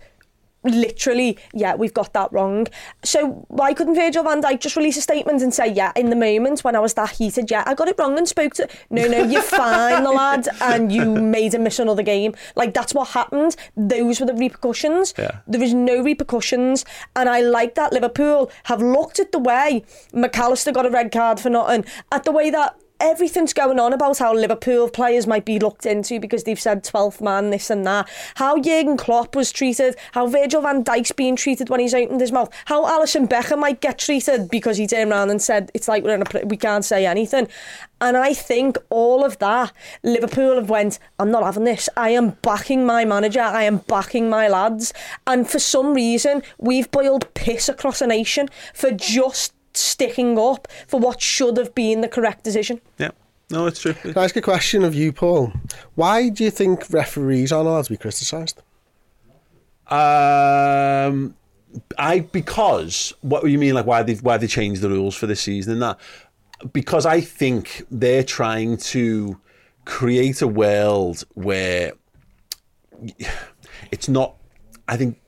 [0.64, 2.66] literally, yeah, we've got that wrong.
[3.02, 6.16] So why couldn't Virgil van Dijk just release a statement and say, yeah, in the
[6.16, 9.06] moment when I was that heated, yeah, I got it wrong and spoke to no,
[9.06, 12.34] no, you're fine, the lad, and you made him miss another game.
[12.56, 13.56] Like that's what happened.
[13.76, 15.14] Those were the repercussions.
[15.18, 15.40] Yeah.
[15.46, 16.84] There is no repercussions,
[17.16, 21.12] and I like that Liverpool have looked at the way Mac Allister got a red
[21.12, 25.44] card for nothing, at the way that everything's going on about how Liverpool players might
[25.44, 28.08] be looked into because they've said 12th man, this and that.
[28.36, 32.32] How Jurgen Klopp was treated, how Virgil van Dijk's being treated when he's opened his
[32.32, 36.04] mouth, how Alisson Becker might get treated because he turned around and said it's like
[36.04, 37.48] we're in a we can't say anything.
[38.00, 39.72] And I think all of that,
[40.02, 41.88] Liverpool have went, I'm not having this.
[41.96, 43.42] I am backing my manager.
[43.42, 44.94] I am backing my lads.
[45.26, 51.00] And for some reason, we've boiled piss across a nation for just sticking up for
[51.00, 52.80] what should have been the correct decision.
[52.98, 53.10] Yeah.
[53.50, 53.94] No, it's true.
[53.94, 55.52] Can I ask a question of you, Paul?
[55.96, 58.62] Why do you think referees aren't allowed to be criticised?
[59.88, 61.34] Um,
[61.98, 65.26] I because what do you mean like why they why they changed the rules for
[65.26, 65.98] this season and that
[66.72, 69.40] because I think they're trying to
[69.84, 71.92] create a world where
[73.90, 74.36] it's not.
[74.86, 75.20] I think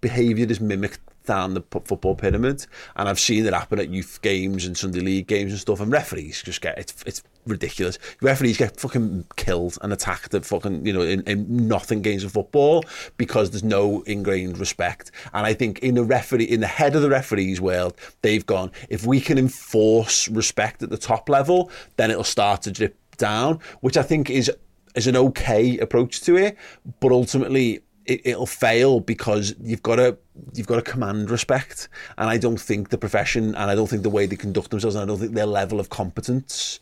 [0.00, 2.66] behaviour is mimicked down the football pyramid,
[2.96, 5.80] and I've seen it happen at youth games and Sunday league games and stuff.
[5.80, 7.98] And referees just get it's it's ridiculous.
[8.20, 12.32] Referees get fucking killed and attacked at fucking you know in, in nothing games of
[12.32, 12.84] football
[13.18, 15.12] because there's no ingrained respect.
[15.34, 18.72] And I think in the referee in the head of the referees world, they've gone
[18.88, 23.60] if we can enforce respect at the top level, then it'll start to drip down,
[23.80, 24.50] which I think is
[24.94, 26.56] is an okay approach to it,
[27.00, 30.16] but ultimately it, it'll fail because you've got to
[30.54, 34.02] you've got to command respect, and I don't think the profession and I don't think
[34.02, 36.80] the way they conduct themselves and I don't think their level of competence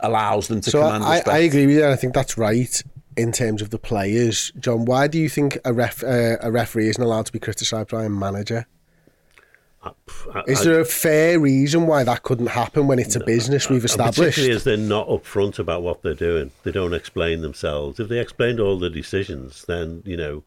[0.00, 1.28] allows them to So command I, respect.
[1.34, 1.84] I agree with you.
[1.84, 2.82] and I think that's right
[3.16, 4.52] in terms of the players.
[4.58, 7.88] John, why do you think a ref uh, a referee isn't allowed to be criticised
[7.90, 8.66] by a manager?
[10.34, 13.84] I- Is there a fair reason why that couldn't happen when it's a business we've
[13.84, 14.18] established?
[14.18, 16.50] Particularly as they're not upfront about what they're doing.
[16.64, 18.00] They don't explain themselves.
[18.00, 20.42] If they explained all the decisions, then, you know,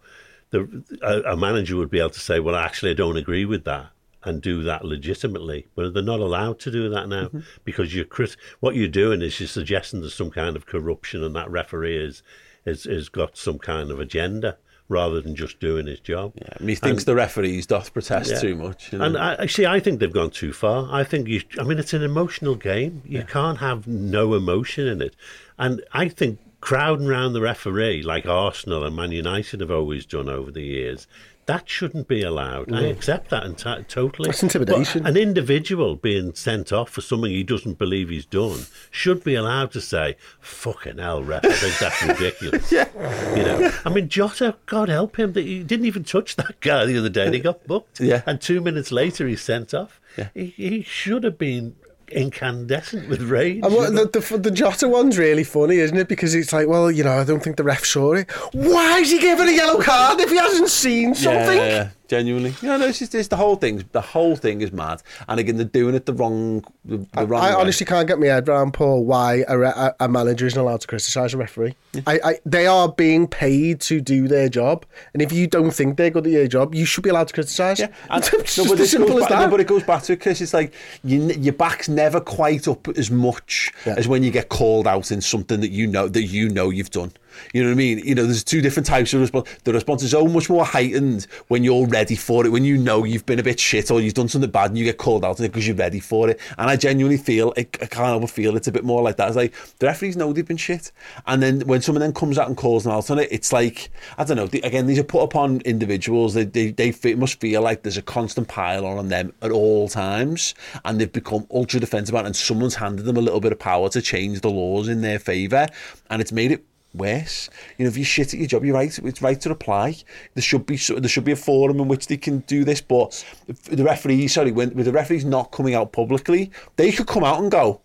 [0.52, 3.64] the, a, a manager would be able to say, well, actually, I don't agree with
[3.66, 3.88] that
[4.24, 5.68] and do that legitimately.
[5.76, 7.40] But they're not allowed to do that now Mm-hmm.
[7.64, 11.36] because you're crit- what you're doing is you're suggesting there's some kind of corruption and
[11.36, 12.22] that referee is,
[12.66, 14.58] is, has got some kind of agenda
[14.90, 16.34] rather than just doing his job.
[16.36, 18.40] Yeah, and he thinks the referees doth protest Yeah.
[18.40, 18.92] too much.
[18.92, 19.06] You know?
[19.06, 20.90] And I, actually, I think they've gone too far.
[20.92, 21.42] I think you.
[21.60, 23.04] I mean, it's an emotional game.
[23.06, 25.16] You can't have no emotion in it.
[25.58, 30.28] And I think crowding around the referee, like Arsenal and Man United have always done
[30.28, 31.08] over the years,
[31.50, 32.72] that shouldn't be allowed.
[32.72, 34.28] I accept that enti- totally.
[34.28, 35.02] That's intimidation.
[35.02, 39.34] But an individual being sent off for something he doesn't believe he's done should be
[39.34, 41.44] allowed to say, "Fucking hell, ref!
[41.44, 42.88] I think that's ridiculous." yeah.
[43.36, 46.86] You know, I mean, Jota, God help him, that he didn't even touch that guy
[46.86, 47.26] the other day.
[47.26, 48.00] and He got booked.
[48.00, 48.22] Yeah.
[48.28, 50.00] And two minutes later, he's sent off.
[50.18, 50.30] Yeah.
[50.36, 51.76] He, he should have been
[52.12, 53.64] incandescent with rage.
[53.64, 56.08] And what, the, the, the Jota one's really funny, isn't it?
[56.08, 58.30] Because it's like, well, you know, I don't think the ref saw it.
[58.54, 61.58] Why is he giving a yellow card if he hasn't seen something?
[61.58, 62.54] Yeah, genuinely.
[62.62, 63.86] You know, it's just it's the whole thing.
[63.92, 65.02] The whole thing is mad.
[65.28, 68.26] And again, they're doing it the wrong, the, the wrong I honestly can't get my
[68.28, 71.76] head around, Paul, why a, re- a, manager isn't allowed to criticise a referee.
[72.08, 75.98] I, I, they are being paid to do their job, and if you don't think
[75.98, 77.80] they're good at your job, you should be allowed to criticise.
[77.80, 78.24] Yeah, and,
[78.58, 79.46] no, but as simple as back, that.
[79.46, 80.42] no, but it goes back to it, Chris.
[80.42, 80.74] It's like
[81.04, 83.96] you, your back's never quite up as much Yeah.
[83.98, 86.92] as when you get called out in something that you know that you know you've
[86.92, 87.12] done.
[87.54, 88.00] You know what I mean?
[88.00, 89.50] You know, there's two different types of response.
[89.64, 93.04] The response is so much more heightened when you're ready for it, when you know
[93.04, 95.40] you've been a bit shit or you've done something bad and you get called out
[95.40, 96.40] on it because you're ready for it.
[96.58, 99.18] And I genuinely feel, I, I can't help but feel it's a bit more like
[99.18, 99.28] that.
[99.28, 100.92] It's like the referees know they've been shit,
[101.28, 103.90] and then when someone then comes out and calls them out on it, it's like
[104.18, 104.48] I don't know.
[104.48, 106.34] the- Again, these are put upon individuals.
[106.34, 109.88] They they, they fe- must feel like there's a constant pile on them at all
[109.90, 110.54] times,
[110.86, 113.60] and they've become ultra defensive about it, and someone's handed them a little bit of
[113.60, 115.68] power to change the laws in their favour,
[116.10, 116.64] and it's made it
[116.94, 117.50] worse.
[117.78, 118.98] You know, if you're shit at your job, you're right.
[118.98, 119.96] It's right to reply.
[120.34, 122.82] There should be there should be a forum in which they can do this.
[122.82, 123.24] But
[123.66, 127.42] the referee, sorry, when with the referees not coming out publicly, they could come out
[127.42, 127.82] and go.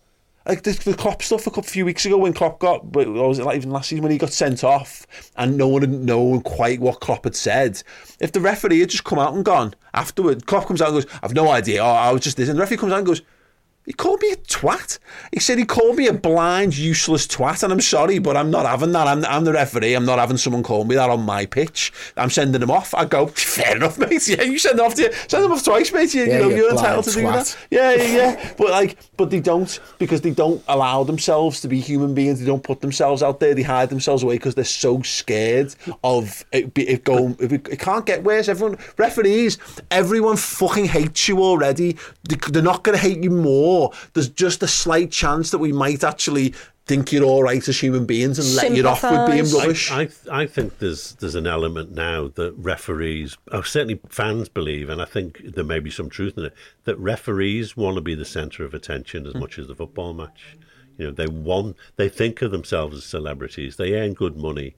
[0.47, 3.45] Like the, the Klopp stuff a few weeks ago when Klopp got, but was it
[3.45, 5.07] like even last season when he got sent off
[5.37, 7.81] and no one had known quite what Klopp had said.
[8.19, 11.11] If the referee had just come out and gone afterward, Klopp comes out and goes,
[11.23, 11.81] "I've no idea.
[11.81, 13.23] Oh, I was just this," and the referee comes out and goes.
[13.85, 14.97] He called me a twat.
[15.31, 18.65] He said he called me a blind, useless twat, and I'm sorry, but I'm not
[18.65, 19.07] having that.
[19.07, 19.93] I'm, I'm the referee.
[19.93, 21.93] I'm not having someone call me that on my pitch.
[22.17, 22.95] I'm sending him off.
[22.95, 24.27] I go, fair enough, mate.
[24.27, 25.13] Yeah, you send them off to you.
[25.27, 26.15] Send them off twice, mate.
[26.15, 27.57] You, Yeah, you know, you you're entitled to do that.
[27.69, 28.53] Yeah, yeah, yeah.
[28.57, 32.39] But like, but they don't because they don't allow themselves to be human beings.
[32.39, 33.53] They don't put themselves out there.
[33.53, 37.35] They hide themselves away because they're so scared of it, be, it going.
[37.39, 38.47] It, it can't get worse.
[38.47, 39.59] Everyone, referees,
[39.91, 41.97] everyone fucking hates you already.
[42.27, 43.74] They, they're not going to hate you more.
[44.13, 46.53] There's just a slight chance that we might actually
[46.85, 49.91] think you're all right as human beings and let you off with being rubbish.
[49.91, 54.89] I, I, I think there's there's an element now that referees, oh, certainly fans believe,
[54.89, 56.53] and I think there may be some truth in it,
[56.83, 59.39] that referees want to be the centre of attention as hmm.
[59.39, 60.57] much as the football match.
[60.97, 63.75] You know, they want, they think of themselves as celebrities.
[63.75, 64.75] They earn good money.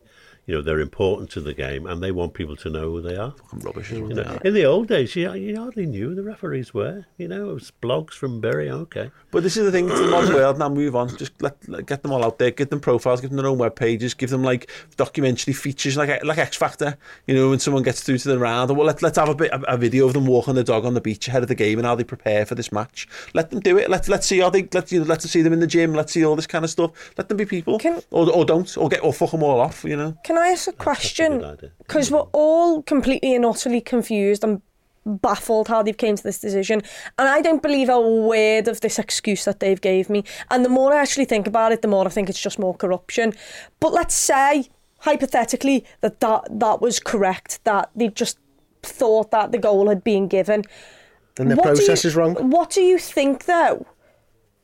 [0.48, 3.18] You know, they're important to the game, and they want people to know who they
[3.18, 3.32] are.
[3.32, 6.15] Fucking rubbish is what You know, in the old days, you, you hardly knew who
[6.15, 7.06] the referees were.
[7.18, 8.69] You know, it was blogs from Bury.
[8.72, 11.15] Okay, But this is the thing, it's the modern world now, move on.
[11.18, 13.57] Just let, let- get them all out there, give them profiles, give them their own
[13.57, 16.98] web pages, give them like documentary features like like X Factor,
[17.28, 19.36] you know, when someone gets through to the round, or well, let, let's have a
[19.36, 21.56] bit a, a video of them walking the dog on the beach ahead of the
[21.56, 23.06] game and how they prepare for this match.
[23.34, 23.90] Let them do it.
[23.90, 26.14] Let, let's see how they, let, you know, let's see them in the gym, let's
[26.14, 26.91] see all this kind of stuff.
[27.18, 27.78] Let them be people.
[27.80, 30.18] Can- or, or don't, or get, or fuck them all off, you know.
[30.24, 31.43] Can I ask a question?
[31.80, 34.61] Because we're all completely and utterly confused and
[35.05, 36.81] baffled how they've came to this decision.
[37.18, 40.23] And I don't believe a word of this excuse that they've gave me.
[40.51, 42.76] And the more I actually think about it, the more I think it's just more
[42.76, 43.34] corruption.
[43.80, 44.68] But let's say,
[44.99, 48.38] hypothetically, that that, that was correct, that they just
[48.84, 50.64] thought that the goal had been given.
[51.35, 52.35] Then the What process you- is wrong.
[52.49, 53.85] What do you think, though?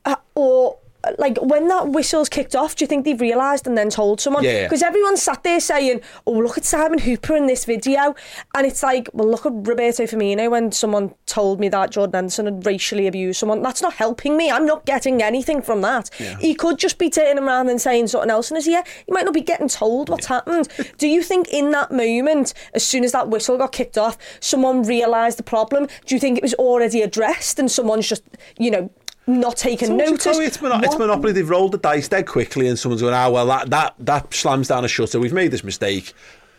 [0.05, 0.77] Uh, or
[1.17, 4.43] like when that whistle's kicked off, do you think they've realised and then told someone?
[4.43, 4.63] Yeah, yeah.
[4.63, 8.15] Because everyone sat there saying, "Oh, look at Simon Hooper in this video,"
[8.55, 12.45] and it's like, "Well, look at Roberto Firmino." When someone told me that Jordan Henderson
[12.45, 14.49] had racially abused someone, that's not helping me.
[14.49, 16.09] I'm not getting anything from that.
[16.39, 18.83] He could just be turning around and saying something else in his ear.
[19.05, 20.67] He might not be getting told what's happened.
[20.97, 24.83] Do you think in that moment, as soon as that whistle got kicked off, someone
[24.83, 25.87] realised the problem?
[26.05, 28.23] Do you think it was already addressed and someone's just,
[28.57, 28.89] you know?
[29.25, 30.25] Not taking So notice.
[30.25, 31.31] It's, it's, mono- it's Monopoly.
[31.31, 34.67] They've rolled the dice dead quickly, and someone's going, "Ah, well, that that that slams
[34.67, 35.19] down a shutter.
[35.19, 36.13] We've made this mistake."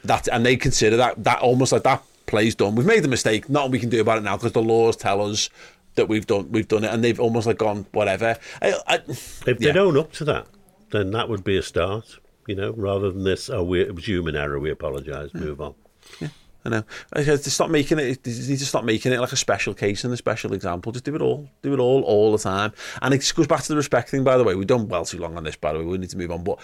[0.05, 2.75] That and they consider that that almost like that Play's done.
[2.75, 3.49] We've made the mistake.
[3.51, 5.51] Nothing we can do about it now because the laws tell us
[5.95, 8.37] that we've done we've done it, and they've almost like gone whatever.
[8.63, 9.55] I, I, If yeah.
[9.55, 10.47] they don't up to that,
[10.91, 12.19] then that would be a start.
[12.47, 14.59] You know, rather than this, oh, we, it was human error.
[14.59, 15.33] We apologise.
[15.33, 15.75] Move on.
[16.65, 16.85] I know.
[17.15, 18.23] To stop making it.
[18.23, 20.93] They need to stop making it like a special case and a special example.
[20.93, 21.49] Just do it all.
[21.63, 22.73] Do it all all the time.
[23.03, 24.25] And it goes back to the respect thing.
[24.25, 25.57] By the way, we've done well too long on this.
[25.57, 26.43] By the way, we need to move on.
[26.43, 26.59] But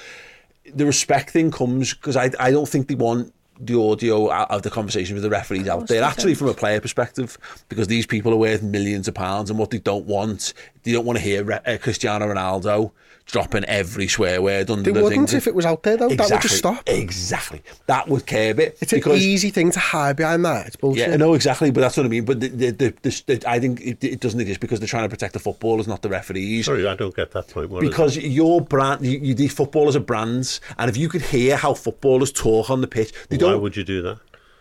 [0.75, 4.63] the respect thing comes because I I don't think they want the audio out of
[4.63, 6.03] the conversation with the referees out there.
[6.03, 7.37] Actually, from a player perspective,
[7.69, 11.05] because these people are worth millions of pounds, and what they don't want, they don't
[11.05, 12.93] want to hear uh, Cristiano Ronaldo
[13.31, 15.37] dropping every swear word under They the wouldn't thing.
[15.39, 16.09] if it was out there, though.
[16.09, 16.83] That would just stop.
[16.87, 17.63] Exactly.
[17.87, 18.79] That would curb it.
[18.81, 20.67] It's an easy thing to hide behind that.
[20.67, 21.09] It's bullshit.
[21.09, 21.71] Yeah, no, exactly.
[21.71, 22.25] But that's what I mean.
[22.25, 25.05] But the, the, the, the, the, I think it, it doesn't exist because they're trying
[25.05, 26.67] to protect the footballers, not the referees.
[26.67, 27.71] Sorry, I don't get that point.
[27.71, 31.23] What is Because your brand, you, you, these footballers are brands, and if you could
[31.23, 33.63] hear how footballers talk on the pitch, they why don't.
[33.63, 34.19] would you do that?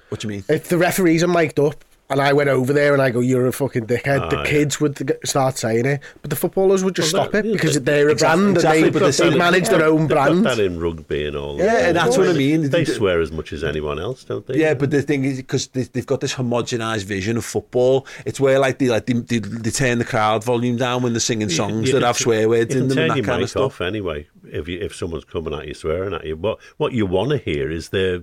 [0.10, 0.44] What do you mean?
[0.50, 3.45] If the referees are mic'd up and I went over there and I go, "You're
[3.48, 4.45] a fucking dickhead," Ah, the yeah.
[4.45, 7.76] kids would start saying it, but the footballers would just Well, stop that- it because
[7.76, 10.10] yeah, they're a exactly- brand exactly, and but they, this- they manage their own They've
[10.10, 10.44] brand.
[10.44, 11.57] got that in rugby and all.
[11.57, 11.86] Yeah, that.
[11.90, 12.61] and that's what I mean.
[12.64, 14.57] They They- swear as much as anyone else, don't they?
[14.60, 18.40] Yeah, but the thing is, because they, they've got this homogenized vision of football, it's
[18.40, 21.49] where like they like they, they, they turn the crowd volume down when they're singing
[21.49, 23.36] songs You that can- have swear words you in can them and that your kind
[23.36, 23.64] of mic stuff.
[23.64, 24.27] off anyway.
[24.52, 27.38] If you, if someone's coming at you swearing at you, what what you want to
[27.38, 28.22] hear is their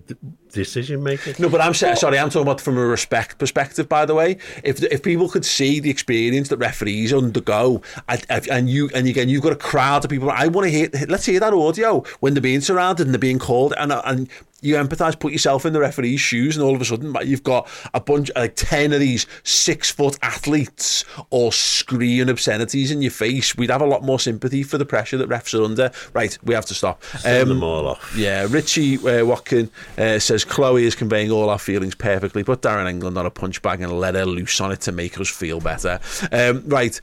[0.53, 1.35] decision making.
[1.39, 2.19] No, but I'm sorry.
[2.19, 3.76] I'm talking about from a respect perspective.
[3.85, 8.71] By the way, if if people could see the experience that referees undergo, and, and
[8.71, 10.31] you and again you've got a crowd of people.
[10.31, 10.89] I want to hear.
[11.09, 14.29] Let's hear that audio when they're being surrounded and they're being called, and and
[14.67, 15.19] you empathise.
[15.19, 18.31] Put yourself in the referee's shoes, and all of a sudden you've got a bunch
[18.37, 23.57] like ten of these six foot athletes all screaming obscenities in your face.
[23.57, 25.91] We'd have a lot more sympathy for the pressure that refs are under.
[26.13, 27.03] Right, we have to stop.
[27.19, 28.15] Send Um, them all off.
[28.17, 32.45] yeah, Richie uh, Watkin uh, says Chloe is conveying all our feelings perfectly.
[32.45, 35.19] Put Darren England on a punch bag and let her loose on it to make
[35.21, 36.01] us feel better.
[36.33, 37.01] Um, right,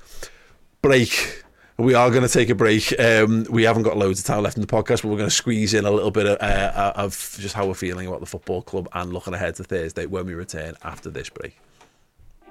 [0.81, 1.42] break.
[1.77, 2.97] We are going to take a break.
[2.99, 5.35] Um, we haven't got loads of time left in the podcast, but we're going to
[5.35, 8.61] squeeze in a little bit of, uh, of just how we're feeling about the football
[8.61, 11.57] club and looking ahead to Thursday when we return after this break.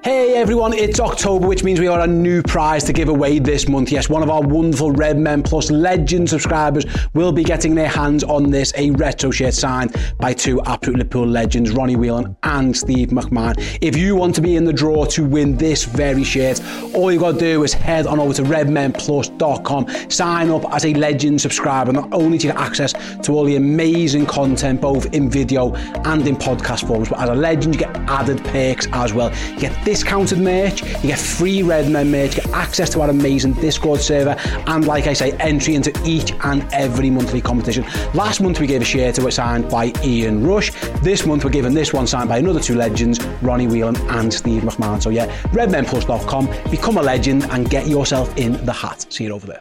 [0.04, 3.68] Hey everyone, it's October, which means we got a new prize to give away this
[3.68, 3.92] month.
[3.92, 6.84] Yes, one of our wonderful Redmen Plus Legend subscribers
[7.14, 11.28] will be getting their hands on this, a retro shirt signed by two absolute Liverpool
[11.28, 13.54] legends, Ronnie Whelan and Steve McMahon.
[13.80, 16.60] If you want to be in the draw to win this very shirt,
[16.96, 20.94] all you got to do is head on over to redmenplus.com, sign up as a
[20.94, 21.92] Legend subscriber.
[21.92, 22.92] Not only do you get access
[23.22, 27.36] to all the amazing content, both in video and in podcast forms, but as a
[27.36, 29.32] Legend, you get added perks as well.
[29.52, 33.52] You get discounted merch, you get free Redmen merch, you get access to our amazing
[33.52, 34.34] Discord server,
[34.66, 37.84] and like I say, entry into each and every monthly competition.
[38.14, 40.70] Last month we gave a shirt to was signed by Ian Rush.
[41.02, 44.62] This month we're giving this one signed by another two legends, Ronnie Whelan and Steve
[44.62, 45.02] McMahon.
[45.02, 49.04] So yeah, redmenplus.com, become a legend and get yourself in the hat.
[49.10, 49.60] See you over there.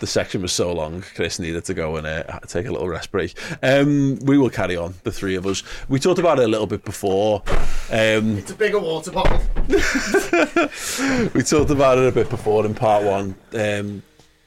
[0.00, 3.10] the section was so long, Chris needed to go and uh, take a little rest
[3.10, 3.34] break.
[3.62, 5.62] Um, we will carry on, the three of us.
[5.88, 7.42] We talked about it a little bit before.
[7.90, 9.40] Um, It's a bigger water bottle.
[11.34, 14.02] we talked about it a bit before in part one, um,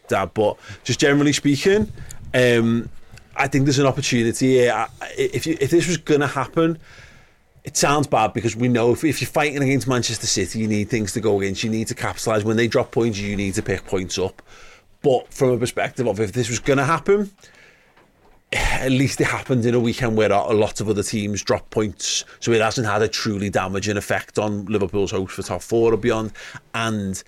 [0.08, 1.92] Dad, but just generally speaking,
[2.34, 2.90] um,
[3.36, 4.72] I think there's an opportunity here.
[4.74, 4.88] I-
[5.18, 6.78] If, you, if this was going to happen,
[7.64, 10.90] it sounds bad because we know if, if you're fighting against Manchester City, you need
[10.90, 11.64] things to go against.
[11.64, 12.44] You need to capitalise.
[12.44, 14.42] When they drop points, you need to pick points up.
[15.02, 17.32] But from a perspective of if this was going to happen,
[18.54, 22.26] at least it happened in a weekend where a lot of other teams drop points.
[22.40, 25.98] So it hasn't had a truly damaging effect on Liverpool's hopes for top four or
[25.98, 26.34] beyond.
[26.74, 27.24] And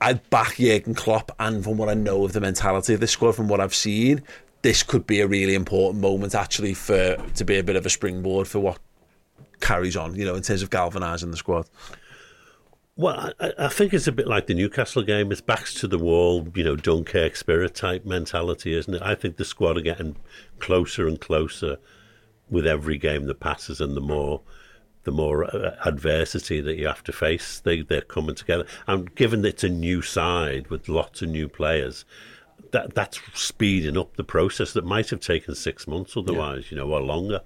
[0.00, 3.32] I back Jurgen Klopp, and from what I know of the mentality of this squad,
[3.32, 4.22] from what I've seen,
[4.62, 7.90] this could be a really important moment actually for to be a bit of a
[7.90, 8.78] springboard for what
[9.60, 11.68] carries on, you know, in terms of galvanising the squad.
[13.00, 15.32] Well, I, I, think it's a bit like the Newcastle game.
[15.32, 19.00] It's backs to the wall, you know, Dunkirk spirit type mentality, isn't it?
[19.00, 20.16] I think the squad are getting
[20.58, 21.78] closer and closer
[22.50, 24.42] with every game that passes, and the more
[25.04, 28.66] the more uh, adversity that you have to face, they they're coming together.
[28.86, 32.04] And given it's a new side with lots of new players,
[32.72, 36.68] that that's speeding up the process that might have taken six months otherwise, yeah.
[36.72, 37.40] you know, or longer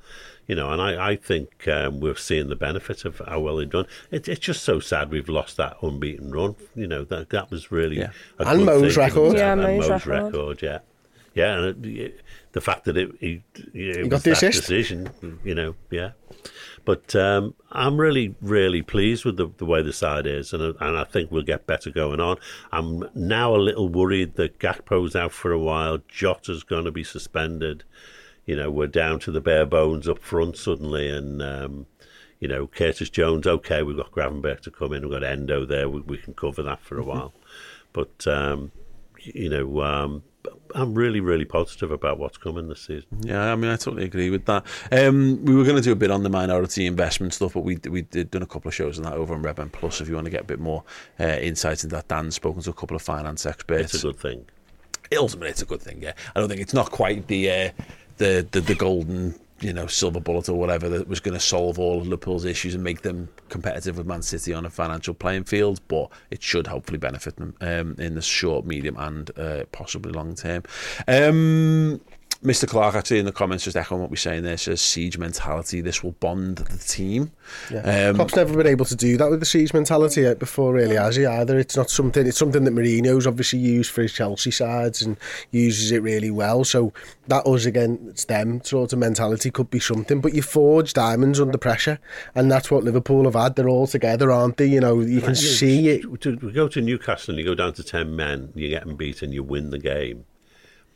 [0.46, 3.70] you know, and I, I think um, we're seeing the benefit of how well they've
[3.70, 3.86] done.
[4.10, 6.56] It, it's just so sad we've lost that unbeaten run.
[6.74, 8.10] You know, that that was really yeah.
[8.38, 9.36] and Mo's record.
[9.36, 10.34] Yeah, Mo's, Mo's record.
[10.34, 10.62] record.
[10.62, 10.78] Yeah,
[11.34, 12.20] yeah, and it,
[12.52, 13.42] the fact that it he,
[13.72, 14.60] it he got the assist.
[14.60, 15.10] decision,
[15.44, 16.10] you know, yeah.
[16.84, 20.98] But um, I'm really, really pleased with the, the way the side is, and and
[20.98, 22.36] I think we'll get better going on.
[22.72, 25.98] I'm now a little worried that Gakpo's out for a while.
[26.08, 27.84] Jota's going to be suspended
[28.46, 31.86] you know, we're down to the bare bones up front suddenly, and um,
[32.40, 33.46] you know, Curtis Jones.
[33.46, 35.02] Okay, we've got Gravenberch to come in.
[35.02, 35.88] We've got Endo there.
[35.88, 37.10] We, we can cover that for a mm-hmm.
[37.10, 37.32] while,
[37.92, 38.72] but um,
[39.18, 39.82] you know.
[39.82, 40.22] Um,
[40.74, 43.06] I'm really, really positive about what's coming this season.
[43.20, 44.64] Yeah, I mean, I totally agree with that.
[44.90, 47.78] Um, we were going to do a bit on the minority investment stuff, but we
[47.88, 50.00] we did done a couple of shows on that over on Redmen Plus.
[50.00, 50.82] If you want to get a bit more
[51.20, 53.94] uh, insight into that, Dan's spoken to a couple of finance experts.
[53.94, 54.46] It's a good thing.
[55.16, 56.02] Ultimately, it's a good thing.
[56.02, 57.50] Yeah, I don't think it's not quite the.
[57.50, 57.70] Uh,
[58.18, 61.78] the, the, the golden you know silver bullet or whatever that was going to solve
[61.78, 65.44] all of Liverpool's issues and make them competitive with Man City on a financial playing
[65.44, 70.12] field, but it should hopefully benefit them um, in the short, medium, and uh, possibly
[70.12, 70.62] long term.
[71.08, 72.00] Um,
[72.44, 72.68] Mr.
[72.68, 75.80] Clark actually in the comments just echoing what we're saying there says siege mentality.
[75.80, 77.32] This will bond the team.
[77.70, 78.10] Yeah.
[78.10, 81.16] Um, Klopp's never been able to do that with the siege mentality before, really, has
[81.16, 81.24] he?
[81.24, 82.26] Either it's not something.
[82.26, 85.16] It's something that Mourinho's obviously used for his Chelsea sides and
[85.52, 86.64] uses it really well.
[86.64, 86.92] So
[87.28, 90.20] that us against them sort of mentality could be something.
[90.20, 91.98] But you forge diamonds under pressure,
[92.34, 93.56] and that's what Liverpool have had.
[93.56, 94.66] They're all together, aren't they?
[94.66, 96.02] You know, you can see it.
[96.20, 98.96] To, to go to Newcastle and you go down to ten men, you get them
[98.96, 100.26] beaten, you win the game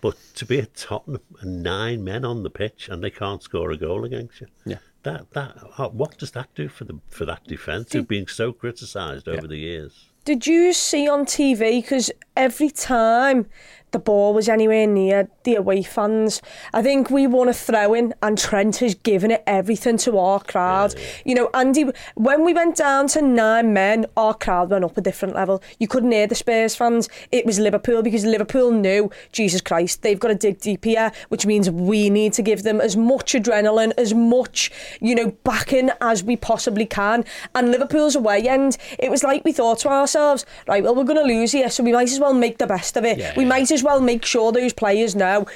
[0.00, 3.70] but to be at Tottenham and nine men on the pitch and they can't score
[3.70, 7.24] a goal against you, yeah, that that uh, what does that do for the for
[7.24, 9.48] that defence who've been so criticised over yeah.
[9.48, 10.06] the years?
[10.24, 11.82] Did you see on TV?
[11.82, 13.46] Because every time
[13.90, 16.42] the ball was anywhere near the away fans.
[16.72, 20.40] I think we won a throw in, and Trent has given it everything to our
[20.40, 20.94] crowd.
[20.94, 21.22] Yeah, yeah.
[21.24, 25.00] You know, Andy, when we went down to nine men, our crowd went up a
[25.00, 25.62] different level.
[25.78, 27.08] You couldn't hear the Spurs fans.
[27.32, 31.46] It was Liverpool because Liverpool knew, Jesus Christ, they've got to dig deep here, which
[31.46, 34.70] means we need to give them as much adrenaline, as much,
[35.00, 37.24] you know, backing as we possibly can.
[37.54, 41.18] And Liverpool's away end, it was like we thought to ourselves, right, well, we're going
[41.18, 43.18] to lose here, so we might as well make the best of it.
[43.18, 45.46] Yeah, we might as well make sure those players know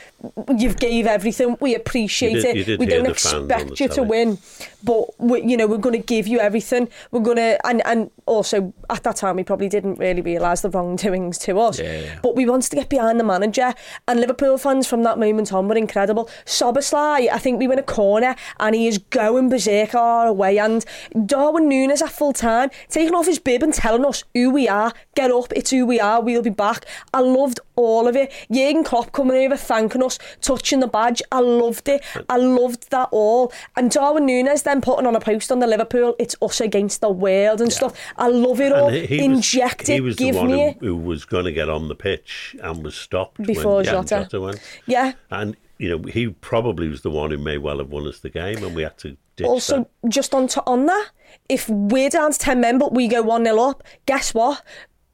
[0.56, 1.56] you've gave everything.
[1.60, 2.78] We appreciate did, it.
[2.78, 4.38] We don't expect you to win,
[4.84, 6.88] but we, you know we're going to give you everything.
[7.10, 10.70] We're going to and and also at that time we probably didn't really realise the
[10.70, 11.78] wrongdoings to us.
[11.78, 12.18] Yeah, yeah.
[12.22, 13.74] But we wanted to get behind the manager,
[14.08, 16.28] and Liverpool fans from that moment on were incredible.
[16.44, 20.58] Szoboszlai, I think we were in a corner and he is going berserk our away,
[20.58, 20.84] and
[21.26, 24.92] Darwin Núñez at full time taking off his bib and telling us who we are.
[25.14, 26.20] Get up, it's who we are.
[26.20, 26.86] We'll be back.
[27.12, 28.32] I loved all of it.
[28.50, 31.22] Jurgen Klopp coming over, thanking us, touching the badge.
[31.30, 32.02] I loved it.
[32.28, 33.52] I loved that all.
[33.76, 37.10] And Darwin Núñez then putting on a post on the Liverpool, it's us against the
[37.10, 37.76] world and yeah.
[37.76, 38.00] stuff.
[38.16, 38.88] I love it all.
[38.88, 39.92] He, he Inject was, it.
[39.94, 42.56] He was give the one me who, who, was going to get on the pitch
[42.62, 44.28] and was stopped before when Jota.
[44.30, 44.60] Jota went.
[44.86, 45.12] Yeah.
[45.30, 48.30] And you know, he probably was the one who may well have won us the
[48.30, 49.16] game, and we had to.
[49.42, 50.08] also, that.
[50.08, 51.10] just on to, on that,
[51.48, 54.62] if we're down to ten men but we go one 0 up, guess what?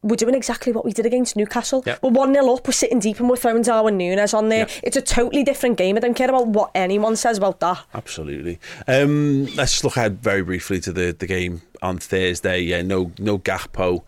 [0.03, 1.83] We're doing exactly what we did against Newcastle.
[1.85, 2.03] Yep.
[2.03, 4.61] We're 1 0 up, we're sitting deep, and we're throwing Darwin Núñez on there.
[4.61, 4.71] Yep.
[4.85, 5.97] It's a totally different game.
[5.97, 7.85] I don't care about what anyone says about that.
[7.95, 8.61] Absolutely.
[8.87, 12.61] Um, let's look ahead very briefly to the, the game on Thursday.
[12.61, 14.05] Yeah, no, no Gakpo,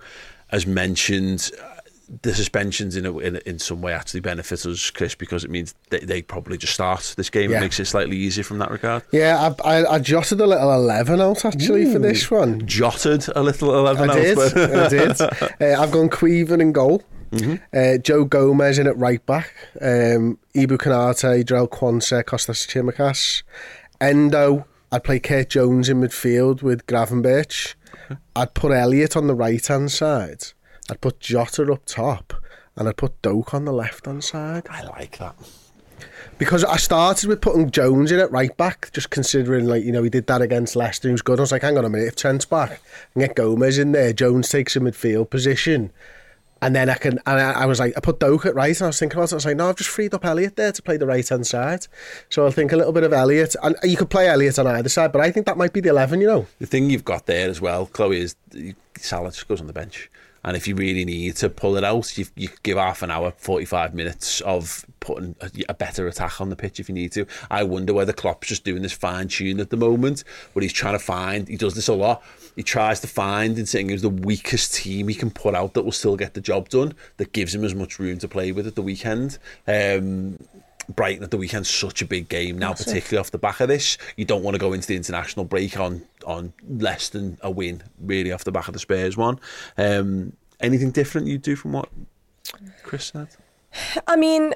[0.51, 1.51] as mentioned
[2.23, 5.75] the suspensions in, a, in in some way actually benefit us, Chris, because it means
[5.91, 7.51] they, they probably just start this game.
[7.51, 7.59] Yeah.
[7.59, 9.03] It makes it slightly easier from that regard.
[9.13, 12.67] Yeah, I, I, I jotted a little eleven out actually Ooh, for this one.
[12.67, 14.11] Jotted a little eleven.
[14.11, 14.39] I did.
[14.39, 15.21] I did.
[15.61, 17.03] Uh, I've gone Caoimhin in goal.
[17.33, 17.57] Mm-hmm.
[17.77, 19.55] Uh, Joe Gomez in at right back.
[19.81, 23.43] Um, Ibou Konate, Jarell Quansah, Kostas Tsimikas,
[24.01, 27.75] Endo, I'd play Kurt Jones in midfield with Gravenberch.
[28.35, 30.45] I'd put Elliott on the right hand side.
[30.91, 32.35] I'd put Jota up top,
[32.77, 34.67] and I'd put Doak on the left hand side.
[34.69, 35.37] I like that.
[36.37, 40.03] Because I started with putting Jones in at right back, just considering like you know
[40.03, 41.39] he did that against Leicester, he was good.
[41.39, 42.81] I was like, hang on a minute, if Trent's back
[43.15, 45.93] and get Gomez in there, Jones takes a midfield position,
[46.63, 47.19] and then I can.
[47.27, 49.29] And I, I was like, I put Doak at right, and I was thinking about
[49.31, 49.35] it.
[49.35, 51.47] I was like, no, I've just freed up Elliott there to play the right hand
[51.47, 51.87] side,
[52.31, 54.89] so I'll think a little bit of Elliott, and you could play Elliott on either
[54.89, 56.21] side, but I think that might be the eleven.
[56.21, 58.35] You know, The thing you've got there as well, Chloe, is
[58.99, 60.11] Salah just goes on the bench.
[60.43, 63.33] And if you really need to pull it out, you, you give half an hour,
[63.37, 67.27] 45 minutes of putting a, a better attack on the pitch if you need to.
[67.51, 70.95] I wonder whether Klopp's just doing this fine tune at the moment, but he's trying
[70.95, 72.23] to find, he does this a lot,
[72.57, 75.83] he tries to find and saying is the weakest team he can put out that
[75.83, 78.67] will still get the job done, that gives him as much room to play with
[78.67, 79.39] at the weekend.
[79.67, 80.39] Um,
[80.91, 82.87] Brighton at the weekend such a big game now, Massive.
[82.87, 83.99] particularly off the back of this.
[84.17, 87.83] You don't want to go into the international break on on less than a win,
[88.01, 89.41] really, off the back of the Spurs one.
[89.79, 91.89] Um, anything different you do from what
[92.83, 93.29] Chris said?
[94.07, 94.55] I mean,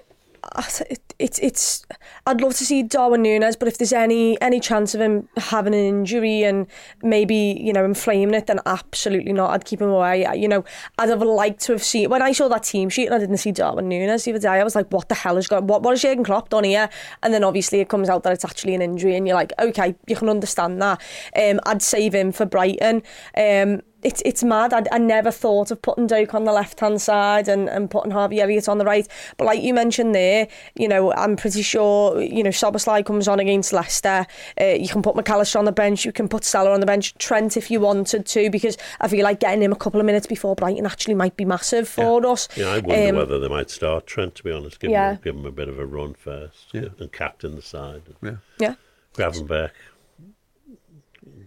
[0.90, 1.86] it, it, it's
[2.26, 5.74] I'd love to see Darwin Nunes, but if there's any any chance of him having
[5.74, 6.66] an injury and
[7.02, 9.51] maybe you know inflaming it, then absolutely not.
[9.51, 10.26] I'd keep him away.
[10.36, 10.64] You know,
[10.98, 13.39] I'd have liked to have seen when I saw that team sheet and I didn't
[13.39, 14.48] see Darwin Nunes the other day.
[14.48, 15.66] I was like, what the hell is going?
[15.66, 16.89] What what is Jurgen Klopp done here?
[17.22, 19.94] And then obviously it comes out that it's actually an injury, and you're like, okay,
[20.06, 21.01] you can understand that.
[21.36, 23.02] Um, I'd save him for Brighton.
[23.36, 24.72] Um, it's it's mad.
[24.72, 28.10] I, I never thought of putting Doak on the left hand side and, and putting
[28.12, 29.09] Harvey Elliott on the right.
[29.36, 33.40] But like you mentioned there, you know, I'm pretty sure you know Szoboszlai comes on
[33.40, 34.26] against Leicester.
[34.60, 36.05] Uh, you can put Mac Allister on the bench.
[36.05, 37.14] You can put Salah on the bench.
[37.14, 40.26] Trent if you wanted to, because I feel like getting him a couple of minutes
[40.26, 42.48] before Brighton actually might be massive for us.
[42.56, 44.78] Yeah, I wonder Um, whether they might start Trent, to be honest.
[44.81, 45.12] Give, Yeah.
[45.12, 46.89] him, give him a bit of a run first Yeah.
[46.98, 48.02] and captain the side.
[48.22, 48.36] Yeah.
[48.59, 48.74] Yeah.
[49.14, 49.70] Gravenberch.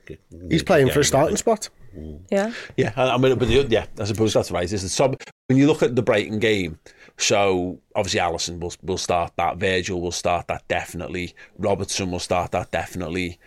[0.06, 1.70] Get- he's playing for a starting think.
[1.98, 2.22] Spot.
[2.30, 2.54] Yeah.
[2.76, 4.72] Yeah, I I mean, but the, yeah, I suppose that's right.
[4.72, 6.80] Is the sub when you look at the Brighton game?
[7.18, 9.58] So obviously, Alisson will will start that.
[9.58, 11.36] Virgil will start that definitely.
[11.58, 13.40] Robertson will start that definitely.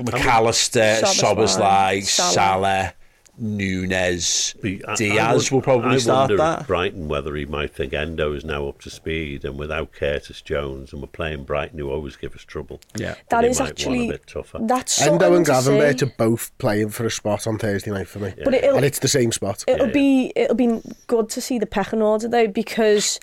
[0.00, 2.32] Mac Allister, Szoboszlai, Soboslai, Salah.
[2.32, 2.94] Salah,
[3.42, 6.66] Núñez, The- I- I Diaz will probably I start wonder that.
[6.66, 10.92] Brighton whether he might think Endo is now up to speed, and without Curtis Jones,
[10.92, 12.80] and we're playing Brighton, who always give us trouble.
[12.96, 14.58] Yeah, That he is might want actually a bit tougher.
[14.62, 18.08] that's Endo and something to Gravenberch are both playing for a spot on Thursday night
[18.08, 19.64] for me, But it'll- and it's the same spot.
[19.66, 23.18] It'll be it'll be good to see the pecking order though because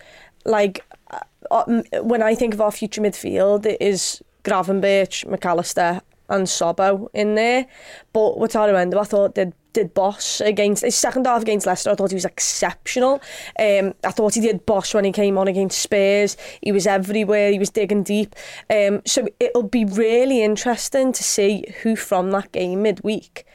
[0.46, 1.20] like uh,
[1.52, 7.08] uh, when I think of our future midfield it is Gravenberch, Mac Allister and Sobo
[7.14, 7.66] in there.
[8.14, 11.92] But what I remember, I thought did did Boss against his second half against Leicester.
[11.92, 13.22] I thought he was exceptional.
[13.60, 16.38] Um, I thought he did Boss when he came on against Spurs.
[16.62, 17.52] He was everywhere.
[17.52, 18.36] He was digging deep.
[18.70, 23.46] Um, so it'll be really interesting to see who from that game midweek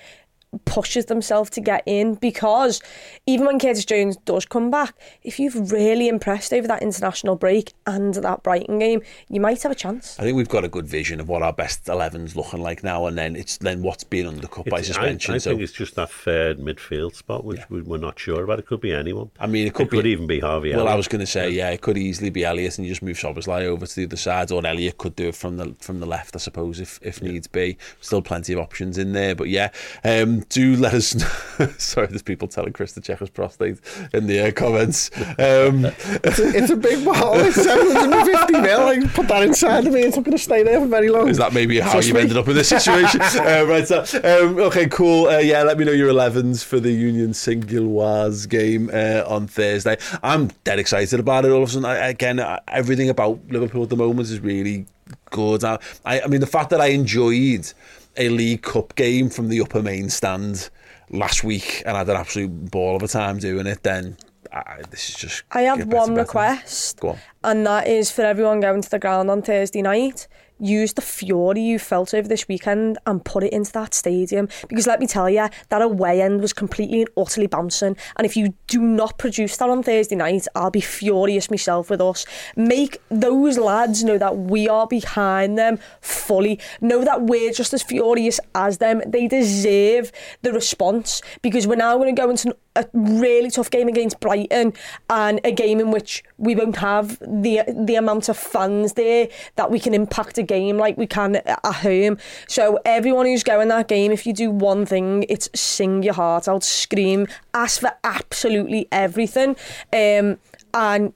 [0.65, 2.81] pushes themselves to get in because
[3.27, 7.73] even when Curtis Jones does come back, if you've really impressed over that international break
[7.87, 10.19] and that Brighton game, you might have a chance.
[10.19, 13.07] I think we've got a good vision of what our best 11's looking like now,
[13.07, 15.35] and then it's then what's being undercut by It's- I, suspension.
[15.35, 18.59] I so think it's just that third midfield spot, which we, we're not sure about.
[18.59, 19.31] It could be anyone.
[19.41, 20.75] I mean, it could be even be Harvey.
[20.75, 23.03] Well, I was going to say, yeah, it could easily be Elliott, and you just
[23.03, 26.01] move Szoboszlai over to the other side, or Elliott could do it from the from
[26.01, 27.77] the left, I suppose, if if needs be.
[28.01, 29.71] Still plenty of options in there, but yeah,
[30.05, 31.15] um, do let us.
[31.15, 31.67] know.
[31.79, 33.79] Sorry, there's people telling Chris to check his prostate
[34.13, 35.11] in the uh, comments.
[35.39, 35.87] Um,
[36.25, 37.35] It's a, it's a big bottle.
[37.41, 38.81] It's 750 mil.
[38.81, 40.01] Like, put that inside of me.
[40.03, 41.29] It's not going to stay there for very long.
[41.29, 42.23] Is that maybe how Trust you've me.
[42.23, 43.21] ended up in this situation?
[43.23, 45.29] uh, right, so, um, okay, cool.
[45.29, 49.97] Uh, yeah, let me know your 11s for the Union Saint-Gilloise game uh, on Thursday.
[50.23, 51.51] I'm dead excited about it.
[51.51, 54.87] All of a sudden, I, again, I- everything about Liverpool at the moment is really
[55.31, 55.65] good.
[55.65, 57.73] I, I, I mean, the fact that I enjoyed
[58.17, 60.71] a League Cup game from the upper main stand
[61.11, 64.17] last week and had an absolute ball of a time doing it, then
[64.53, 65.43] I, this is just...
[65.53, 66.21] I have one better.
[66.21, 67.19] request, Go on.
[67.43, 70.29] and that is for everyone going to the ground on Thursday night
[70.59, 74.49] Use the fury you felt over this weekend and put it into that stadium.
[74.69, 77.97] Because let me tell you, that away end was completely and utterly bouncing.
[78.17, 82.01] And if you do not produce that on Thursday night, I'll be furious myself with
[82.01, 82.25] us.
[82.57, 86.61] Make those lads know that we are behind them fully.
[86.81, 89.03] Know that we're just as furious as them.
[89.07, 90.13] They deserve
[90.43, 94.73] the response because we're now going to go into a really tough game against Brighton
[95.09, 99.71] and a game in which we won't have the the amount of fans there that
[99.71, 102.19] we can impact a game like we can at home.
[102.49, 106.49] So everyone who's going that game, if you do one thing, it's sing your heart
[106.49, 109.57] out, scream, ask for absolutely everything,
[109.93, 110.39] um,
[110.73, 111.13] and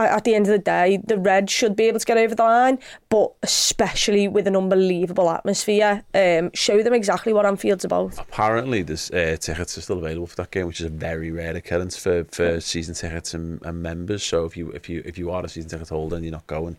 [0.00, 2.42] at the end of the day, the Reds should be able to get over the
[2.42, 2.78] line,
[3.08, 6.02] but especially with an unbelievable atmosphere.
[6.14, 8.18] Um, show them exactly what Anfield's about.
[8.18, 11.54] Apparently, there's uh, tickets are still available for that game, which is a very rare
[11.54, 14.22] occurrence for, for season tickets and, and members.
[14.22, 16.46] So if you if you if you are a season ticket holder and you're not
[16.46, 16.78] going,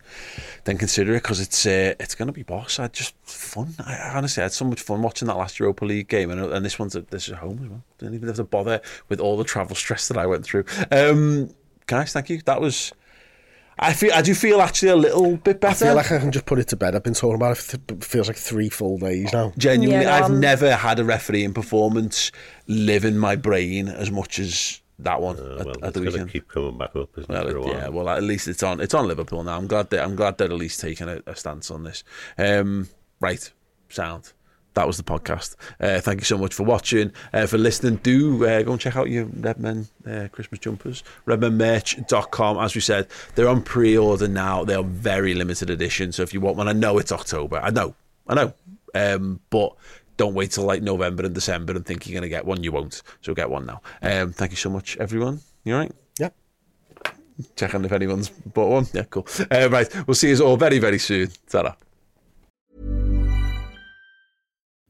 [0.64, 2.80] then consider it because it's uh, it's going to be boss.
[2.80, 3.76] I just fun.
[3.86, 6.80] I honestly had so much fun watching that last Europa League game, and, and this
[6.80, 7.84] one's a, this is home as well.
[8.00, 10.66] Didn't even have to bother with all the travel stress that I went through.
[10.92, 11.54] Um,
[11.86, 12.42] guys, thank you.
[12.46, 12.92] That was.
[13.80, 15.66] I feel I do feel actually a little bit better.
[15.66, 15.86] I better.
[15.86, 16.96] feel like I can just put it to bed.
[16.96, 17.58] I've been talking about it.
[17.58, 19.52] For th- it feels like three full days now.
[19.58, 22.32] Genuinely, Yeah, I've um, never had a refereeing performance
[22.68, 25.92] live in my brain as much as that one Uh, at, well, at it's the
[25.92, 26.32] going to weekend.
[26.32, 27.74] keep coming back up, isn't Well, it, for a it- while?
[27.76, 27.88] yeah.
[27.90, 28.80] Well, at least it's on.
[28.80, 29.58] It's on Liverpool now.
[29.58, 32.04] I'm glad that I'm glad they're at least taking a, a stance on this.
[32.38, 32.90] Um,
[33.20, 33.52] right,
[33.90, 34.34] sound.
[34.74, 35.56] That was the podcast.
[35.80, 37.98] Uh, thank you so much for watching, uh, for listening.
[37.98, 42.58] Do uh, go and check out your Redmen uh, Christmas jumpers, redmenmerch.com.
[42.58, 44.64] As we said, they're on pre-order now.
[44.64, 46.12] They are very limited edition.
[46.12, 47.58] So if you want one, I know it's October.
[47.58, 47.96] I know,
[48.28, 48.54] I know,
[48.96, 49.76] um, but
[50.18, 52.64] don't wait till like November and December and think you're going to get one.
[52.64, 53.02] You won't.
[53.22, 53.82] So get one now.
[54.02, 55.40] Um, thank you so much, everyone.
[55.64, 55.92] You all right?
[56.20, 56.30] Yeah.
[57.56, 58.88] checking if anyone's bought one.
[58.94, 59.28] Yeah, cool.
[59.52, 61.30] Uh, right, we'll see you all very, very soon.
[61.50, 61.76] ta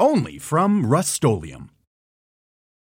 [0.00, 1.24] Only from Rust